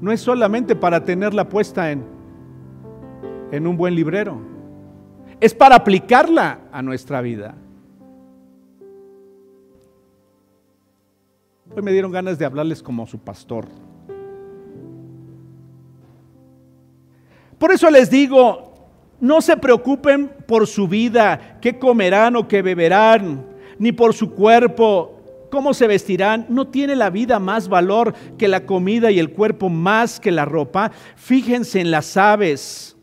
no 0.00 0.12
es 0.12 0.20
solamente 0.20 0.76
para 0.76 1.04
tenerla 1.04 1.48
puesta 1.48 1.90
en, 1.90 2.04
en 3.50 3.66
un 3.66 3.76
buen 3.76 3.94
librero, 3.94 4.38
es 5.40 5.54
para 5.54 5.76
aplicarla 5.76 6.60
a 6.72 6.82
nuestra 6.82 7.20
vida. 7.20 7.54
Hoy 11.74 11.82
me 11.82 11.92
dieron 11.92 12.12
ganas 12.12 12.38
de 12.38 12.44
hablarles 12.44 12.82
como 12.82 13.06
su 13.06 13.18
pastor. 13.18 13.66
Por 17.58 17.72
eso 17.72 17.90
les 17.90 18.10
digo, 18.10 18.74
no 19.20 19.40
se 19.40 19.56
preocupen 19.56 20.30
por 20.46 20.66
su 20.66 20.86
vida, 20.86 21.58
qué 21.60 21.78
comerán 21.78 22.36
o 22.36 22.46
qué 22.46 22.62
beberán, 22.62 23.46
ni 23.78 23.92
por 23.92 24.12
su 24.12 24.32
cuerpo, 24.32 25.13
cómo 25.50 25.74
se 25.74 25.86
vestirán, 25.86 26.46
¿no 26.48 26.68
tiene 26.68 26.96
la 26.96 27.10
vida 27.10 27.38
más 27.38 27.68
valor 27.68 28.14
que 28.38 28.48
la 28.48 28.66
comida 28.66 29.10
y 29.10 29.18
el 29.18 29.30
cuerpo 29.30 29.68
más 29.68 30.20
que 30.20 30.30
la 30.30 30.44
ropa? 30.44 30.90
Fíjense 31.16 31.80
en 31.80 31.90
las 31.90 32.16
aves. 32.16 32.96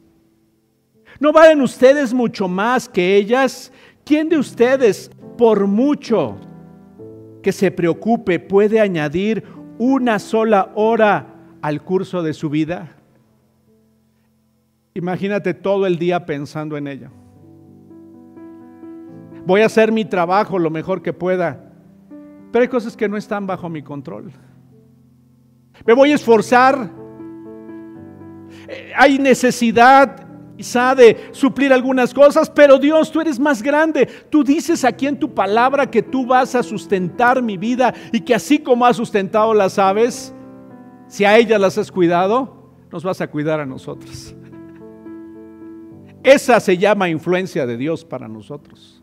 ¿No 1.20 1.32
valen 1.32 1.62
ustedes 1.62 2.14
mucho 2.14 2.48
más 2.48 2.89
que 2.89 3.16
ellas? 3.16 3.72
¿Quién 4.04 4.30
de 4.30 4.38
ustedes, 4.38 5.12
por 5.38 5.68
mucho 5.68 6.38
que 7.44 7.52
se 7.52 7.72
preocupe, 7.72 8.39
puede 8.39 8.80
añadir 8.80 9.44
una 9.78 10.20
sola 10.20 10.72
hora 10.76 11.28
al 11.62 11.84
curso 11.84 12.24
de 12.24 12.34
su 12.34 12.50
vida? 12.50 12.96
Imagínate 14.94 15.54
todo 15.54 15.86
el 15.86 15.98
día 15.98 16.26
pensando 16.26 16.76
en 16.76 16.88
ella. 16.88 17.12
Voy 19.46 19.62
a 19.62 19.68
hacer 19.68 19.92
mi 19.92 20.06
trabajo 20.06 20.60
lo 20.60 20.70
mejor 20.70 21.02
que 21.02 21.14
pueda 21.14 21.70
pero 22.52 22.64
hay 22.64 22.68
cosas 22.68 22.97
que 22.97 23.08
no 23.08 23.18
están 23.18 23.47
bajo 23.47 23.70
mi 23.70 23.82
control. 23.82 24.32
Me 25.86 25.93
voy 25.93 26.12
a 26.12 26.16
esforzar. 26.16 26.91
Eh, 28.68 28.91
hay 28.95 29.18
necesidad 29.18 30.28
quizá 30.58 30.93
de 30.93 31.30
suplir 31.32 31.74
algunas 31.74 32.14
cosas, 32.14 32.49
pero 32.49 32.78
Dios, 32.78 33.12
tú 33.12 33.22
eres 33.22 33.39
más 33.39 33.64
grande. 33.64 34.08
Tú 34.30 34.43
dices 34.43 34.86
aquí 34.86 35.08
en 35.08 35.18
tu 35.18 35.34
palabra 35.34 35.89
que 35.89 36.04
tú 36.04 36.26
vas 36.26 36.54
a 36.54 36.62
sustentar 36.62 37.41
mi 37.41 37.58
vida 37.58 37.93
y 38.12 38.22
que 38.22 38.36
así 38.36 38.60
como 38.60 38.86
has 38.86 38.97
sustentado 38.97 39.54
las 39.54 39.80
aves, 39.80 40.34
si 41.08 41.26
a 41.26 41.38
ellas 41.38 41.60
las 41.60 41.78
has 41.78 41.91
cuidado, 41.91 42.70
nos 42.91 43.04
vas 43.04 43.22
a 43.22 43.28
cuidar 43.28 43.60
a 43.60 43.66
nosotros. 43.66 44.36
Esa 46.24 46.60
se 46.60 46.78
llama 46.78 47.10
influencia 47.10 47.66
de 47.66 47.78
Dios 47.78 48.06
para 48.06 48.28
nosotros. 48.28 49.01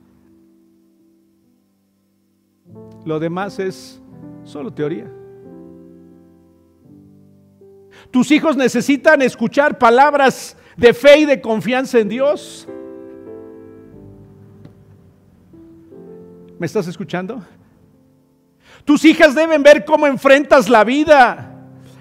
Lo 3.09 3.19
demás 3.19 3.59
es 3.59 4.03
solo 4.45 4.71
teoría. 4.71 5.11
Tus 8.11 8.31
hijos 8.31 8.55
necesitan 8.55 9.23
escuchar 9.23 9.79
palabras 9.79 10.59
de 10.77 10.93
fe 10.93 11.21
y 11.21 11.25
de 11.25 11.41
confianza 11.41 11.99
en 12.01 12.11
Dios. 12.11 12.69
¿Me 16.59 16.67
estás 16.67 16.87
escuchando? 16.87 17.43
Tus 18.85 19.03
hijas 19.07 19.35
deben 19.35 19.63
ver 19.63 19.87
cómo 19.87 20.07
enfrentas 20.07 20.69
la 20.69 20.85
vida, 20.85 21.57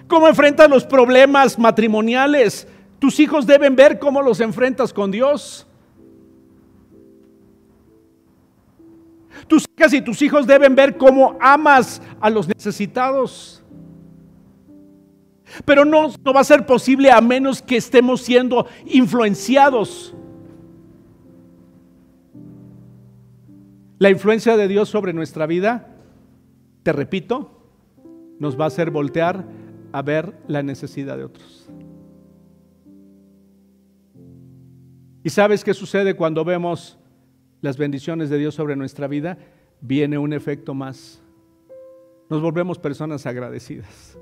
cómo 0.10 0.28
enfrentas 0.28 0.70
los 0.70 0.84
problemas 0.84 1.58
matrimoniales. 1.58 2.68
Tus 3.00 3.22
hijos 3.22 3.48
deben 3.48 3.78
ver 3.78 3.98
cómo 3.98 4.22
los 4.22 4.42
enfrentas 4.42 4.92
con 4.92 5.10
Dios. 5.10 5.67
Tus 9.48 9.66
hijas 9.78 9.94
y 9.94 10.02
tus 10.02 10.22
hijos 10.22 10.48
deben 10.48 10.76
ver 10.76 10.98
cómo 10.98 11.38
amas 11.40 12.02
a 12.20 12.30
los 12.30 12.48
necesitados. 12.48 13.64
Pero 15.66 15.86
no, 15.86 16.10
no 16.24 16.34
va 16.34 16.42
a 16.42 16.44
ser 16.44 16.66
posible 16.66 17.12
a 17.12 17.22
menos 17.22 17.62
que 17.62 17.78
estemos 17.78 18.22
siendo 18.22 18.68
influenciados. 18.86 20.14
La 24.00 24.10
influencia 24.10 24.58
de 24.58 24.68
Dios 24.68 24.90
sobre 24.90 25.14
nuestra 25.14 25.48
vida, 25.48 25.88
te 26.84 26.94
repito, 26.94 27.52
nos 28.40 28.60
va 28.60 28.66
a 28.66 28.68
hacer 28.68 28.92
voltear 28.92 29.46
a 29.92 30.02
ver 30.02 30.38
la 30.48 30.62
necesidad 30.62 31.18
de 31.18 31.24
otros. 31.24 31.70
¿Y 35.24 35.30
sabes 35.30 35.64
qué 35.64 35.74
sucede 35.74 36.16
cuando 36.16 36.46
vemos 36.46 36.98
las 37.62 37.78
bendiciones 37.78 38.30
de 38.30 38.38
Dios 38.38 38.56
sobre 38.56 38.76
nuestra 38.76 39.08
vida, 39.08 39.38
viene 39.82 40.18
un 40.18 40.34
efecto 40.34 40.74
más. 40.74 41.22
Nos 42.30 42.42
volvemos 42.42 42.78
personas 42.78 43.26
agradecidas. 43.26 44.18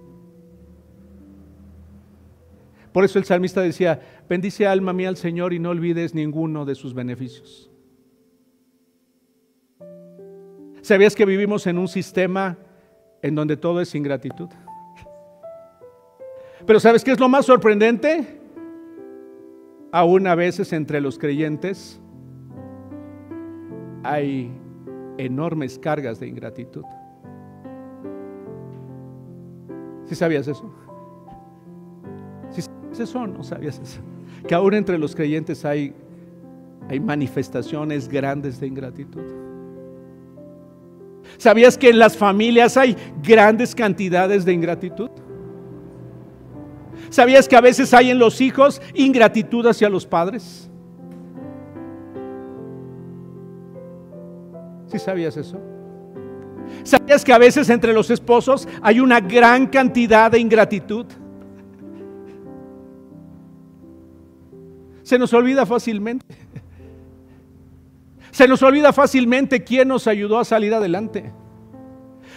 Por 2.91 3.03
eso 3.03 3.19
el 3.19 3.25
salmista 3.25 3.61
decía, 3.61 3.99
bendice 4.29 4.65
alma 4.67 4.93
mía 4.93 5.09
al 5.09 5.17
Señor 5.17 5.51
y 5.51 5.59
no 5.59 5.71
olvides 5.71 6.15
ninguno 6.15 6.63
de 6.63 6.75
sus 6.75 6.93
beneficios. 6.93 7.69
¿Sabías 10.81 11.15
que 11.15 11.25
vivimos 11.25 11.67
en 11.67 11.77
un 11.77 11.87
sistema 11.87 12.57
en 13.21 13.35
donde 13.35 13.57
todo 13.57 13.81
es 13.81 13.93
ingratitud? 13.95 14.49
Pero 16.65 16.79
¿sabes 16.79 17.03
qué 17.03 17.11
es 17.11 17.19
lo 17.19 17.27
más 17.27 17.47
sorprendente? 17.47 18.39
Aún 19.91 20.27
a 20.27 20.35
veces 20.35 20.71
entre 20.71 21.01
los 21.01 21.19
creyentes 21.19 21.99
hay 24.05 24.51
enormes 25.17 25.79
cargas 25.79 26.19
de 26.19 26.27
ingratitud. 26.27 26.83
¿Sí 30.05 30.15
sabías 30.15 30.47
eso? 30.47 30.71
¿Sí 32.51 32.61
sabías 32.61 32.99
eso 32.99 33.27
no 33.27 33.43
sabías 33.43 33.79
eso? 33.79 34.01
que 34.47 34.53
aún 34.53 34.73
entre 34.73 34.97
los 34.97 35.15
creyentes 35.15 35.65
hay, 35.65 35.93
hay 36.89 36.99
manifestaciones 36.99 38.07
grandes 38.07 38.59
de 38.59 38.67
ingratitud? 38.67 39.23
¿Sabías 41.37 41.77
que 41.77 41.89
en 41.89 41.99
las 41.99 42.15
familias 42.15 42.77
hay 42.77 42.95
grandes 43.23 43.73
cantidades 43.73 44.45
de 44.45 44.53
ingratitud? 44.53 45.09
¿Sabías 47.09 47.47
que 47.47 47.55
a 47.55 47.61
veces 47.61 47.93
hay 47.93 48.11
en 48.11 48.19
los 48.19 48.39
hijos 48.39 48.81
ingratitud 48.93 49.65
hacia 49.65 49.89
los 49.89 50.05
padres? 50.05 50.64
¿Sí 54.87 54.99
sabías 54.99 55.37
eso? 55.37 55.59
¿Sabías 56.83 57.23
que 57.23 57.33
a 57.33 57.37
veces 57.37 57.69
entre 57.69 57.93
los 57.93 58.09
esposos 58.09 58.67
hay 58.81 58.99
una 58.99 59.19
gran 59.19 59.67
cantidad 59.67 60.31
de 60.31 60.39
ingratitud? 60.39 61.05
Se 65.03 65.19
nos 65.19 65.33
olvida 65.33 65.65
fácilmente. 65.65 66.25
Se 68.31 68.47
nos 68.47 68.61
olvida 68.63 68.91
fácilmente 68.91 69.63
quién 69.63 69.87
nos 69.87 70.07
ayudó 70.07 70.39
a 70.39 70.45
salir 70.45 70.73
adelante. 70.73 71.31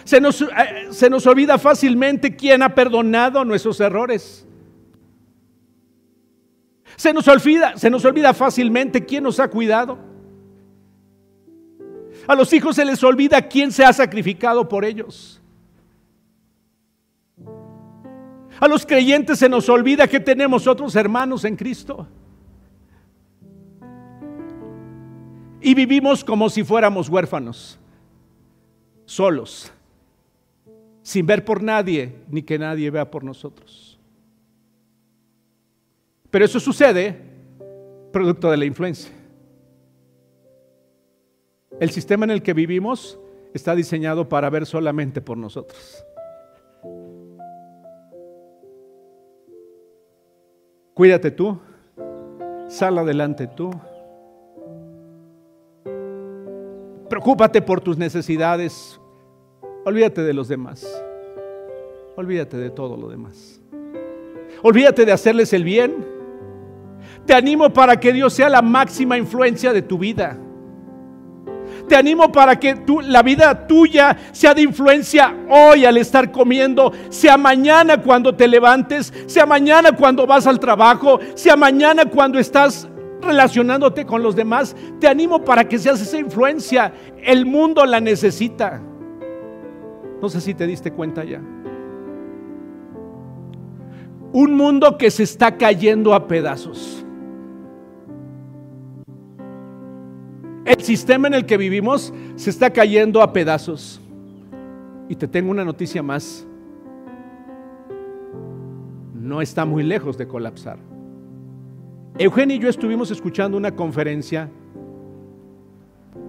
Se 0.05 0.21
nos, 0.21 0.41
eh, 0.41 0.47
se 0.91 1.09
nos 1.09 1.27
olvida 1.27 1.57
fácilmente 1.57 2.35
quién 2.35 2.63
ha 2.63 2.73
perdonado 2.73 3.43
nuestros 3.43 3.79
errores. 3.81 4.47
Se 6.95 7.13
nos 7.13 7.27
olvida, 7.27 7.77
se 7.77 7.89
nos 7.89 8.05
olvida 8.05 8.33
fácilmente 8.33 9.05
quién 9.05 9.23
nos 9.23 9.39
ha 9.39 9.49
cuidado. 9.49 10.08
A 12.29 12.35
los 12.35 12.53
hijos 12.53 12.75
se 12.75 12.85
les 12.85 13.03
olvida 13.03 13.41
quién 13.41 13.71
se 13.71 13.83
ha 13.83 13.91
sacrificado 13.91 14.69
por 14.69 14.85
ellos. 14.85 15.41
A 18.59 18.67
los 18.67 18.85
creyentes 18.85 19.39
se 19.39 19.49
nos 19.49 19.67
olvida 19.67 20.07
que 20.07 20.19
tenemos 20.19 20.67
otros 20.67 20.95
hermanos 20.95 21.43
en 21.43 21.55
Cristo. 21.55 22.07
Y 25.59 25.73
vivimos 25.73 26.23
como 26.23 26.51
si 26.51 26.63
fuéramos 26.63 27.09
huérfanos, 27.09 27.79
solos, 29.05 29.71
sin 31.01 31.25
ver 31.25 31.43
por 31.43 31.63
nadie, 31.63 32.13
ni 32.29 32.43
que 32.43 32.59
nadie 32.59 32.91
vea 32.91 33.09
por 33.09 33.23
nosotros. 33.23 33.99
Pero 36.29 36.45
eso 36.45 36.59
sucede 36.59 37.19
producto 38.13 38.51
de 38.51 38.57
la 38.57 38.65
influencia. 38.65 39.18
El 41.79 41.89
sistema 41.91 42.25
en 42.25 42.31
el 42.31 42.41
que 42.41 42.53
vivimos 42.53 43.19
está 43.53 43.75
diseñado 43.75 44.27
para 44.27 44.49
ver 44.49 44.65
solamente 44.65 45.21
por 45.21 45.37
nosotros. 45.37 46.05
Cuídate 50.93 51.31
tú, 51.31 51.57
sal 52.67 52.97
adelante 52.97 53.47
tú. 53.47 53.71
Preocúpate 57.09 57.61
por 57.61 57.81
tus 57.81 57.97
necesidades. 57.97 58.99
Olvídate 59.85 60.21
de 60.21 60.33
los 60.33 60.47
demás. 60.47 60.85
Olvídate 62.17 62.57
de 62.57 62.69
todo 62.69 62.97
lo 62.97 63.07
demás. 63.07 63.61
Olvídate 64.61 65.05
de 65.05 65.13
hacerles 65.13 65.53
el 65.53 65.63
bien 65.63 66.19
te 67.25 67.33
animo 67.33 67.71
para 67.71 67.99
que 67.99 68.11
Dios 68.11 68.33
sea 68.33 68.49
la 68.49 68.61
máxima 68.61 69.17
influencia 69.17 69.71
de 69.73 69.81
tu 69.81 69.97
vida. 69.97 70.37
Te 71.89 71.95
animo 71.95 72.31
para 72.31 72.59
que 72.59 72.75
la 73.03 73.23
vida 73.23 73.65
tuya 73.65 74.15
sea 74.31 74.53
de 74.53 74.61
influencia 74.61 75.35
hoy 75.49 75.85
al 75.85 75.97
estar 75.97 76.31
comiendo, 76.31 76.93
sea 77.09 77.35
mañana 77.35 77.99
cuando 77.99 78.35
te 78.35 78.47
levantes, 78.47 79.11
sea 79.25 79.47
mañana 79.47 79.91
cuando 79.93 80.27
vas 80.27 80.45
al 80.45 80.59
trabajo, 80.59 81.19
sea 81.33 81.55
mañana 81.55 82.05
cuando 82.05 82.37
estás 82.37 82.87
relacionándote 83.21 84.05
con 84.05 84.21
los 84.21 84.35
demás. 84.35 84.75
Te 84.99 85.07
animo 85.07 85.43
para 85.43 85.67
que 85.67 85.79
seas 85.79 85.99
esa 85.99 86.19
influencia. 86.19 86.93
El 87.23 87.47
mundo 87.47 87.83
la 87.87 87.99
necesita. 87.99 88.79
No 90.21 90.29
sé 90.29 90.41
si 90.41 90.53
te 90.53 90.67
diste 90.67 90.91
cuenta 90.91 91.23
ya. 91.23 91.41
Un 94.31 94.53
mundo 94.53 94.95
que 94.95 95.09
se 95.09 95.23
está 95.23 95.57
cayendo 95.57 96.13
a 96.13 96.27
pedazos. 96.27 97.03
El 100.69 100.83
sistema 100.83 101.27
en 101.27 101.33
el 101.33 101.47
que 101.47 101.57
vivimos 101.57 102.13
se 102.35 102.51
está 102.51 102.69
cayendo 102.69 103.23
a 103.23 103.33
pedazos. 103.33 103.99
Y 105.09 105.15
te 105.15 105.27
tengo 105.27 105.49
una 105.49 105.65
noticia 105.65 106.03
más. 106.03 106.45
No 109.15 109.41
está 109.41 109.65
muy 109.65 109.81
lejos 109.81 110.15
de 110.15 110.27
colapsar. 110.27 110.77
Eugenio 112.19 112.55
y 112.55 112.59
yo 112.59 112.69
estuvimos 112.69 113.09
escuchando 113.09 113.57
una 113.57 113.75
conferencia, 113.75 114.47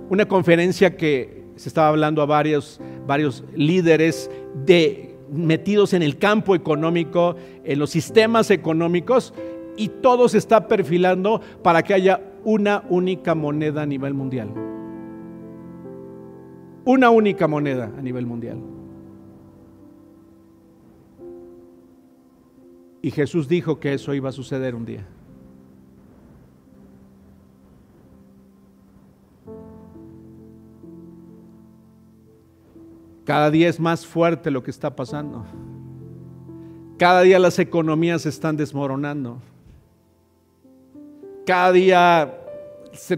una 0.08 0.26
conferencia 0.26 0.96
que 0.96 1.44
se 1.56 1.68
estaba 1.68 1.88
hablando 1.88 2.22
a 2.22 2.26
varios, 2.26 2.80
varios 3.06 3.44
líderes 3.54 4.30
de, 4.64 5.18
metidos 5.30 5.92
en 5.92 6.02
el 6.02 6.16
campo 6.16 6.54
económico, 6.54 7.36
en 7.62 7.78
los 7.78 7.90
sistemas 7.90 8.50
económicos, 8.50 9.34
y 9.76 9.88
todo 9.88 10.30
se 10.30 10.38
está 10.38 10.66
perfilando 10.66 11.42
para 11.62 11.82
que 11.82 11.92
haya 11.92 12.29
una 12.44 12.84
única 12.88 13.34
moneda 13.34 13.82
a 13.82 13.86
nivel 13.86 14.14
mundial. 14.14 14.52
Una 16.84 17.10
única 17.10 17.46
moneda 17.46 17.92
a 17.96 18.02
nivel 18.02 18.26
mundial. 18.26 18.58
Y 23.02 23.10
Jesús 23.10 23.48
dijo 23.48 23.80
que 23.80 23.94
eso 23.94 24.14
iba 24.14 24.28
a 24.28 24.32
suceder 24.32 24.74
un 24.74 24.84
día. 24.84 25.06
Cada 33.24 33.50
día 33.50 33.68
es 33.68 33.78
más 33.78 34.06
fuerte 34.06 34.50
lo 34.50 34.62
que 34.62 34.70
está 34.70 34.96
pasando. 34.96 35.44
Cada 36.98 37.22
día 37.22 37.38
las 37.38 37.58
economías 37.58 38.22
se 38.22 38.28
están 38.28 38.56
desmoronando. 38.56 39.40
Cada 41.46 41.72
día 41.72 42.40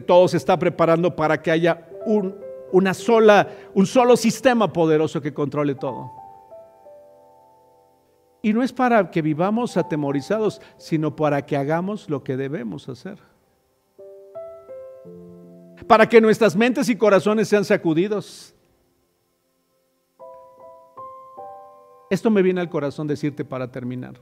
todo 0.07 0.29
se 0.29 0.37
está 0.37 0.59
preparando 0.59 1.15
para 1.15 1.41
que 1.41 1.51
haya 1.51 1.89
un, 2.07 2.37
una 2.73 2.95
sola, 2.95 3.49
un 3.75 3.87
solo 3.87 4.17
sistema 4.17 4.73
poderoso 4.73 5.21
que 5.21 5.35
controle 5.35 5.75
todo. 5.75 6.13
Y 8.43 8.53
no 8.53 8.63
es 8.63 8.73
para 8.73 9.11
que 9.11 9.23
vivamos 9.23 9.77
atemorizados, 9.77 10.61
sino 10.77 11.15
para 11.15 11.47
que 11.47 11.57
hagamos 11.57 12.11
lo 12.11 12.25
que 12.25 12.37
debemos 12.37 12.89
hacer. 12.89 13.19
Para 15.87 16.09
que 16.09 16.21
nuestras 16.21 16.57
mentes 16.57 16.89
y 16.89 16.97
corazones 16.97 17.49
sean 17.49 17.65
sacudidos. 17.65 18.55
Esto 22.11 22.31
me 22.31 22.43
viene 22.43 22.61
al 22.61 22.69
corazón 22.69 23.07
decirte 23.07 23.45
para 23.45 23.71
terminar. 23.71 24.21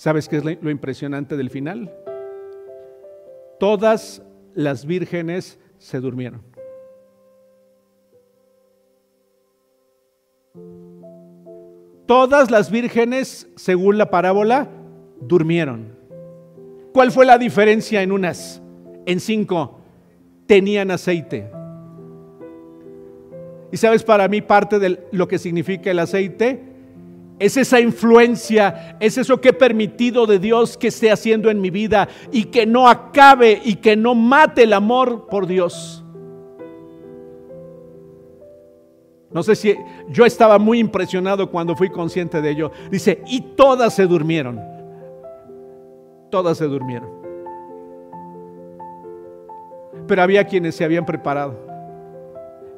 ¿Sabes 0.00 0.30
qué 0.30 0.38
es 0.38 0.44
lo 0.44 0.70
impresionante 0.70 1.36
del 1.36 1.50
final? 1.50 1.92
Todas 3.58 4.22
las 4.54 4.86
vírgenes 4.86 5.58
se 5.76 6.00
durmieron. 6.00 6.40
Todas 12.06 12.50
las 12.50 12.70
vírgenes, 12.70 13.46
según 13.56 13.98
la 13.98 14.10
parábola, 14.10 14.70
durmieron. 15.20 15.94
¿Cuál 16.94 17.12
fue 17.12 17.26
la 17.26 17.36
diferencia 17.36 18.00
en 18.00 18.12
unas? 18.12 18.62
En 19.04 19.20
cinco, 19.20 19.80
tenían 20.46 20.90
aceite. 20.90 21.50
¿Y 23.70 23.76
sabes 23.76 24.02
para 24.02 24.26
mí 24.28 24.40
parte 24.40 24.78
de 24.78 25.06
lo 25.12 25.28
que 25.28 25.38
significa 25.38 25.90
el 25.90 25.98
aceite? 25.98 26.69
Es 27.40 27.56
esa 27.56 27.80
influencia, 27.80 28.98
es 29.00 29.16
eso 29.16 29.40
que 29.40 29.48
he 29.48 29.52
permitido 29.54 30.26
de 30.26 30.38
Dios 30.38 30.76
que 30.76 30.88
esté 30.88 31.10
haciendo 31.10 31.48
en 31.48 31.58
mi 31.58 31.70
vida 31.70 32.06
y 32.30 32.44
que 32.44 32.66
no 32.66 32.86
acabe 32.86 33.62
y 33.64 33.76
que 33.76 33.96
no 33.96 34.14
mate 34.14 34.64
el 34.64 34.74
amor 34.74 35.26
por 35.26 35.46
Dios. 35.46 36.04
No 39.30 39.42
sé 39.42 39.56
si 39.56 39.74
yo 40.10 40.26
estaba 40.26 40.58
muy 40.58 40.80
impresionado 40.80 41.50
cuando 41.50 41.74
fui 41.74 41.88
consciente 41.88 42.42
de 42.42 42.50
ello. 42.50 42.72
Dice, 42.90 43.22
y 43.26 43.40
todas 43.40 43.94
se 43.94 44.06
durmieron. 44.06 44.60
Todas 46.30 46.58
se 46.58 46.66
durmieron. 46.66 47.08
Pero 50.06 50.22
había 50.22 50.44
quienes 50.44 50.74
se 50.74 50.84
habían 50.84 51.06
preparado, 51.06 51.58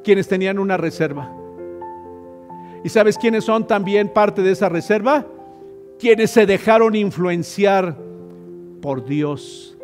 quienes 0.05 0.25
tenían 0.29 0.57
una 0.57 0.77
reserva 0.77 1.42
¿Y 2.83 2.89
sabes 2.89 3.17
quiénes 3.17 3.45
son 3.45 3.65
también 3.65 4.09
parte 4.09 4.41
de 4.41 4.51
esa 4.51 4.67
reserva? 4.69 5.25
Quienes 5.97 6.29
se 6.31 6.45
dejaron 6.45 6.95
influenciar 6.95 7.95
por 8.81 9.05
Dios 9.05 9.77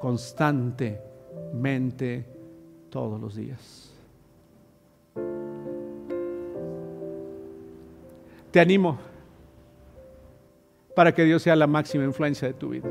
constantemente 0.00 2.24
todos 2.88 3.20
los 3.20 3.34
días. 3.34 3.90
Te 8.52 8.60
animo, 8.60 8.96
para 10.94 11.12
que 11.12 11.24
Dios 11.24 11.42
sea 11.42 11.56
la 11.56 11.66
máxima 11.66 12.04
influencia 12.04 12.46
de 12.48 12.54
tu 12.54 12.70
vida. 12.70 12.88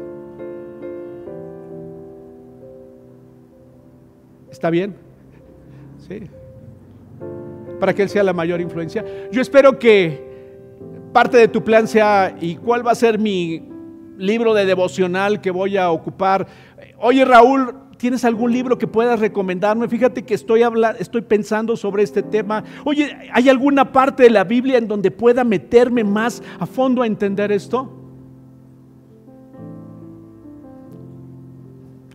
¿Está 4.51 4.70
bien? 4.70 4.95
Sí. 6.08 6.30
Para 7.86 7.94
que 7.94 8.02
Él 8.02 8.10
sea 8.10 8.24
la 8.24 8.34
mayor 8.34 8.62
influencia. 8.62 9.06
Yo 9.32 9.40
espero 9.42 9.78
que 9.78 10.26
parte 11.14 11.38
de 11.38 11.48
tu 11.48 11.64
plan 11.64 11.88
sea, 11.88 12.36
¿y 12.42 12.56
cuál 12.56 12.84
va 12.84 12.94
a 12.94 12.96
ser 12.96 13.20
mi 13.20 13.62
libro 14.18 14.56
de 14.56 14.66
devocional 14.66 15.40
que 15.40 15.52
voy 15.52 15.78
a 15.78 15.92
ocupar? 15.92 16.48
Oye 16.98 17.24
Raúl, 17.24 17.76
¿tienes 18.00 18.26
algún 18.26 18.52
libro 18.52 18.80
que 18.80 18.88
puedas 18.88 19.20
recomendarme? 19.20 19.88
Fíjate 19.88 20.24
que 20.24 20.34
estoy, 20.34 20.64
hablando, 20.64 21.00
estoy 21.00 21.22
pensando 21.22 21.78
sobre 21.78 22.02
este 22.02 22.24
tema. 22.24 22.64
Oye, 22.86 23.16
¿hay 23.32 23.50
alguna 23.50 23.92
parte 23.92 24.24
de 24.24 24.32
la 24.32 24.46
Biblia 24.46 24.80
en 24.80 24.88
donde 24.88 25.12
pueda 25.12 25.44
meterme 25.44 26.04
más 26.04 26.42
a 26.58 26.66
fondo 26.66 27.04
a 27.04 27.06
entender 27.06 27.52
esto? 27.52 28.02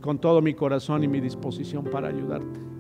con 0.01 0.18
todo 0.18 0.41
mi 0.41 0.55
corazón 0.55 1.05
y 1.05 1.09
mi 1.09 1.21
disposición 1.21 1.85
para 1.85 2.09
ayudarte. 2.09 2.71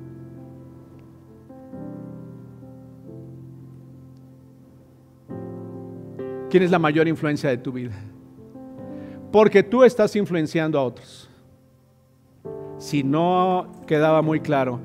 ¿Quién 6.50 6.64
es 6.64 6.70
la 6.72 6.80
mayor 6.80 7.06
influencia 7.06 7.48
de 7.48 7.58
tu 7.58 7.70
vida? 7.70 7.94
Porque 9.30 9.62
tú 9.62 9.84
estás 9.84 10.16
influenciando 10.16 10.80
a 10.80 10.82
otros. 10.82 11.30
Si 12.76 13.04
no 13.04 13.70
quedaba 13.86 14.20
muy 14.20 14.40
claro, 14.40 14.80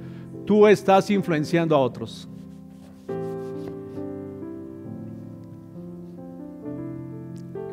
tú 0.46 0.68
estás 0.68 1.10
influenciando 1.10 1.76
a 1.76 1.80
otros. 1.80 2.30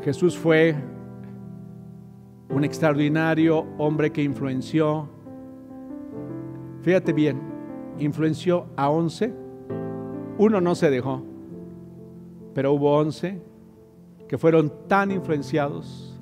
Jesús 0.02 0.38
fue 0.38 0.74
un 2.48 2.64
extraordinario 2.64 3.66
hombre 3.76 4.10
que 4.10 4.22
influenció, 4.22 5.06
fíjate 6.80 7.12
bien, 7.12 7.40
influenció 7.98 8.66
a 8.74 8.88
once, 8.88 9.34
uno 10.38 10.62
no 10.62 10.74
se 10.74 10.88
dejó, 10.88 11.22
pero 12.54 12.72
hubo 12.72 12.96
once 12.96 13.51
que 14.32 14.38
fueron 14.38 14.72
tan 14.88 15.10
influenciados. 15.10 16.18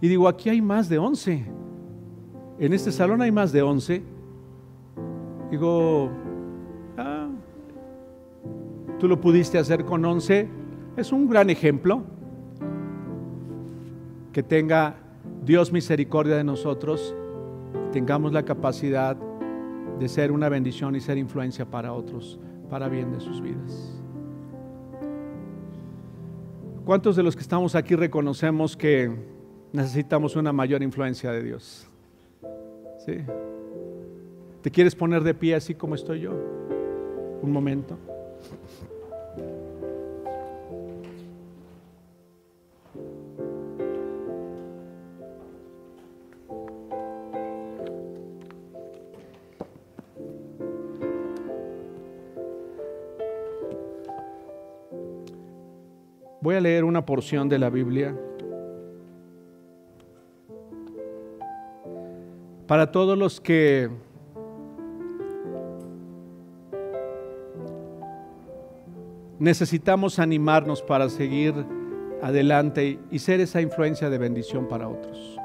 Y 0.00 0.06
digo, 0.06 0.28
aquí 0.28 0.48
hay 0.48 0.62
más 0.62 0.88
de 0.88 0.96
once, 0.96 1.44
en 2.56 2.72
este 2.72 2.92
salón 2.92 3.20
hay 3.20 3.32
más 3.32 3.50
de 3.50 3.62
once. 3.62 4.00
Digo, 5.50 6.08
ah, 6.96 7.26
tú 9.00 9.08
lo 9.08 9.20
pudiste 9.20 9.58
hacer 9.58 9.84
con 9.84 10.04
once, 10.04 10.48
es 10.96 11.10
un 11.10 11.28
gran 11.28 11.50
ejemplo 11.50 12.04
que 14.32 14.44
tenga 14.44 14.94
Dios 15.44 15.72
misericordia 15.72 16.36
de 16.36 16.44
nosotros, 16.44 17.16
tengamos 17.90 18.32
la 18.32 18.44
capacidad 18.44 19.16
de 19.98 20.08
ser 20.08 20.30
una 20.30 20.48
bendición 20.48 20.94
y 20.94 21.00
ser 21.00 21.18
influencia 21.18 21.68
para 21.68 21.92
otros, 21.92 22.38
para 22.68 22.88
bien 22.88 23.10
de 23.10 23.18
sus 23.18 23.40
vidas. 23.40 23.99
¿Cuántos 26.84 27.14
de 27.14 27.22
los 27.22 27.36
que 27.36 27.42
estamos 27.42 27.74
aquí 27.74 27.94
reconocemos 27.94 28.76
que 28.76 29.10
necesitamos 29.72 30.34
una 30.34 30.52
mayor 30.52 30.82
influencia 30.82 31.30
de 31.30 31.42
Dios? 31.42 31.86
¿Sí? 33.04 33.18
¿Te 34.62 34.70
quieres 34.70 34.94
poner 34.94 35.22
de 35.22 35.34
pie 35.34 35.54
así 35.54 35.74
como 35.74 35.94
estoy 35.94 36.20
yo? 36.20 36.32
Un 37.42 37.52
momento. 37.52 37.98
Voy 56.42 56.54
a 56.54 56.60
leer 56.60 56.84
una 56.84 57.04
porción 57.04 57.50
de 57.50 57.58
la 57.58 57.68
Biblia 57.68 58.16
para 62.66 62.90
todos 62.90 63.18
los 63.18 63.42
que 63.42 63.90
necesitamos 69.38 70.18
animarnos 70.18 70.80
para 70.80 71.10
seguir 71.10 71.52
adelante 72.22 72.98
y 73.10 73.18
ser 73.18 73.40
esa 73.40 73.60
influencia 73.60 74.08
de 74.08 74.16
bendición 74.16 74.66
para 74.66 74.88
otros. 74.88 75.36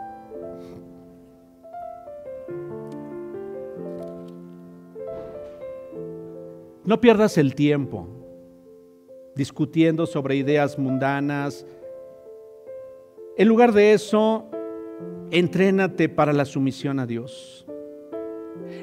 No 6.85 7.01
pierdas 7.01 7.37
el 7.37 7.53
tiempo 7.53 8.14
discutiendo 9.35 10.05
sobre 10.05 10.35
ideas 10.35 10.79
mundanas. 10.79 11.65
En 13.37 13.47
lugar 13.47 13.73
de 13.73 13.93
eso, 13.93 14.45
entrénate 15.31 16.09
para 16.09 16.33
la 16.33 16.45
sumisión 16.45 16.99
a 16.99 17.05
Dios. 17.05 17.65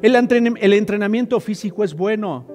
El, 0.03 0.14
entrenamiento 0.14 1.40
físico 1.40 1.84
es 1.84 1.94
bueno, 1.94 2.46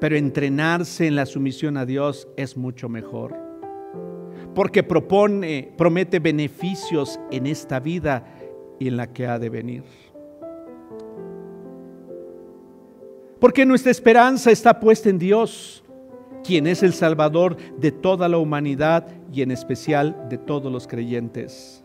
pero 0.00 0.16
entrenarse 0.16 1.06
en 1.06 1.16
la 1.16 1.26
sumisión 1.26 1.76
a 1.76 1.86
Dios 1.86 2.28
es 2.36 2.56
mucho 2.56 2.88
mejor. 2.88 3.36
Porque 4.54 4.82
propone, 4.82 5.72
promete 5.76 6.18
beneficios 6.18 7.20
en 7.30 7.46
esta 7.46 7.78
vida 7.78 8.26
y 8.78 8.88
en 8.88 8.96
la 8.96 9.12
que 9.12 9.26
ha 9.26 9.38
de 9.38 9.48
venir. 9.48 9.84
Porque 13.38 13.66
nuestra 13.66 13.90
esperanza 13.90 14.50
está 14.50 14.78
puesta 14.78 15.08
en 15.08 15.18
Dios 15.18 15.81
quien 16.42 16.66
es 16.66 16.82
el 16.82 16.92
Salvador 16.92 17.56
de 17.78 17.92
toda 17.92 18.28
la 18.28 18.38
humanidad 18.38 19.06
y 19.32 19.42
en 19.42 19.50
especial 19.50 20.28
de 20.28 20.38
todos 20.38 20.70
los 20.70 20.86
creyentes. 20.86 21.82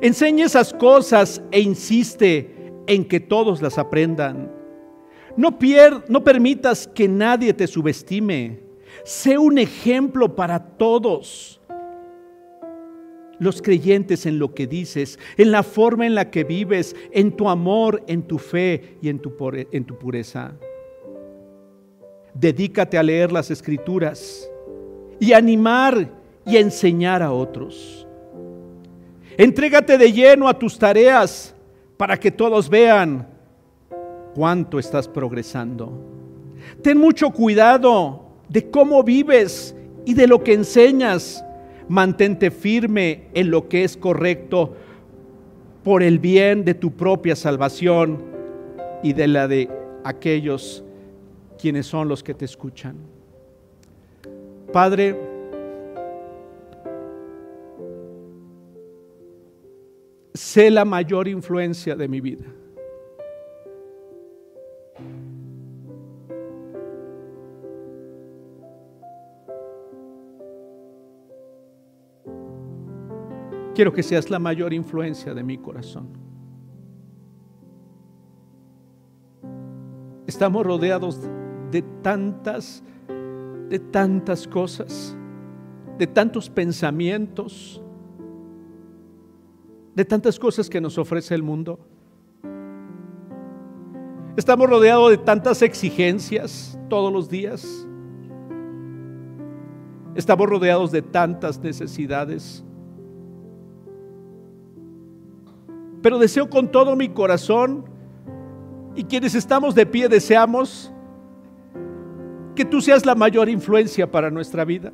Enseña 0.00 0.46
esas 0.46 0.72
cosas 0.72 1.42
e 1.50 1.60
insiste 1.60 2.72
en 2.86 3.04
que 3.04 3.20
todos 3.20 3.62
las 3.62 3.78
aprendan. 3.78 4.50
No, 5.36 5.56
no 6.08 6.24
permitas 6.24 6.86
que 6.86 7.08
nadie 7.08 7.52
te 7.52 7.66
subestime. 7.66 8.60
Sé 9.04 9.38
un 9.38 9.58
ejemplo 9.58 10.34
para 10.34 10.58
todos 10.58 11.60
los 13.38 13.60
creyentes 13.60 14.26
en 14.26 14.38
lo 14.38 14.54
que 14.54 14.66
dices, 14.66 15.18
en 15.36 15.50
la 15.50 15.62
forma 15.62 16.06
en 16.06 16.14
la 16.14 16.30
que 16.30 16.44
vives, 16.44 16.94
en 17.10 17.32
tu 17.32 17.48
amor, 17.48 18.02
en 18.06 18.22
tu 18.22 18.38
fe 18.38 18.96
y 19.02 19.08
en 19.08 19.18
tu 19.18 19.98
pureza 19.98 20.54
dedícate 22.34 22.98
a 22.98 23.02
leer 23.02 23.32
las 23.32 23.50
escrituras 23.50 24.48
y 25.20 25.32
animar 25.32 26.10
y 26.44 26.56
enseñar 26.56 27.22
a 27.22 27.32
otros. 27.32 28.06
Entrégate 29.36 29.96
de 29.98 30.12
lleno 30.12 30.48
a 30.48 30.58
tus 30.58 30.78
tareas 30.78 31.54
para 31.96 32.16
que 32.18 32.30
todos 32.30 32.68
vean 32.68 33.26
cuánto 34.34 34.78
estás 34.78 35.08
progresando. 35.08 35.92
Ten 36.82 36.98
mucho 36.98 37.30
cuidado 37.30 38.22
de 38.48 38.70
cómo 38.70 39.02
vives 39.02 39.74
y 40.04 40.14
de 40.14 40.26
lo 40.26 40.42
que 40.42 40.52
enseñas. 40.52 41.44
Mantente 41.88 42.50
firme 42.50 43.28
en 43.34 43.50
lo 43.50 43.68
que 43.68 43.84
es 43.84 43.96
correcto 43.96 44.74
por 45.82 46.02
el 46.02 46.18
bien 46.18 46.64
de 46.64 46.74
tu 46.74 46.92
propia 46.92 47.36
salvación 47.36 48.22
y 49.02 49.12
de 49.12 49.28
la 49.28 49.46
de 49.48 49.68
aquellos 50.02 50.83
quienes 51.64 51.86
son 51.86 52.08
los 52.08 52.22
que 52.22 52.34
te 52.34 52.44
escuchan. 52.44 52.94
Padre, 54.70 55.18
sé 60.34 60.70
la 60.70 60.84
mayor 60.84 61.26
influencia 61.26 61.96
de 61.96 62.06
mi 62.06 62.20
vida. 62.20 62.44
Quiero 73.74 73.90
que 73.94 74.02
seas 74.02 74.28
la 74.28 74.38
mayor 74.38 74.74
influencia 74.74 75.32
de 75.32 75.42
mi 75.42 75.56
corazón. 75.56 76.08
Estamos 80.26 80.66
rodeados 80.66 81.22
de 81.22 81.43
tantas, 81.82 82.82
de 83.68 83.78
tantas 83.78 84.46
cosas, 84.46 85.16
de 85.98 86.06
tantos 86.06 86.48
pensamientos, 86.48 87.82
de 89.94 90.04
tantas 90.04 90.38
cosas 90.38 90.68
que 90.68 90.80
nos 90.80 90.98
ofrece 90.98 91.34
el 91.34 91.42
mundo. 91.42 91.78
Estamos 94.36 94.68
rodeados 94.68 95.10
de 95.10 95.18
tantas 95.18 95.62
exigencias 95.62 96.78
todos 96.88 97.12
los 97.12 97.28
días. 97.28 97.86
Estamos 100.14 100.48
rodeados 100.48 100.90
de 100.90 101.02
tantas 101.02 101.60
necesidades. 101.60 102.64
Pero 106.02 106.18
deseo 106.18 106.50
con 106.50 106.70
todo 106.70 106.96
mi 106.96 107.08
corazón 107.08 107.84
y 108.94 109.04
quienes 109.04 109.34
estamos 109.34 109.74
de 109.74 109.86
pie 109.86 110.08
deseamos 110.08 110.92
que 112.54 112.64
tú 112.64 112.80
seas 112.80 113.04
la 113.04 113.14
mayor 113.14 113.48
influencia 113.48 114.10
para 114.10 114.30
nuestra 114.30 114.64
vida. 114.64 114.92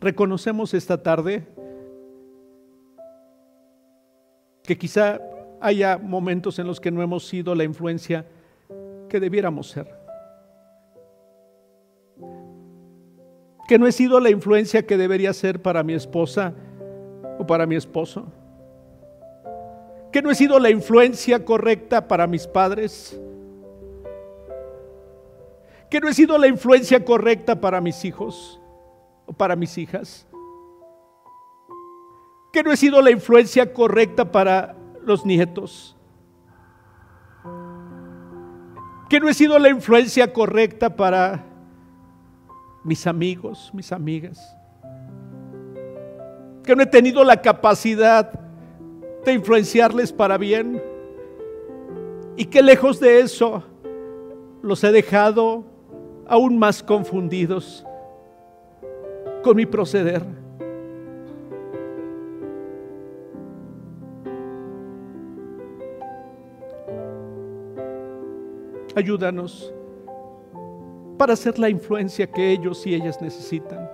Reconocemos 0.00 0.74
esta 0.74 1.02
tarde 1.02 1.46
que 4.62 4.76
quizá 4.76 5.20
haya 5.60 5.96
momentos 5.96 6.58
en 6.58 6.66
los 6.66 6.80
que 6.80 6.90
no 6.90 7.02
hemos 7.02 7.26
sido 7.26 7.54
la 7.54 7.64
influencia 7.64 8.26
que 9.08 9.20
debiéramos 9.20 9.70
ser. 9.70 9.88
Que 13.68 13.78
no 13.78 13.86
he 13.86 13.92
sido 13.92 14.20
la 14.20 14.30
influencia 14.30 14.86
que 14.86 14.96
debería 14.96 15.32
ser 15.32 15.62
para 15.62 15.82
mi 15.82 15.94
esposa 15.94 16.52
o 17.38 17.46
para 17.46 17.66
mi 17.66 17.74
esposo. 17.74 18.26
Que 20.16 20.22
no 20.22 20.30
he 20.30 20.34
sido 20.34 20.58
la 20.58 20.70
influencia 20.70 21.44
correcta 21.44 22.08
para 22.08 22.26
mis 22.26 22.46
padres. 22.46 23.20
Que 25.90 26.00
no 26.00 26.08
he 26.08 26.14
sido 26.14 26.38
la 26.38 26.46
influencia 26.46 27.04
correcta 27.04 27.60
para 27.60 27.82
mis 27.82 28.02
hijos 28.02 28.58
o 29.26 29.34
para 29.34 29.56
mis 29.56 29.76
hijas. 29.76 30.26
Que 32.50 32.62
no 32.62 32.72
he 32.72 32.78
sido 32.78 33.02
la 33.02 33.10
influencia 33.10 33.74
correcta 33.74 34.32
para 34.32 34.74
los 35.02 35.26
nietos, 35.26 35.94
que 39.10 39.20
no 39.20 39.28
he 39.28 39.34
sido 39.34 39.58
la 39.58 39.68
influencia 39.68 40.32
correcta 40.32 40.96
para 40.96 41.44
mis 42.84 43.06
amigos, 43.06 43.70
mis 43.74 43.92
amigas, 43.92 44.56
que 46.64 46.74
no 46.74 46.82
he 46.82 46.86
tenido 46.86 47.22
la 47.22 47.42
capacidad 47.42 48.45
influenciarles 49.32 50.12
para 50.12 50.38
bien 50.38 50.82
y 52.36 52.44
que 52.44 52.62
lejos 52.62 53.00
de 53.00 53.20
eso 53.20 53.62
los 54.62 54.82
he 54.84 54.92
dejado 54.92 55.64
aún 56.26 56.58
más 56.58 56.82
confundidos 56.82 57.84
con 59.42 59.56
mi 59.56 59.64
proceder. 59.64 60.22
Ayúdanos 68.94 69.72
para 71.18 71.36
ser 71.36 71.58
la 71.58 71.68
influencia 71.68 72.26
que 72.26 72.52
ellos 72.52 72.86
y 72.86 72.94
ellas 72.94 73.20
necesitan. 73.20 73.88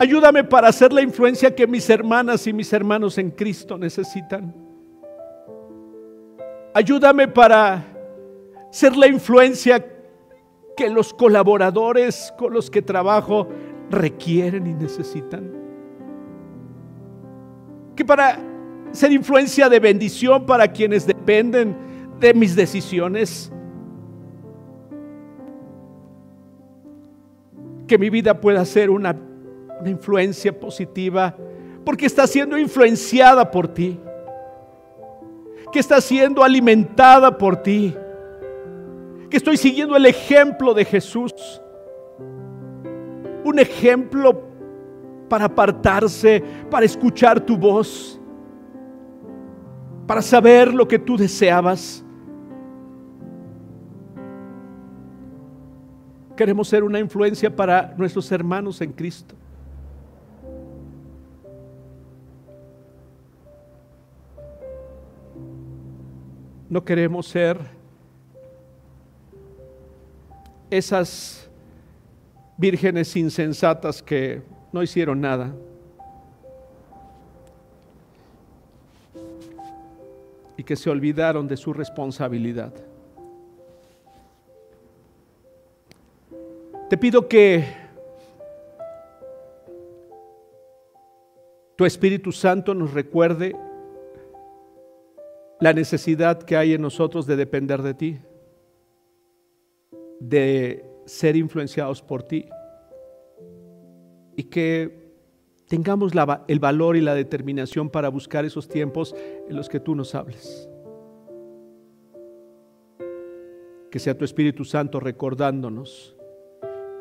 Ayúdame 0.00 0.44
para 0.44 0.70
ser 0.70 0.92
la 0.92 1.02
influencia 1.02 1.54
que 1.54 1.66
mis 1.66 1.90
hermanas 1.90 2.46
y 2.46 2.52
mis 2.52 2.72
hermanos 2.72 3.18
en 3.18 3.30
Cristo 3.32 3.76
necesitan. 3.76 4.54
Ayúdame 6.72 7.26
para 7.26 7.84
ser 8.70 8.96
la 8.96 9.08
influencia 9.08 9.84
que 10.76 10.88
los 10.88 11.12
colaboradores 11.12 12.32
con 12.38 12.52
los 12.52 12.70
que 12.70 12.80
trabajo 12.80 13.48
requieren 13.90 14.68
y 14.68 14.74
necesitan. 14.74 15.50
Que 17.96 18.04
para 18.04 18.38
ser 18.92 19.10
influencia 19.10 19.68
de 19.68 19.80
bendición 19.80 20.46
para 20.46 20.68
quienes 20.68 21.04
dependen 21.04 21.76
de 22.20 22.34
mis 22.34 22.54
decisiones. 22.54 23.50
Que 27.88 27.98
mi 27.98 28.10
vida 28.10 28.40
pueda 28.40 28.64
ser 28.64 28.90
una, 28.90 29.16
una 29.80 29.90
influencia 29.90 30.58
positiva 30.58 31.34
porque 31.84 32.06
está 32.06 32.26
siendo 32.26 32.58
influenciada 32.58 33.50
por 33.50 33.66
ti. 33.68 33.98
Que 35.72 35.78
está 35.78 36.00
siendo 36.00 36.44
alimentada 36.44 37.36
por 37.36 37.56
ti. 37.56 37.94
Que 39.30 39.36
estoy 39.36 39.56
siguiendo 39.56 39.96
el 39.96 40.06
ejemplo 40.06 40.74
de 40.74 40.84
Jesús. 40.84 41.32
Un 43.44 43.58
ejemplo 43.58 44.42
para 45.28 45.46
apartarse, 45.46 46.42
para 46.70 46.86
escuchar 46.86 47.40
tu 47.40 47.56
voz, 47.56 48.20
para 50.06 50.22
saber 50.22 50.72
lo 50.72 50.86
que 50.88 50.98
tú 50.98 51.16
deseabas. 51.16 52.04
Queremos 56.36 56.68
ser 56.68 56.84
una 56.84 56.98
influencia 56.98 57.54
para 57.54 57.94
nuestros 57.96 58.30
hermanos 58.30 58.80
en 58.80 58.92
Cristo. 58.92 59.34
No 66.70 66.84
queremos 66.84 67.26
ser 67.26 67.58
esas 70.70 71.48
vírgenes 72.58 73.16
insensatas 73.16 74.02
que 74.02 74.42
no 74.70 74.82
hicieron 74.82 75.20
nada. 75.20 75.54
Y 80.58 80.64
que 80.64 80.76
se 80.76 80.90
olvidaron 80.90 81.48
de 81.48 81.56
su 81.56 81.72
responsabilidad. 81.72 82.74
Te 86.90 86.98
pido 86.98 87.28
que 87.28 87.64
tu 91.76 91.86
Espíritu 91.86 92.32
Santo 92.32 92.74
nos 92.74 92.92
recuerde 92.92 93.54
la 95.60 95.72
necesidad 95.72 96.42
que 96.42 96.56
hay 96.56 96.74
en 96.74 96.82
nosotros 96.82 97.26
de 97.26 97.36
depender 97.36 97.82
de 97.82 97.94
ti, 97.94 98.18
de 100.20 100.84
ser 101.06 101.36
influenciados 101.36 102.02
por 102.02 102.22
ti 102.22 102.46
y 104.36 104.44
que 104.44 105.08
tengamos 105.66 106.12
el 106.46 106.58
valor 106.60 106.96
y 106.96 107.00
la 107.00 107.14
determinación 107.14 107.90
para 107.90 108.08
buscar 108.08 108.44
esos 108.44 108.68
tiempos 108.68 109.14
en 109.48 109.56
los 109.56 109.68
que 109.68 109.80
tú 109.80 109.94
nos 109.94 110.14
hables. 110.14 110.68
Que 113.90 113.98
sea 113.98 114.16
tu 114.16 114.24
Espíritu 114.24 114.64
Santo 114.64 115.00
recordándonos 115.00 116.14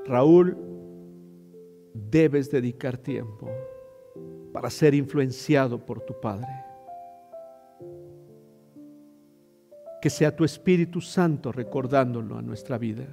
Raúl, 0.06 0.58
debes 1.94 2.50
dedicar 2.50 2.98
tiempo 2.98 3.50
para 4.54 4.70
ser 4.70 4.96
influenciado 4.96 5.86
por 5.86 6.00
tu 6.02 6.20
Padre. 6.20 6.48
Que 10.02 10.10
sea 10.10 10.36
tu 10.36 10.44
Espíritu 10.44 11.02
Santo 11.02 11.52
recordándolo 11.52 12.38
a 12.38 12.42
nuestra 12.42 12.78
vida. 12.78 13.06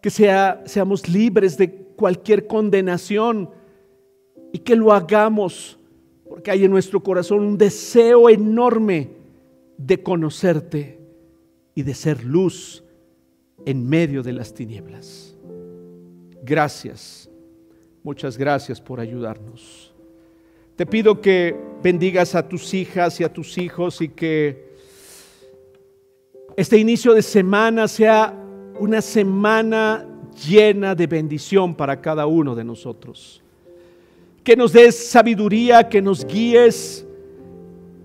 Que 0.00 0.10
sea, 0.10 0.62
seamos 0.64 1.08
libres 1.08 1.58
de 1.58 1.72
cualquier 1.96 2.46
condenación 2.46 3.50
y 4.52 4.58
que 4.58 4.76
lo 4.76 4.92
hagamos 4.92 5.78
porque 6.30 6.52
hay 6.52 6.64
en 6.64 6.70
nuestro 6.70 7.02
corazón 7.02 7.40
un 7.40 7.58
deseo 7.58 8.30
enorme 8.30 9.10
de 9.76 10.00
conocerte 10.00 11.00
y 11.74 11.82
de 11.82 11.92
ser 11.92 12.24
luz 12.24 12.84
en 13.66 13.88
medio 13.88 14.22
de 14.22 14.32
las 14.32 14.54
tinieblas. 14.54 15.36
Gracias, 16.44 17.28
muchas 18.04 18.38
gracias 18.38 18.80
por 18.80 19.00
ayudarnos. 19.00 19.92
Te 20.76 20.86
pido 20.86 21.20
que 21.20 21.56
bendigas 21.82 22.36
a 22.36 22.48
tus 22.48 22.74
hijas 22.74 23.20
y 23.20 23.24
a 23.24 23.32
tus 23.32 23.58
hijos 23.58 24.00
y 24.00 24.10
que 24.10 24.69
este 26.56 26.78
inicio 26.78 27.14
de 27.14 27.22
semana 27.22 27.88
sea 27.88 28.34
una 28.78 29.00
semana 29.00 30.06
llena 30.46 30.94
de 30.94 31.06
bendición 31.06 31.74
para 31.74 32.00
cada 32.00 32.26
uno 32.26 32.54
de 32.54 32.64
nosotros. 32.64 33.42
Que 34.42 34.56
nos 34.56 34.72
des 34.72 35.10
sabiduría, 35.10 35.88
que 35.88 36.00
nos 36.00 36.26
guíes. 36.26 37.06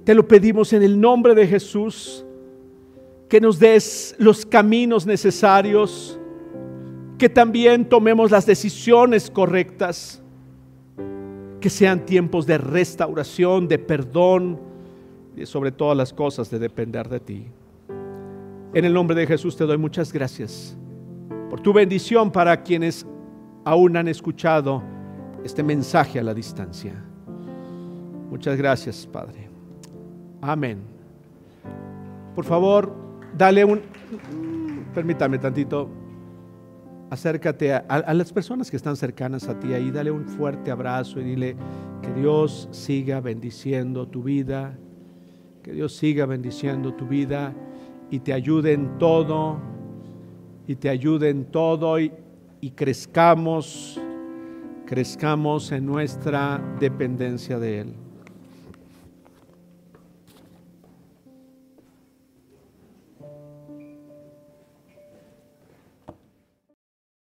Te 0.03 0.13
lo 0.13 0.27
pedimos 0.27 0.73
en 0.73 0.83
el 0.83 0.99
nombre 0.99 1.33
de 1.33 1.47
Jesús 1.47 2.25
que 3.29 3.41
nos 3.41 3.59
des 3.59 4.15
los 4.19 4.45
caminos 4.45 5.05
necesarios, 5.05 6.19
que 7.17 7.29
también 7.29 7.87
tomemos 7.87 8.31
las 8.31 8.45
decisiones 8.45 9.31
correctas, 9.31 10.21
que 11.59 11.69
sean 11.69 12.05
tiempos 12.05 12.45
de 12.45 12.57
restauración, 12.57 13.67
de 13.67 13.79
perdón 13.79 14.59
y 15.35 15.45
sobre 15.45 15.71
todas 15.71 15.97
las 15.97 16.13
cosas 16.13 16.49
de 16.49 16.59
depender 16.59 17.09
de 17.09 17.19
ti. 17.19 17.45
En 18.75 18.83
el 18.83 18.93
nombre 18.93 19.15
de 19.15 19.25
Jesús 19.25 19.55
te 19.55 19.63
doy 19.63 19.77
muchas 19.77 20.11
gracias 20.11 20.77
por 21.49 21.61
tu 21.61 21.71
bendición 21.71 22.29
para 22.29 22.61
quienes 22.61 23.07
aún 23.63 23.95
han 23.95 24.09
escuchado 24.09 24.83
este 25.45 25.63
mensaje 25.63 26.19
a 26.19 26.23
la 26.23 26.33
distancia. 26.33 26.93
Muchas 28.29 28.57
gracias, 28.57 29.07
Padre. 29.07 29.47
Amén. 30.41 30.81
por 32.35 32.43
favor, 32.43 32.93
dale 33.37 33.63
un... 33.63 33.79
Permítame 34.93 35.37
tantito. 35.37 35.89
Acércate 37.09 37.71
a, 37.71 37.77
a, 37.77 38.13
las 38.13 38.33
personas 38.33 38.69
que 38.69 38.75
están 38.75 38.97
cercanas 38.97 39.47
a 39.47 39.57
ti 39.57 39.71
ahí, 39.73 39.89
dale 39.89 40.11
un 40.11 40.25
fuerte 40.25 40.69
abrazo 40.69 41.21
y 41.21 41.23
dile 41.23 41.55
que 42.01 42.11
Dios 42.11 42.67
siga 42.71 43.21
bendiciendo 43.21 44.05
tu 44.05 44.21
vida, 44.21 44.77
que 45.63 45.71
Dios 45.71 45.95
siga 45.95 46.25
bendiciendo 46.25 46.93
tu 46.93 47.07
vida 47.07 47.53
y 48.09 48.19
te 48.19 48.33
ayude 48.33 48.73
en 48.73 48.97
todo, 48.97 49.57
y 50.67 50.75
te 50.75 50.89
ayude 50.89 51.29
en 51.29 51.45
todo 51.45 51.99
y, 51.99 52.11
y 52.61 52.71
crezcamos, 52.71 53.99
crezcamos 54.85 55.71
en 55.71 55.85
nuestra 55.85 56.61
dependencia 56.79 57.59
de 57.59 57.79
Él. 57.81 58.04